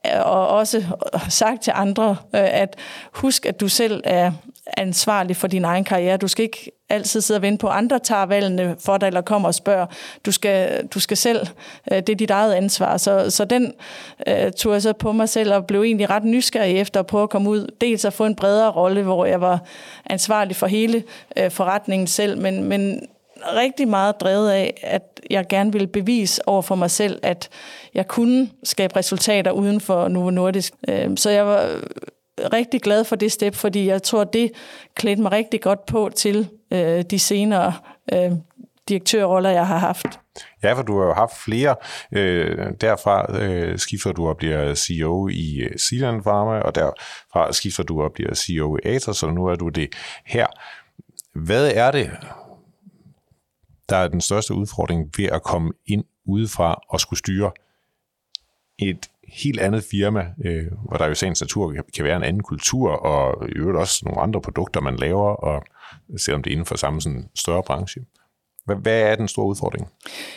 og 0.04 0.48
også 0.48 0.82
sagt 1.28 1.62
til 1.62 1.72
andre, 1.76 2.10
øh, 2.10 2.60
at 2.62 2.76
husk, 3.12 3.46
at 3.46 3.60
du 3.60 3.68
selv 3.68 4.00
er 4.04 4.32
ansvarlig 4.76 5.36
for 5.36 5.46
din 5.46 5.64
egen 5.64 5.84
karriere. 5.84 6.16
Du 6.16 6.28
skal 6.28 6.42
ikke 6.42 6.70
altid 6.88 7.20
sidde 7.20 7.38
og 7.38 7.42
vente 7.42 7.60
på, 7.60 7.68
at 7.68 7.76
andre 7.76 7.98
tager 7.98 8.26
valgene 8.26 8.76
for 8.78 8.96
dig, 8.96 9.06
eller 9.06 9.20
kommer 9.20 9.48
og 9.48 9.54
spørger. 9.54 9.86
Du 10.26 10.32
skal, 10.32 10.86
du 10.86 11.00
skal 11.00 11.16
selv, 11.16 11.46
øh, 11.92 11.96
det 11.96 12.08
er 12.08 12.16
dit 12.16 12.30
eget 12.30 12.54
ansvar. 12.54 12.96
Så, 12.96 13.30
så 13.30 13.44
den 13.44 13.72
uh, 14.30 14.50
tog 14.58 14.72
jeg 14.72 14.82
så 14.82 14.92
på 14.92 15.12
mig 15.12 15.28
selv, 15.28 15.54
og 15.54 15.66
blev 15.66 15.82
egentlig 15.82 16.10
ret 16.10 16.24
nysgerrig 16.24 16.78
efter 16.78 17.00
at 17.00 17.06
prøve 17.06 17.22
at 17.22 17.30
komme 17.30 17.50
ud. 17.50 17.66
Dels 17.80 18.04
at 18.04 18.12
få 18.12 18.24
en 18.26 18.36
bredere 18.36 18.70
rolle, 18.70 19.02
hvor 19.02 19.24
jeg 19.24 19.40
var 19.40 19.60
ansvarlig 20.06 20.56
for 20.56 20.66
hele 20.66 21.02
uh, 21.40 21.50
forretningen 21.50 22.06
selv, 22.06 22.38
men, 22.38 22.64
men 22.64 23.02
rigtig 23.57 23.88
meget 23.88 24.20
drevet 24.20 24.50
af, 24.50 24.81
at 24.83 25.20
jeg 25.31 25.46
gerne 25.48 25.72
ville 25.72 25.87
bevise 25.87 26.48
over 26.48 26.62
for 26.62 26.74
mig 26.74 26.90
selv, 26.90 27.20
at 27.22 27.48
jeg 27.94 28.09
kunne 28.09 28.50
skabe 28.64 28.96
resultater 28.96 29.50
uden 29.50 29.81
for 29.81 30.09
Novo 30.09 30.31
Nordisk. 30.31 30.72
Øhm, 30.88 31.16
så 31.16 31.31
jeg 31.31 31.46
var 31.46 31.81
rigtig 32.53 32.81
glad 32.81 33.05
for 33.05 33.16
det 33.16 33.33
step, 33.33 33.55
fordi 33.55 33.87
jeg 33.87 34.03
tror, 34.03 34.24
det 34.24 34.53
klædte 34.94 35.22
mig 35.22 35.33
rigtig 35.33 35.61
godt 35.61 35.87
på 35.87 36.11
til 36.16 36.48
øh, 36.72 37.03
de 37.11 37.18
senere 37.18 37.74
øh, 38.12 38.33
direktørroller, 38.88 39.50
jeg 39.50 39.66
har 39.66 39.79
haft. 39.79 40.07
Ja, 40.62 40.72
for 40.72 40.83
du 40.83 40.98
har 40.98 41.07
jo 41.07 41.14
haft 41.14 41.37
flere. 41.44 41.76
Øh, 42.12 42.66
derfra 42.81 43.40
øh, 43.42 43.79
skifter 43.79 44.12
du 44.12 44.29
og 44.29 44.37
bliver 44.37 44.74
CEO 44.74 45.29
i 45.29 45.59
øh, 45.61 45.79
Zealand 45.79 46.22
Pharma, 46.22 46.61
og 46.61 46.74
derfra 46.74 47.53
skifter 47.53 47.83
du 47.83 48.03
og 48.03 48.12
bliver 48.12 48.35
CEO 48.35 48.76
i 48.76 48.88
Atos, 48.88 49.16
så 49.16 49.31
nu 49.31 49.46
er 49.46 49.55
du 49.55 49.68
det 49.68 49.88
her. 50.26 50.46
Hvad 51.35 51.72
er 51.74 51.90
det, 51.90 52.11
der 53.90 53.96
er 53.96 54.09
den 54.09 54.20
største 54.20 54.55
udfordring 54.55 55.11
ved 55.16 55.24
at 55.24 55.42
komme 55.42 55.72
ind 55.87 56.05
udefra 56.24 56.83
og 56.88 57.00
skulle 57.00 57.18
styre 57.18 57.50
et 58.79 59.09
helt 59.29 59.61
andet 59.61 59.85
firma, 59.90 60.26
øh, 60.44 60.66
hvor 60.88 60.96
der 60.96 61.07
jo 61.07 61.12
i 61.12 61.14
sagens 61.14 61.40
natur 61.40 61.74
kan 61.94 62.05
være 62.05 62.16
en 62.16 62.22
anden 62.22 62.42
kultur, 62.42 62.90
og 62.90 63.48
i 63.48 63.53
øvrigt 63.53 63.79
også 63.79 64.03
nogle 64.05 64.20
andre 64.20 64.40
produkter, 64.40 64.81
man 64.81 64.96
laver, 64.96 65.29
og 65.31 65.62
selvom 66.16 66.42
det 66.42 66.50
er 66.50 66.53
inden 66.53 66.66
for 66.66 66.76
samme 66.76 67.00
sådan, 67.00 67.29
større 67.35 67.62
branche. 67.62 68.05
Hvad, 68.64 68.76
hvad 68.76 69.00
er 69.00 69.14
den 69.14 69.29
store 69.29 69.46
udfordring? 69.46 69.88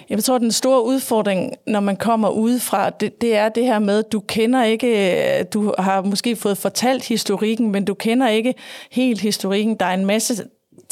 Jeg 0.09 0.23
tror, 0.23 0.37
den 0.37 0.51
store 0.51 0.85
udfordring, 0.85 1.53
når 1.67 1.79
man 1.79 1.97
kommer 1.97 2.29
udefra, 2.29 2.89
det, 2.89 3.21
det 3.21 3.35
er 3.35 3.49
det 3.49 3.65
her 3.65 3.79
med, 3.79 3.99
at 3.99 4.11
du 4.11 4.19
kender 4.19 4.63
ikke, 4.63 5.43
du 5.43 5.73
har 5.79 6.01
måske 6.01 6.35
fået 6.35 6.57
fortalt 6.57 7.07
historikken, 7.07 7.71
men 7.71 7.85
du 7.85 7.93
kender 7.93 8.27
ikke 8.27 8.53
helt 8.91 9.21
historikken. 9.21 9.75
Der 9.75 9.85
er 9.85 9.93
en 9.93 10.05
masse 10.05 10.43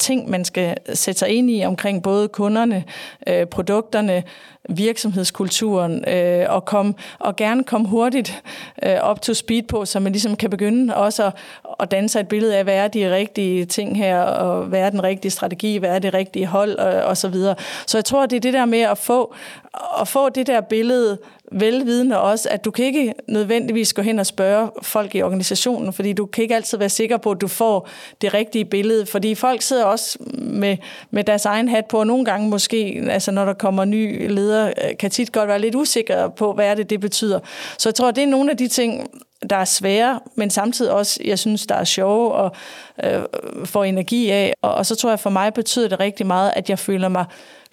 ting, 0.02 0.30
man 0.30 0.44
skal 0.44 0.76
sætte 0.94 1.18
sig 1.18 1.28
ind 1.28 1.50
i 1.50 1.64
omkring 1.64 2.02
både 2.02 2.28
kunderne, 2.28 2.84
øh, 3.26 3.46
produkterne, 3.46 4.22
virksomhedskulturen, 4.68 6.08
øh, 6.08 6.46
og, 6.48 6.64
kom, 6.64 6.94
og 7.18 7.36
gerne 7.36 7.64
komme 7.64 7.88
hurtigt 7.88 8.42
øh, 8.82 8.96
op 9.00 9.22
to 9.22 9.34
speed 9.34 9.62
på, 9.62 9.84
så 9.84 10.00
man 10.00 10.12
ligesom 10.12 10.36
kan 10.36 10.50
begynde 10.50 10.96
også 10.96 11.26
at, 11.26 11.32
at 11.80 11.90
danse 11.90 12.20
et 12.20 12.28
billede 12.28 12.56
af, 12.56 12.64
hvad 12.64 12.76
er 12.76 12.88
de 12.88 13.14
rigtige 13.14 13.64
ting 13.64 13.96
her, 13.96 14.20
og 14.20 14.64
hvad 14.64 14.80
er 14.80 14.90
den 14.90 15.02
rigtige 15.02 15.30
strategi, 15.30 15.76
hvad 15.76 15.90
er 15.90 15.98
det 15.98 16.14
rigtige 16.14 16.46
hold, 16.46 16.78
og, 16.78 17.02
og 17.02 17.16
så 17.16 17.28
videre. 17.28 17.54
Så 17.86 17.98
jeg 17.98 18.04
tror, 18.04 18.26
det 18.26 18.36
er 18.36 18.40
det 18.40 18.52
der 18.52 18.64
med 18.64 18.80
at 18.80 18.98
få, 18.98 19.34
at 20.00 20.08
få 20.08 20.28
det 20.28 20.46
der 20.46 20.60
billede 20.60 21.18
velvidende 21.52 22.20
også, 22.20 22.48
at 22.48 22.64
du 22.64 22.70
kan 22.70 22.84
ikke 22.84 23.14
nødvendigvis 23.28 23.92
gå 23.92 24.02
hen 24.02 24.18
og 24.18 24.26
spørge 24.26 24.70
folk 24.82 25.14
i 25.14 25.22
organisationen, 25.22 25.92
fordi 25.92 26.12
du 26.12 26.26
kan 26.26 26.42
ikke 26.42 26.54
altid 26.54 26.78
være 26.78 26.88
sikker 26.88 27.16
på, 27.16 27.30
at 27.30 27.40
du 27.40 27.48
får 27.48 27.88
det 28.20 28.34
rigtige 28.34 28.64
billede, 28.64 29.06
fordi 29.06 29.34
folk 29.34 29.62
sidder 29.62 29.84
også 29.84 30.18
med, 30.38 30.76
med 31.10 31.24
deres 31.24 31.44
egen 31.44 31.68
hat 31.68 31.86
på, 31.86 31.98
og 31.98 32.06
nogle 32.06 32.24
gange 32.24 32.48
måske, 32.48 33.04
altså 33.10 33.30
når 33.30 33.44
der 33.44 33.52
kommer 33.52 33.84
nye 33.84 34.28
ledere, 34.28 34.68
øh, 34.68 34.96
kan 34.98 35.10
tit 35.10 35.32
godt 35.32 35.48
være 35.48 35.60
lidt 35.60 35.74
usikre 35.74 36.30
på, 36.30 36.52
hvad 36.52 36.66
er 36.66 36.74
det, 36.74 36.90
det 36.90 37.00
betyder. 37.00 37.40
Så 37.78 37.88
jeg 37.88 37.94
tror, 37.94 38.10
det 38.10 38.22
er 38.22 38.28
nogle 38.28 38.50
af 38.50 38.56
de 38.56 38.68
ting, 38.68 39.10
der 39.50 39.56
er 39.56 39.64
svære, 39.64 40.20
men 40.34 40.50
samtidig 40.50 40.92
også, 40.92 41.20
jeg 41.24 41.38
synes, 41.38 41.66
der 41.66 41.74
er 41.74 41.84
sjove 41.84 42.32
og 42.32 42.52
øh, 43.04 43.22
får 43.64 43.84
energi 43.84 44.30
af. 44.30 44.54
Og, 44.62 44.74
og 44.74 44.86
så 44.86 44.96
tror 44.96 45.10
jeg, 45.10 45.20
for 45.20 45.30
mig 45.30 45.54
betyder 45.54 45.88
det 45.88 46.00
rigtig 46.00 46.26
meget, 46.26 46.52
at 46.56 46.70
jeg 46.70 46.78
føler 46.78 47.08
mig 47.08 47.24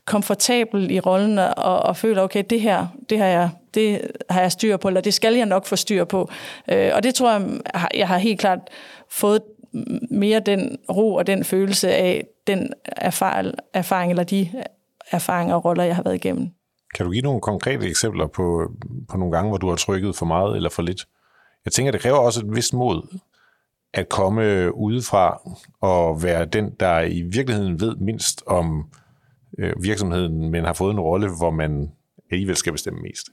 komfortabel 0.10 0.91
i 0.91 0.99
rollen 0.99 1.38
og, 1.39 1.80
og 1.80 1.97
føler, 1.97 2.22
okay, 2.22 2.43
det 2.49 2.62
her, 2.62 2.88
det 3.10 3.18
har 3.18 3.26
jeg, 3.26 3.49
det 3.74 4.01
har 4.30 4.41
jeg 4.41 4.51
styr 4.51 4.78
på, 4.78 4.88
eller 4.88 5.01
det 5.01 5.14
skal 5.14 5.36
jeg 5.36 5.45
nok 5.45 5.66
få 5.66 5.76
styr 5.76 6.03
på. 6.03 6.30
Øh, 6.72 6.91
og 6.93 7.03
det 7.03 7.16
tror 7.16 7.32
jeg, 7.32 7.62
jeg 7.93 8.07
har 8.07 8.18
helt 8.18 8.39
klart 8.39 8.60
fået 9.10 9.41
mere 10.12 10.39
den 10.39 10.78
ro 10.89 11.14
og 11.14 11.28
den 11.28 11.43
følelse 11.43 11.91
af 11.91 12.28
den 12.47 12.74
erfaring, 12.86 13.53
erfaring 13.74 14.12
eller 14.12 14.24
de 14.24 14.49
erfaringer 15.12 15.55
og 15.55 15.66
roller, 15.66 15.84
jeg 15.84 15.95
har 15.95 16.03
været 16.03 16.16
igennem. 16.16 16.49
Kan 16.95 17.05
du 17.05 17.12
give 17.12 17.22
nogle 17.22 17.41
konkrete 17.41 17.88
eksempler 17.88 18.28
på, 18.28 18.72
på 19.10 19.18
nogle 19.18 19.36
gange, 19.36 19.49
hvor 19.49 19.57
du 19.57 19.70
har 19.70 19.76
trykket 19.76 20.16
for 20.16 20.26
meget 20.26 20.55
eller 20.55 20.70
for 20.70 20.82
lidt? 20.82 21.07
Jeg 21.66 21.74
tænker, 21.74 21.91
det 21.91 22.01
kræver 22.01 22.18
også 22.18 22.39
et 22.39 22.55
vist 22.55 22.74
mod 22.74 23.18
at 23.93 24.10
komme 24.10 24.76
udefra 24.76 25.41
og 25.82 26.24
være 26.24 26.45
den, 26.45 26.72
der 26.80 27.01
i 27.01 27.22
virkeligheden 27.22 27.82
ved 27.82 27.95
mindst 27.95 28.43
om 28.47 28.86
øh, 29.60 29.74
virksomheden, 29.84 30.51
men 30.51 30.66
har 30.66 30.74
fået 30.74 30.93
en 30.93 30.99
rolle, 30.99 31.30
hvor 31.38 31.49
man 31.49 31.91
alligevel 32.32 32.55
skal 32.55 32.72
bestemme 32.72 32.99
mest. 33.01 33.26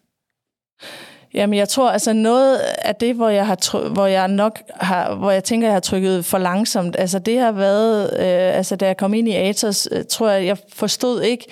Jamen, 1.35 1.59
jeg 1.59 1.69
tror, 1.69 1.91
altså 1.91 2.13
noget 2.13 2.59
af 2.85 2.95
det, 2.95 3.15
hvor 3.15 3.29
jeg, 3.29 3.47
har, 3.47 3.89
hvor 3.89 4.07
jeg 4.07 4.29
nok 4.29 4.59
har, 4.75 5.15
hvor 5.15 5.31
jeg 5.31 5.45
tænker, 5.45 5.67
jeg 5.67 5.75
har 5.75 5.81
trykket 5.81 6.25
for 6.25 6.39
langsomt, 6.39 6.97
altså 6.99 7.19
det 7.19 7.39
har 7.39 7.53
været, 7.53 8.11
øh, 8.13 8.57
altså 8.57 8.77
da 8.77 8.87
jeg 8.87 8.97
kom 8.97 9.15
ind 9.15 9.29
i 9.29 9.35
Atos, 9.35 9.89
øh, 9.93 10.05
tror 10.11 10.31
jeg, 10.31 10.47
jeg 10.47 10.59
forstod 10.69 11.23
ikke, 11.23 11.47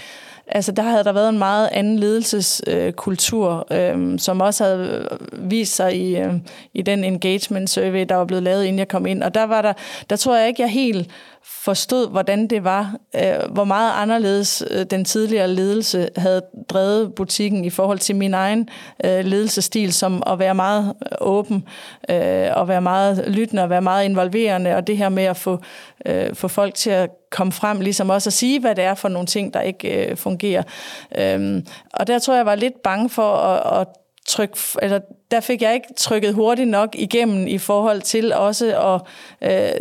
Altså, 0.46 0.72
der 0.72 0.82
havde 0.82 1.04
der 1.04 1.12
været 1.12 1.28
en 1.28 1.38
meget 1.38 1.68
anden 1.72 1.98
ledelseskultur, 1.98 3.66
øh, 3.70 4.18
som 4.18 4.40
også 4.40 4.64
havde 4.64 5.08
vist 5.32 5.74
sig 5.74 5.96
i, 5.96 6.16
øh, 6.16 6.34
i 6.74 6.82
den 6.82 7.04
engagement 7.04 7.70
survey, 7.70 8.06
der 8.08 8.14
var 8.14 8.24
blevet 8.24 8.42
lavet, 8.42 8.64
inden 8.64 8.78
jeg 8.78 8.88
kom 8.88 9.06
ind. 9.06 9.22
Og 9.22 9.34
der 9.34 9.44
var 9.44 9.62
der, 9.62 9.72
der 10.10 10.16
tror 10.16 10.36
jeg 10.36 10.48
ikke, 10.48 10.62
jeg 10.62 10.70
helt 10.70 11.10
forstod, 11.46 12.10
hvordan 12.10 12.46
det 12.46 12.64
var, 12.64 12.96
øh, 13.16 13.52
hvor 13.52 13.64
meget 13.64 13.92
anderledes 13.96 14.64
øh, 14.70 14.86
den 14.90 15.04
tidligere 15.04 15.48
ledelse 15.48 16.08
havde 16.16 16.42
drevet 16.68 17.14
butikken 17.14 17.64
i 17.64 17.70
forhold 17.70 17.98
til 17.98 18.16
min 18.16 18.34
egen 18.34 18.68
øh, 19.04 19.24
ledelsestil, 19.24 19.92
som 19.92 20.22
at 20.26 20.38
være 20.38 20.54
meget 20.54 20.94
øh, 21.02 21.16
åben, 21.20 21.64
øh, 22.10 22.48
og 22.52 22.68
være 22.68 22.80
meget 22.80 23.24
lyttende, 23.28 23.62
og 23.62 23.70
være 23.70 23.82
meget 23.82 24.04
involverende, 24.04 24.76
og 24.76 24.86
det 24.86 24.96
her 24.96 25.08
med 25.08 25.24
at 25.24 25.36
få, 25.36 25.58
øh, 26.06 26.34
få 26.34 26.48
folk 26.48 26.74
til 26.74 26.90
at 26.90 27.10
komme 27.30 27.52
frem, 27.52 27.80
ligesom 27.80 28.10
også 28.10 28.28
at 28.28 28.34
sige, 28.34 28.60
hvad 28.60 28.74
det 28.74 28.84
er 28.84 28.94
for 28.94 29.08
nogle 29.08 29.26
ting, 29.26 29.54
der 29.54 29.60
ikke 29.60 30.10
øh, 30.10 30.16
fungerer. 30.16 30.62
Øh, 31.18 31.62
og 31.92 32.06
der 32.06 32.18
tror 32.18 32.34
jeg, 32.34 32.38
jeg 32.38 32.46
var 32.46 32.54
lidt 32.54 32.82
bange 32.82 33.10
for 33.10 33.36
at, 33.36 33.80
at 33.80 33.86
tryk, 34.26 34.58
eller 34.82 35.00
der 35.30 35.40
fik 35.40 35.62
jeg 35.62 35.74
ikke 35.74 35.94
trykket 35.96 36.34
hurtigt 36.34 36.68
nok 36.68 36.94
igennem 36.94 37.46
i 37.46 37.58
forhold 37.58 38.00
til 38.00 38.32
også 38.32 39.00
at 39.42 39.50
øh, 39.50 39.80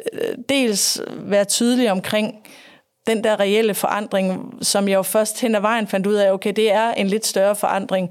dels 0.50 1.02
være 1.10 1.46
tydelig 1.46 1.92
omkring 1.92 2.36
den 3.08 3.24
der 3.24 3.40
reelle 3.40 3.74
forandring, 3.74 4.54
som 4.62 4.88
jeg 4.88 4.96
jo 4.96 5.02
først 5.02 5.42
hen 5.42 5.56
ad 5.56 5.62
vejen 5.62 5.88
fandt 5.88 6.08
ud 6.08 6.14
af, 6.14 6.32
okay, 6.32 6.54
det 6.56 6.72
er 6.72 6.92
en 6.92 7.08
lidt 7.08 7.26
større 7.26 7.56
forandring, 7.56 8.10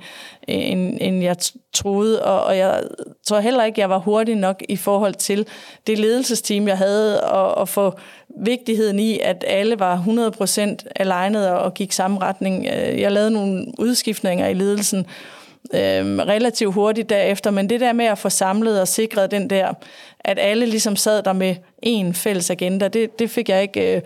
øh, 0.48 0.54
end, 0.56 0.98
end 1.00 1.22
jeg 1.22 1.36
troede, 1.74 2.24
og, 2.24 2.44
og 2.44 2.56
jeg 2.56 2.82
tror 3.26 3.40
heller 3.40 3.64
ikke, 3.64 3.80
jeg 3.80 3.90
var 3.90 3.98
hurtig 3.98 4.36
nok 4.36 4.62
i 4.68 4.76
forhold 4.76 5.14
til 5.14 5.46
det 5.86 5.98
ledelsesteam, 5.98 6.68
jeg 6.68 6.78
havde, 6.78 7.24
og, 7.24 7.54
og 7.54 7.68
få 7.68 7.92
vigtigheden 8.40 8.98
i, 8.98 9.18
at 9.18 9.44
alle 9.46 9.78
var 9.78 10.04
100% 10.42 10.76
alignet 10.96 11.50
og 11.50 11.74
gik 11.74 11.92
samme 11.92 12.18
retning. 12.18 12.66
Øh, 12.66 13.00
jeg 13.00 13.12
lavede 13.12 13.30
nogle 13.30 13.66
udskiftninger 13.78 14.48
i 14.48 14.54
ledelsen, 14.54 14.98
øh, 14.98 15.41
Øhm, 15.74 16.18
relativt 16.18 16.74
hurtigt 16.74 17.10
derefter, 17.10 17.50
men 17.50 17.70
det 17.70 17.80
der 17.80 17.92
med 17.92 18.04
at 18.04 18.18
få 18.18 18.28
samlet 18.28 18.80
og 18.80 18.88
sikret 18.88 19.30
den 19.30 19.50
der, 19.50 19.72
at 20.20 20.38
alle 20.38 20.66
ligesom 20.66 20.96
sad 20.96 21.22
der 21.22 21.32
med 21.32 21.56
en 21.82 22.14
fælles 22.14 22.50
agenda, 22.50 22.88
det, 22.88 23.18
det 23.18 23.30
fik 23.30 23.48
jeg 23.48 23.62
ikke 23.62 23.96
øh, 23.96 24.02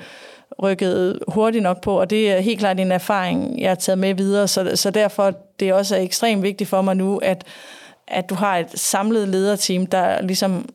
rykket 0.62 1.18
hurtigt 1.28 1.62
nok 1.62 1.80
på, 1.80 2.00
og 2.00 2.10
det 2.10 2.30
er 2.30 2.40
helt 2.40 2.58
klart 2.58 2.80
en 2.80 2.92
erfaring, 2.92 3.60
jeg 3.60 3.70
har 3.70 3.74
taget 3.74 3.98
med 3.98 4.14
videre, 4.14 4.48
så, 4.48 4.70
så 4.74 4.90
derfor 4.90 5.32
det 5.60 5.68
er 5.68 5.74
også 5.74 5.96
ekstremt 5.96 6.42
vigtigt 6.42 6.70
for 6.70 6.82
mig 6.82 6.96
nu, 6.96 7.16
at, 7.16 7.44
at 8.08 8.30
du 8.30 8.34
har 8.34 8.58
et 8.58 8.78
samlet 8.78 9.28
lederteam, 9.28 9.86
der 9.86 10.22
ligesom 10.22 10.68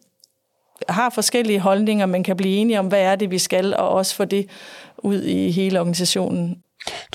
har 0.89 1.09
forskellige 1.09 1.59
holdninger, 1.59 2.05
men 2.05 2.23
kan 2.23 2.37
blive 2.37 2.55
enige 2.55 2.79
om, 2.79 2.87
hvad 2.87 3.01
er 3.01 3.15
det, 3.15 3.31
vi 3.31 3.37
skal, 3.37 3.75
og 3.75 3.89
også 3.89 4.15
få 4.15 4.25
det 4.25 4.47
ud 4.97 5.21
i 5.21 5.51
hele 5.51 5.79
organisationen. 5.79 6.57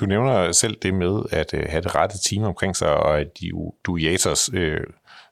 Du 0.01 0.07
nævner 0.07 0.53
selv 0.53 0.77
det 0.83 0.95
med 0.95 1.23
at 1.31 1.55
øh, 1.55 1.67
have 1.69 1.83
det 1.83 1.95
rette 1.95 2.19
team 2.29 2.43
omkring 2.43 2.77
sig, 2.77 2.95
og 2.95 3.21
at 3.21 3.27
de, 3.41 3.51
du 3.85 3.97
i 3.97 4.07
Atos 4.07 4.51
øh, 4.53 4.81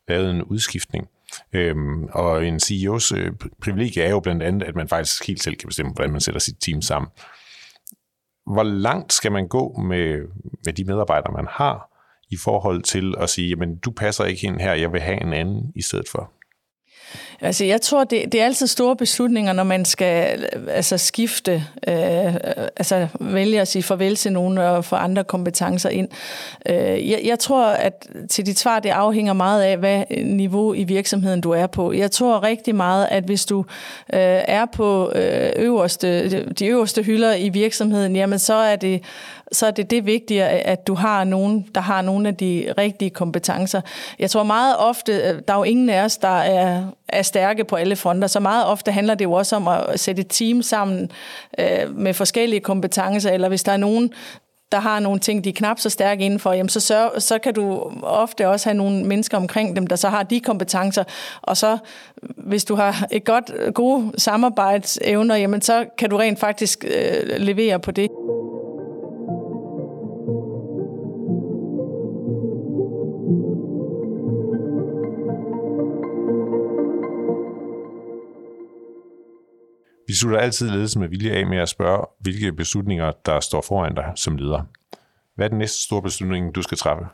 lavede 0.08 0.30
en 0.30 0.42
udskiftning. 0.42 1.08
Øhm, 1.52 2.04
og 2.04 2.46
en 2.46 2.56
CEO's 2.56 3.16
øh, 3.16 3.32
privilegie 3.62 4.02
er 4.02 4.10
jo 4.10 4.20
blandt 4.20 4.42
andet, 4.42 4.66
at 4.66 4.74
man 4.74 4.88
faktisk 4.88 5.26
helt 5.26 5.42
selv 5.42 5.56
kan 5.56 5.66
bestemme, 5.66 5.92
hvordan 5.92 6.12
man 6.12 6.20
sætter 6.20 6.40
sit 6.40 6.56
team 6.60 6.82
sammen. 6.82 7.10
Hvor 8.52 8.62
langt 8.62 9.12
skal 9.12 9.32
man 9.32 9.48
gå 9.48 9.76
med, 9.76 10.18
med 10.64 10.72
de 10.72 10.84
medarbejdere, 10.84 11.32
man 11.32 11.46
har, 11.50 11.90
i 12.30 12.36
forhold 12.36 12.82
til 12.82 13.14
at 13.18 13.30
sige, 13.30 13.48
jamen 13.48 13.76
du 13.78 13.90
passer 13.90 14.24
ikke 14.24 14.46
ind 14.46 14.60
her, 14.60 14.72
jeg 14.72 14.92
vil 14.92 15.00
have 15.00 15.22
en 15.22 15.32
anden 15.32 15.72
i 15.74 15.82
stedet 15.82 16.08
for? 16.08 16.32
Altså, 17.40 17.64
jeg 17.64 17.80
tror, 17.80 18.04
det, 18.04 18.32
det 18.32 18.40
er 18.40 18.44
altid 18.44 18.66
store 18.66 18.96
beslutninger, 18.96 19.52
når 19.52 19.62
man 19.62 19.84
skal 19.84 20.46
altså, 20.68 20.98
skifte, 20.98 21.64
øh, 21.88 22.34
altså 22.76 23.06
vælge 23.20 23.60
at 23.60 23.68
sige 23.68 23.82
farvel 23.82 24.16
til 24.16 24.32
nogen 24.32 24.58
og 24.58 24.84
få 24.84 24.96
andre 24.96 25.24
kompetencer 25.24 25.88
ind. 25.88 26.08
Øh, 26.68 27.10
jeg, 27.10 27.20
jeg 27.24 27.38
tror, 27.38 27.66
at 27.66 28.06
til 28.30 28.46
dit 28.46 28.58
svar, 28.58 28.80
det 28.80 28.88
afhænger 28.88 29.32
meget 29.32 29.62
af, 29.62 29.78
hvad 29.78 30.04
niveau 30.24 30.74
i 30.74 30.84
virksomheden 30.84 31.40
du 31.40 31.50
er 31.50 31.66
på. 31.66 31.92
Jeg 31.92 32.10
tror 32.10 32.42
rigtig 32.42 32.74
meget, 32.74 33.08
at 33.10 33.24
hvis 33.24 33.46
du 33.46 33.58
øh, 34.12 34.20
er 34.48 34.66
på 34.66 35.12
øh, 35.14 35.52
øverste, 35.56 36.40
de 36.52 36.66
øverste 36.66 37.02
hylder 37.02 37.34
i 37.34 37.48
virksomheden, 37.48 38.16
jamen 38.16 38.38
så 38.38 38.54
er 38.54 38.76
det 38.76 39.02
så 39.54 39.66
er 39.66 39.70
det 39.70 39.90
det 39.90 40.06
vigtige, 40.06 40.44
at 40.44 40.86
du 40.86 40.94
har 40.94 41.24
nogen, 41.24 41.66
der 41.74 41.80
har 41.80 42.02
nogle 42.02 42.28
af 42.28 42.36
de 42.36 42.74
rigtige 42.78 43.10
kompetencer. 43.10 43.80
Jeg 44.18 44.30
tror 44.30 44.42
meget 44.42 44.76
ofte, 44.78 45.12
øh, 45.12 45.42
der 45.48 45.54
er 45.54 45.58
jo 45.58 45.62
ingen 45.62 45.88
af 45.88 46.04
os, 46.04 46.16
der 46.16 46.28
er, 46.28 46.84
er 47.08 47.22
stærke 47.22 47.64
på 47.64 47.76
alle 47.76 47.96
fronter, 47.96 48.28
så 48.28 48.40
meget 48.40 48.66
ofte 48.66 48.92
handler 48.92 49.14
det 49.14 49.24
jo 49.24 49.32
også 49.32 49.56
om 49.56 49.68
at 49.68 50.00
sætte 50.00 50.20
et 50.20 50.28
team 50.28 50.62
sammen 50.62 51.10
øh, 51.58 51.96
med 51.96 52.14
forskellige 52.14 52.60
kompetencer, 52.60 53.30
eller 53.30 53.48
hvis 53.48 53.62
der 53.62 53.72
er 53.72 53.76
nogen, 53.76 54.12
der 54.72 54.80
har 54.80 55.00
nogle 55.00 55.20
ting, 55.20 55.44
de 55.44 55.48
er 55.48 55.52
knap 55.52 55.78
så 55.78 55.90
stærke 55.90 56.24
indenfor, 56.24 56.52
jamen 56.52 56.68
så, 56.68 56.80
så, 56.80 57.10
så 57.18 57.38
kan 57.38 57.54
du 57.54 57.92
ofte 58.02 58.48
også 58.48 58.68
have 58.68 58.76
nogle 58.76 59.04
mennesker 59.04 59.36
omkring 59.36 59.76
dem, 59.76 59.86
der 59.86 59.96
så 59.96 60.08
har 60.08 60.22
de 60.22 60.40
kompetencer, 60.40 61.04
og 61.42 61.56
så 61.56 61.78
hvis 62.36 62.64
du 62.64 62.74
har 62.74 63.06
et 63.10 63.24
godt, 63.24 63.74
gode 63.74 64.12
samarbejdsevner, 64.18 65.36
jamen 65.36 65.62
så 65.62 65.84
kan 65.98 66.10
du 66.10 66.16
rent 66.16 66.38
faktisk 66.38 66.84
øh, 66.84 67.40
levere 67.40 67.80
på 67.80 67.90
det. 67.90 68.08
Vi 80.14 80.18
slutter 80.18 80.38
altid 80.38 80.70
ledelsen 80.70 81.00
med 81.00 81.08
vilje 81.08 81.32
af 81.32 81.46
med 81.46 81.58
at 81.58 81.68
spørge, 81.68 82.06
hvilke 82.20 82.52
beslutninger, 82.52 83.12
der 83.26 83.40
står 83.40 83.60
foran 83.60 83.94
dig 83.94 84.12
som 84.16 84.36
leder. 84.36 84.62
Hvad 85.36 85.46
er 85.46 85.48
den 85.48 85.58
næste 85.58 85.82
store 85.82 86.02
beslutning, 86.02 86.54
du 86.54 86.62
skal 86.62 86.78
træffe? 86.78 87.04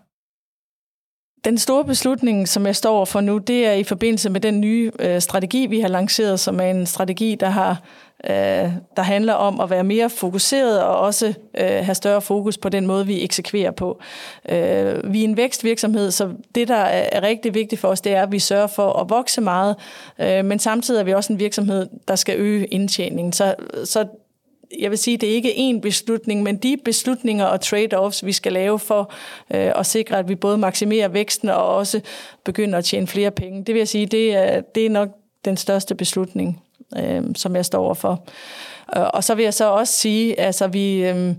Den 1.44 1.58
store 1.58 1.84
beslutning, 1.84 2.48
som 2.48 2.66
jeg 2.66 2.76
står 2.76 3.04
for 3.04 3.20
nu, 3.20 3.38
det 3.38 3.66
er 3.66 3.72
i 3.72 3.84
forbindelse 3.84 4.30
med 4.30 4.40
den 4.40 4.60
nye 4.60 4.92
øh, 4.98 5.20
strategi, 5.20 5.66
vi 5.66 5.80
har 5.80 5.88
lanceret, 5.88 6.40
som 6.40 6.60
er 6.60 6.64
en 6.64 6.86
strategi, 6.86 7.34
der 7.40 7.48
har 7.48 7.82
øh, 8.24 8.72
der 8.96 9.02
handler 9.02 9.32
om 9.32 9.60
at 9.60 9.70
være 9.70 9.84
mere 9.84 10.10
fokuseret 10.10 10.82
og 10.82 10.98
også 10.98 11.26
øh, 11.58 11.66
have 11.66 11.94
større 11.94 12.20
fokus 12.20 12.58
på 12.58 12.68
den 12.68 12.86
måde, 12.86 13.06
vi 13.06 13.24
eksekverer 13.24 13.70
på. 13.70 14.00
Øh, 14.48 15.12
vi 15.12 15.20
er 15.20 15.28
en 15.28 15.36
vækstvirksomhed, 15.36 16.10
så 16.10 16.32
det, 16.54 16.68
der 16.68 16.74
er 16.84 17.22
rigtig 17.22 17.54
vigtigt 17.54 17.80
for 17.80 17.88
os, 17.88 18.00
det 18.00 18.14
er, 18.14 18.22
at 18.22 18.32
vi 18.32 18.38
sørger 18.38 18.66
for 18.66 18.92
at 18.92 19.10
vokse 19.10 19.40
meget, 19.40 19.76
øh, 20.18 20.44
men 20.44 20.58
samtidig 20.58 21.00
er 21.00 21.04
vi 21.04 21.14
også 21.14 21.32
en 21.32 21.38
virksomhed, 21.38 21.88
der 22.08 22.16
skal 22.16 22.36
øge 22.38 22.66
indtjeningen. 22.66 23.32
Så, 23.32 23.54
så 23.84 24.06
jeg 24.78 24.90
vil 24.90 24.98
sige, 24.98 25.16
det 25.16 25.30
er 25.30 25.34
ikke 25.34 25.52
én 25.52 25.80
beslutning, 25.80 26.42
men 26.42 26.56
de 26.56 26.76
beslutninger 26.84 27.44
og 27.44 27.60
trade-offs, 27.60 28.26
vi 28.26 28.32
skal 28.32 28.52
lave 28.52 28.78
for 28.78 29.12
øh, 29.54 29.72
at 29.76 29.86
sikre, 29.86 30.18
at 30.18 30.28
vi 30.28 30.34
både 30.34 30.58
maksimerer 30.58 31.08
væksten 31.08 31.48
og 31.48 31.76
også 31.76 32.00
begynder 32.44 32.78
at 32.78 32.84
tjene 32.84 33.06
flere 33.06 33.30
penge. 33.30 33.64
Det 33.64 33.74
vil 33.74 33.80
jeg 33.80 33.88
sige, 33.88 34.06
det 34.06 34.34
er, 34.34 34.60
det 34.60 34.86
er 34.86 34.90
nok 34.90 35.08
den 35.44 35.56
største 35.56 35.94
beslutning, 35.94 36.62
øh, 36.96 37.22
som 37.34 37.56
jeg 37.56 37.64
står 37.64 37.84
overfor. 37.84 38.22
Og 38.92 39.24
så 39.24 39.34
vil 39.34 39.42
jeg 39.42 39.54
så 39.54 39.70
også 39.70 39.92
sige, 39.92 40.40
altså 40.40 40.66
vi, 40.66 41.04
øh, 41.04 41.34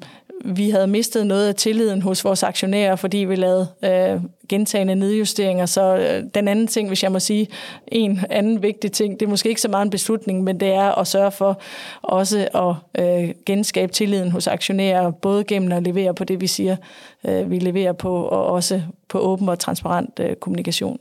vi 0.45 0.69
havde 0.69 0.87
mistet 0.87 1.27
noget 1.27 1.47
af 1.47 1.55
tilliden 1.55 2.01
hos 2.01 2.25
vores 2.25 2.43
aktionærer, 2.43 2.95
fordi 2.95 3.17
vi 3.17 3.35
lavede 3.35 3.67
øh, 3.83 4.21
gentagende 4.49 4.95
nedjusteringer. 4.95 5.65
Så 5.65 5.95
øh, 5.95 6.23
den 6.35 6.47
anden 6.47 6.67
ting, 6.67 6.87
hvis 6.87 7.03
jeg 7.03 7.11
må 7.11 7.19
sige, 7.19 7.47
en 7.87 8.19
anden 8.29 8.61
vigtig 8.61 8.91
ting, 8.91 9.19
det 9.19 9.25
er 9.25 9.29
måske 9.29 9.49
ikke 9.49 9.61
så 9.61 9.69
meget 9.69 9.85
en 9.85 9.89
beslutning, 9.89 10.43
men 10.43 10.59
det 10.59 10.67
er 10.67 10.99
at 10.99 11.07
sørge 11.07 11.31
for 11.31 11.61
også 12.01 12.47
at 12.53 13.03
øh, 13.03 13.29
genskabe 13.45 13.93
tilliden 13.93 14.31
hos 14.31 14.47
aktionærer, 14.47 15.11
både 15.11 15.43
gennem 15.43 15.71
at 15.71 15.83
levere 15.83 16.13
på 16.13 16.23
det, 16.23 16.41
vi 16.41 16.47
siger, 16.47 16.75
øh, 17.23 17.51
vi 17.51 17.59
leverer 17.59 17.93
på, 17.93 18.23
og 18.23 18.45
også 18.45 18.81
på 19.09 19.19
åben 19.19 19.49
og 19.49 19.59
transparent 19.59 20.19
øh, 20.19 20.35
kommunikation. 20.35 20.99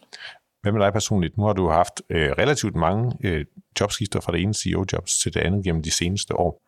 Hvad 0.62 0.72
med 0.72 0.80
dig 0.80 0.92
personligt? 0.92 1.36
Nu 1.36 1.44
har 1.44 1.52
du 1.52 1.68
haft 1.68 2.02
øh, 2.10 2.30
relativt 2.30 2.76
mange 2.76 3.12
øh, 3.24 3.44
jobskifter 3.80 4.20
fra 4.20 4.32
det 4.32 4.40
ene 4.40 4.54
CEO-jobs 4.54 5.18
til 5.22 5.34
det 5.34 5.40
andet 5.40 5.64
gennem 5.64 5.82
de 5.82 5.90
seneste 5.90 6.34
år. 6.34 6.62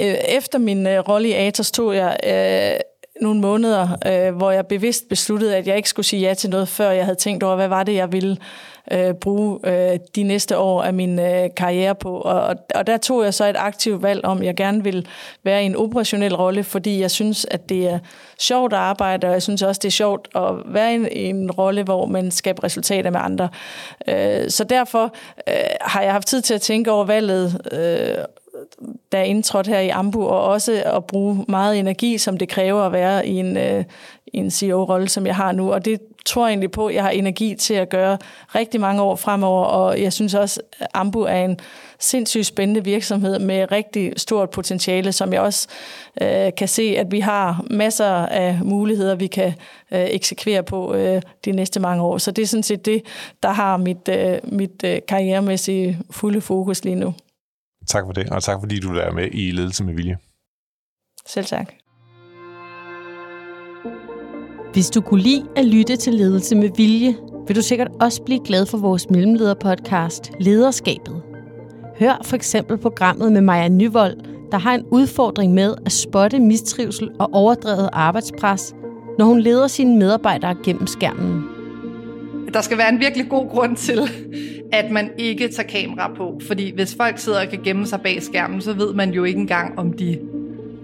Øh, 0.00 0.16
efter 0.28 0.58
min 0.58 0.86
øh, 0.86 0.98
rolle 0.98 1.28
i 1.28 1.32
Atos 1.32 1.70
tog 1.72 1.96
jeg 1.96 2.16
øh, 2.26 2.80
nogle 3.22 3.40
måneder, 3.40 3.88
øh, 4.06 4.36
hvor 4.36 4.50
jeg 4.50 4.66
bevidst 4.66 5.08
besluttede, 5.08 5.56
at 5.56 5.66
jeg 5.66 5.76
ikke 5.76 5.88
skulle 5.88 6.06
sige 6.06 6.28
ja 6.28 6.34
til 6.34 6.50
noget, 6.50 6.68
før 6.68 6.90
jeg 6.90 7.04
havde 7.04 7.18
tænkt 7.18 7.42
over, 7.42 7.56
hvad 7.56 7.68
var 7.68 7.82
det, 7.82 7.94
jeg 7.94 8.12
ville 8.12 8.36
øh, 8.90 9.14
bruge 9.14 9.58
øh, 9.64 9.98
de 10.14 10.22
næste 10.22 10.58
år 10.58 10.82
af 10.82 10.94
min 10.94 11.18
øh, 11.18 11.48
karriere 11.56 11.94
på. 11.94 12.16
Og, 12.20 12.56
og 12.74 12.86
der 12.86 12.96
tog 12.96 13.24
jeg 13.24 13.34
så 13.34 13.44
et 13.44 13.56
aktivt 13.58 14.02
valg 14.02 14.24
om, 14.24 14.38
at 14.38 14.44
jeg 14.46 14.56
gerne 14.56 14.84
vil 14.84 15.06
være 15.44 15.62
i 15.62 15.66
en 15.66 15.76
operationel 15.76 16.36
rolle, 16.36 16.64
fordi 16.64 17.00
jeg 17.00 17.10
synes, 17.10 17.46
at 17.50 17.68
det 17.68 17.88
er 17.88 17.98
sjovt 18.38 18.72
at 18.72 18.78
arbejde, 18.78 19.26
og 19.26 19.32
jeg 19.32 19.42
synes 19.42 19.62
også, 19.62 19.78
det 19.82 19.88
er 19.88 19.92
sjovt 19.92 20.28
at 20.34 20.54
være 20.66 20.92
i 20.92 20.94
en, 20.94 21.08
i 21.12 21.24
en 21.24 21.50
rolle, 21.50 21.82
hvor 21.82 22.06
man 22.06 22.30
skaber 22.30 22.64
resultater 22.64 23.10
med 23.10 23.20
andre. 23.22 23.48
Øh, 24.08 24.50
så 24.50 24.64
derfor 24.64 25.14
øh, 25.48 25.54
har 25.80 26.02
jeg 26.02 26.12
haft 26.12 26.26
tid 26.26 26.42
til 26.42 26.54
at 26.54 26.60
tænke 26.60 26.90
over 26.90 27.04
valget, 27.04 27.60
øh, 27.72 28.24
der 29.12 29.18
er 29.18 29.22
indtrådt 29.22 29.66
her 29.66 29.80
i 29.80 29.88
Ambu, 29.88 30.24
og 30.24 30.44
også 30.44 30.82
at 30.86 31.04
bruge 31.04 31.44
meget 31.48 31.78
energi, 31.78 32.18
som 32.18 32.36
det 32.36 32.48
kræver 32.48 32.82
at 32.82 32.92
være 32.92 33.26
i 33.26 33.36
en, 33.36 33.56
øh, 33.56 33.84
en 34.26 34.50
CEO-rolle, 34.50 35.08
som 35.08 35.26
jeg 35.26 35.36
har 35.36 35.52
nu. 35.52 35.72
Og 35.72 35.84
det 35.84 36.00
tror 36.24 36.46
jeg 36.46 36.52
egentlig 36.52 36.70
på, 36.70 36.86
at 36.86 36.94
jeg 36.94 37.02
har 37.02 37.10
energi 37.10 37.54
til 37.54 37.74
at 37.74 37.88
gøre 37.88 38.18
rigtig 38.54 38.80
mange 38.80 39.02
år 39.02 39.16
fremover, 39.16 39.64
og 39.64 40.02
jeg 40.02 40.12
synes 40.12 40.34
også, 40.34 40.60
at 40.80 40.86
Ambu 40.94 41.20
er 41.20 41.44
en 41.44 41.58
sindssygt 41.98 42.46
spændende 42.46 42.84
virksomhed 42.84 43.38
med 43.38 43.72
rigtig 43.72 44.12
stort 44.16 44.50
potentiale, 44.50 45.12
som 45.12 45.32
jeg 45.32 45.40
også 45.40 45.68
øh, 46.20 46.50
kan 46.56 46.68
se, 46.68 46.82
at 46.82 47.12
vi 47.12 47.20
har 47.20 47.64
masser 47.70 48.06
af 48.26 48.58
muligheder, 48.64 49.14
vi 49.14 49.26
kan 49.26 49.52
øh, 49.92 50.04
eksekvere 50.10 50.62
på 50.62 50.94
øh, 50.94 51.22
de 51.44 51.52
næste 51.52 51.80
mange 51.80 52.02
år. 52.02 52.18
Så 52.18 52.30
det 52.30 52.42
er 52.42 52.46
sådan 52.46 52.62
set 52.62 52.86
det, 52.86 53.02
der 53.42 53.50
har 53.50 53.76
mit, 53.76 54.08
øh, 54.08 54.38
mit 54.44 54.84
øh, 54.84 54.98
karrieremæssige 55.08 55.98
fulde 56.10 56.40
fokus 56.40 56.84
lige 56.84 56.96
nu. 56.96 57.14
Tak 57.88 58.04
for 58.06 58.12
det, 58.12 58.30
og 58.30 58.42
tak 58.42 58.60
fordi 58.60 58.80
du 58.80 58.88
er 58.88 59.12
med 59.12 59.28
i 59.32 59.50
Ledelse 59.50 59.84
med 59.84 59.94
Vilje. 59.94 60.16
Selv 61.26 61.46
tak. 61.46 61.72
Hvis 64.72 64.90
du 64.90 65.00
kunne 65.00 65.22
lide 65.22 65.46
at 65.56 65.64
lytte 65.64 65.96
til 65.96 66.14
Ledelse 66.14 66.56
med 66.56 66.70
Vilje, 66.76 67.16
vil 67.46 67.56
du 67.56 67.62
sikkert 67.62 67.88
også 68.00 68.22
blive 68.22 68.40
glad 68.44 68.66
for 68.66 68.78
vores 68.78 69.10
mellemlederpodcast 69.10 70.30
Lederskabet. 70.40 71.22
Hør 71.98 72.22
for 72.24 72.36
eksempel 72.36 72.78
programmet 72.78 73.32
med 73.32 73.40
Maja 73.40 73.68
Nyvold, 73.68 74.16
der 74.52 74.58
har 74.58 74.74
en 74.74 74.84
udfordring 74.90 75.54
med 75.54 75.74
at 75.86 75.92
spotte 75.92 76.40
mistrivsel 76.40 77.10
og 77.18 77.30
overdrevet 77.32 77.90
arbejdspres, 77.92 78.74
når 79.18 79.24
hun 79.24 79.40
leder 79.40 79.66
sine 79.66 79.98
medarbejdere 79.98 80.56
gennem 80.64 80.86
skærmen. 80.86 81.51
Der 82.52 82.60
skal 82.60 82.78
være 82.78 82.88
en 82.88 83.00
virkelig 83.00 83.28
god 83.28 83.48
grund 83.48 83.76
til, 83.76 84.00
at 84.72 84.90
man 84.90 85.10
ikke 85.18 85.48
tager 85.48 85.68
kamera 85.68 86.12
på. 86.16 86.40
Fordi 86.46 86.74
hvis 86.74 86.94
folk 86.94 87.18
sidder 87.18 87.40
og 87.40 87.48
kan 87.48 87.60
gemme 87.64 87.86
sig 87.86 88.00
bag 88.00 88.22
skærmen, 88.22 88.60
så 88.60 88.72
ved 88.72 88.94
man 88.94 89.10
jo 89.10 89.24
ikke 89.24 89.40
engang, 89.40 89.78
om 89.78 89.92
de 89.92 90.18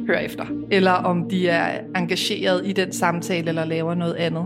hører 0.07 0.21
efter, 0.21 0.45
eller 0.71 0.93
om 0.93 1.29
de 1.31 1.49
er 1.49 1.81
engageret 1.97 2.63
i 2.65 2.73
den 2.73 2.93
samtale, 2.93 3.49
eller 3.49 3.65
laver 3.65 3.95
noget 3.95 4.15
andet. 4.15 4.45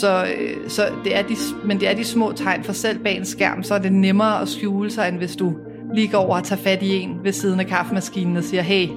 Så, 0.00 0.24
øh, 0.24 0.68
så 0.68 0.82
det 1.04 1.16
er 1.16 1.22
de, 1.22 1.34
men 1.64 1.80
det 1.80 1.90
er 1.90 1.94
de 1.94 2.04
små 2.04 2.32
tegn, 2.32 2.64
for 2.64 2.72
selv 2.72 2.98
bag 2.98 3.16
en 3.16 3.24
skærm, 3.24 3.62
så 3.62 3.74
er 3.74 3.78
det 3.78 3.92
nemmere 3.92 4.42
at 4.42 4.48
skjule 4.48 4.90
sig, 4.90 5.08
end 5.08 5.16
hvis 5.16 5.36
du 5.36 5.54
lige 5.94 6.08
går 6.08 6.18
over 6.18 6.36
og 6.36 6.44
tager 6.44 6.62
fat 6.62 6.82
i 6.82 6.96
en 6.96 7.18
ved 7.22 7.32
siden 7.32 7.60
af 7.60 7.66
kaffemaskinen 7.66 8.36
og 8.36 8.44
siger, 8.44 8.62
hey, 8.62 8.88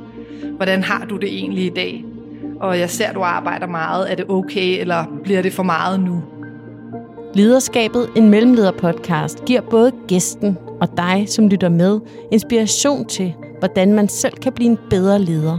hvordan 0.56 0.84
har 0.84 1.06
du 1.06 1.18
det 1.18 1.30
egentlig 1.34 1.66
i 1.66 1.72
dag? 1.76 2.06
Og 2.60 2.80
jeg 2.80 2.90
ser, 2.90 3.08
at 3.08 3.16
du 3.16 3.22
arbejder 3.22 3.68
meget. 3.68 4.12
Er 4.12 4.16
det 4.16 4.26
okay, 4.30 4.80
eller 4.80 5.06
bliver 5.24 5.42
det 5.42 5.54
for 5.54 5.64
meget 5.64 6.00
nu? 6.00 6.24
Lederskabet, 7.34 8.10
en 8.16 8.30
mellemlederpodcast, 8.30 9.46
giver 9.46 9.62
både 9.62 9.92
gæsten 10.08 10.58
og 10.82 10.98
dig, 10.98 11.26
som 11.28 11.48
lytter 11.48 11.70
med, 11.70 12.00
inspiration 12.32 13.06
til, 13.06 13.34
hvordan 13.60 13.94
man 13.94 14.10
selv 14.10 14.34
kan 14.34 14.54
blive 14.54 14.70
en 14.70 14.78
bedre 14.90 15.20
leder. 15.20 15.58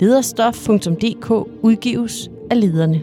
Lederstof.dk 0.00 1.30
udgives 1.62 2.30
af 2.50 2.60
lederne. 2.60 3.02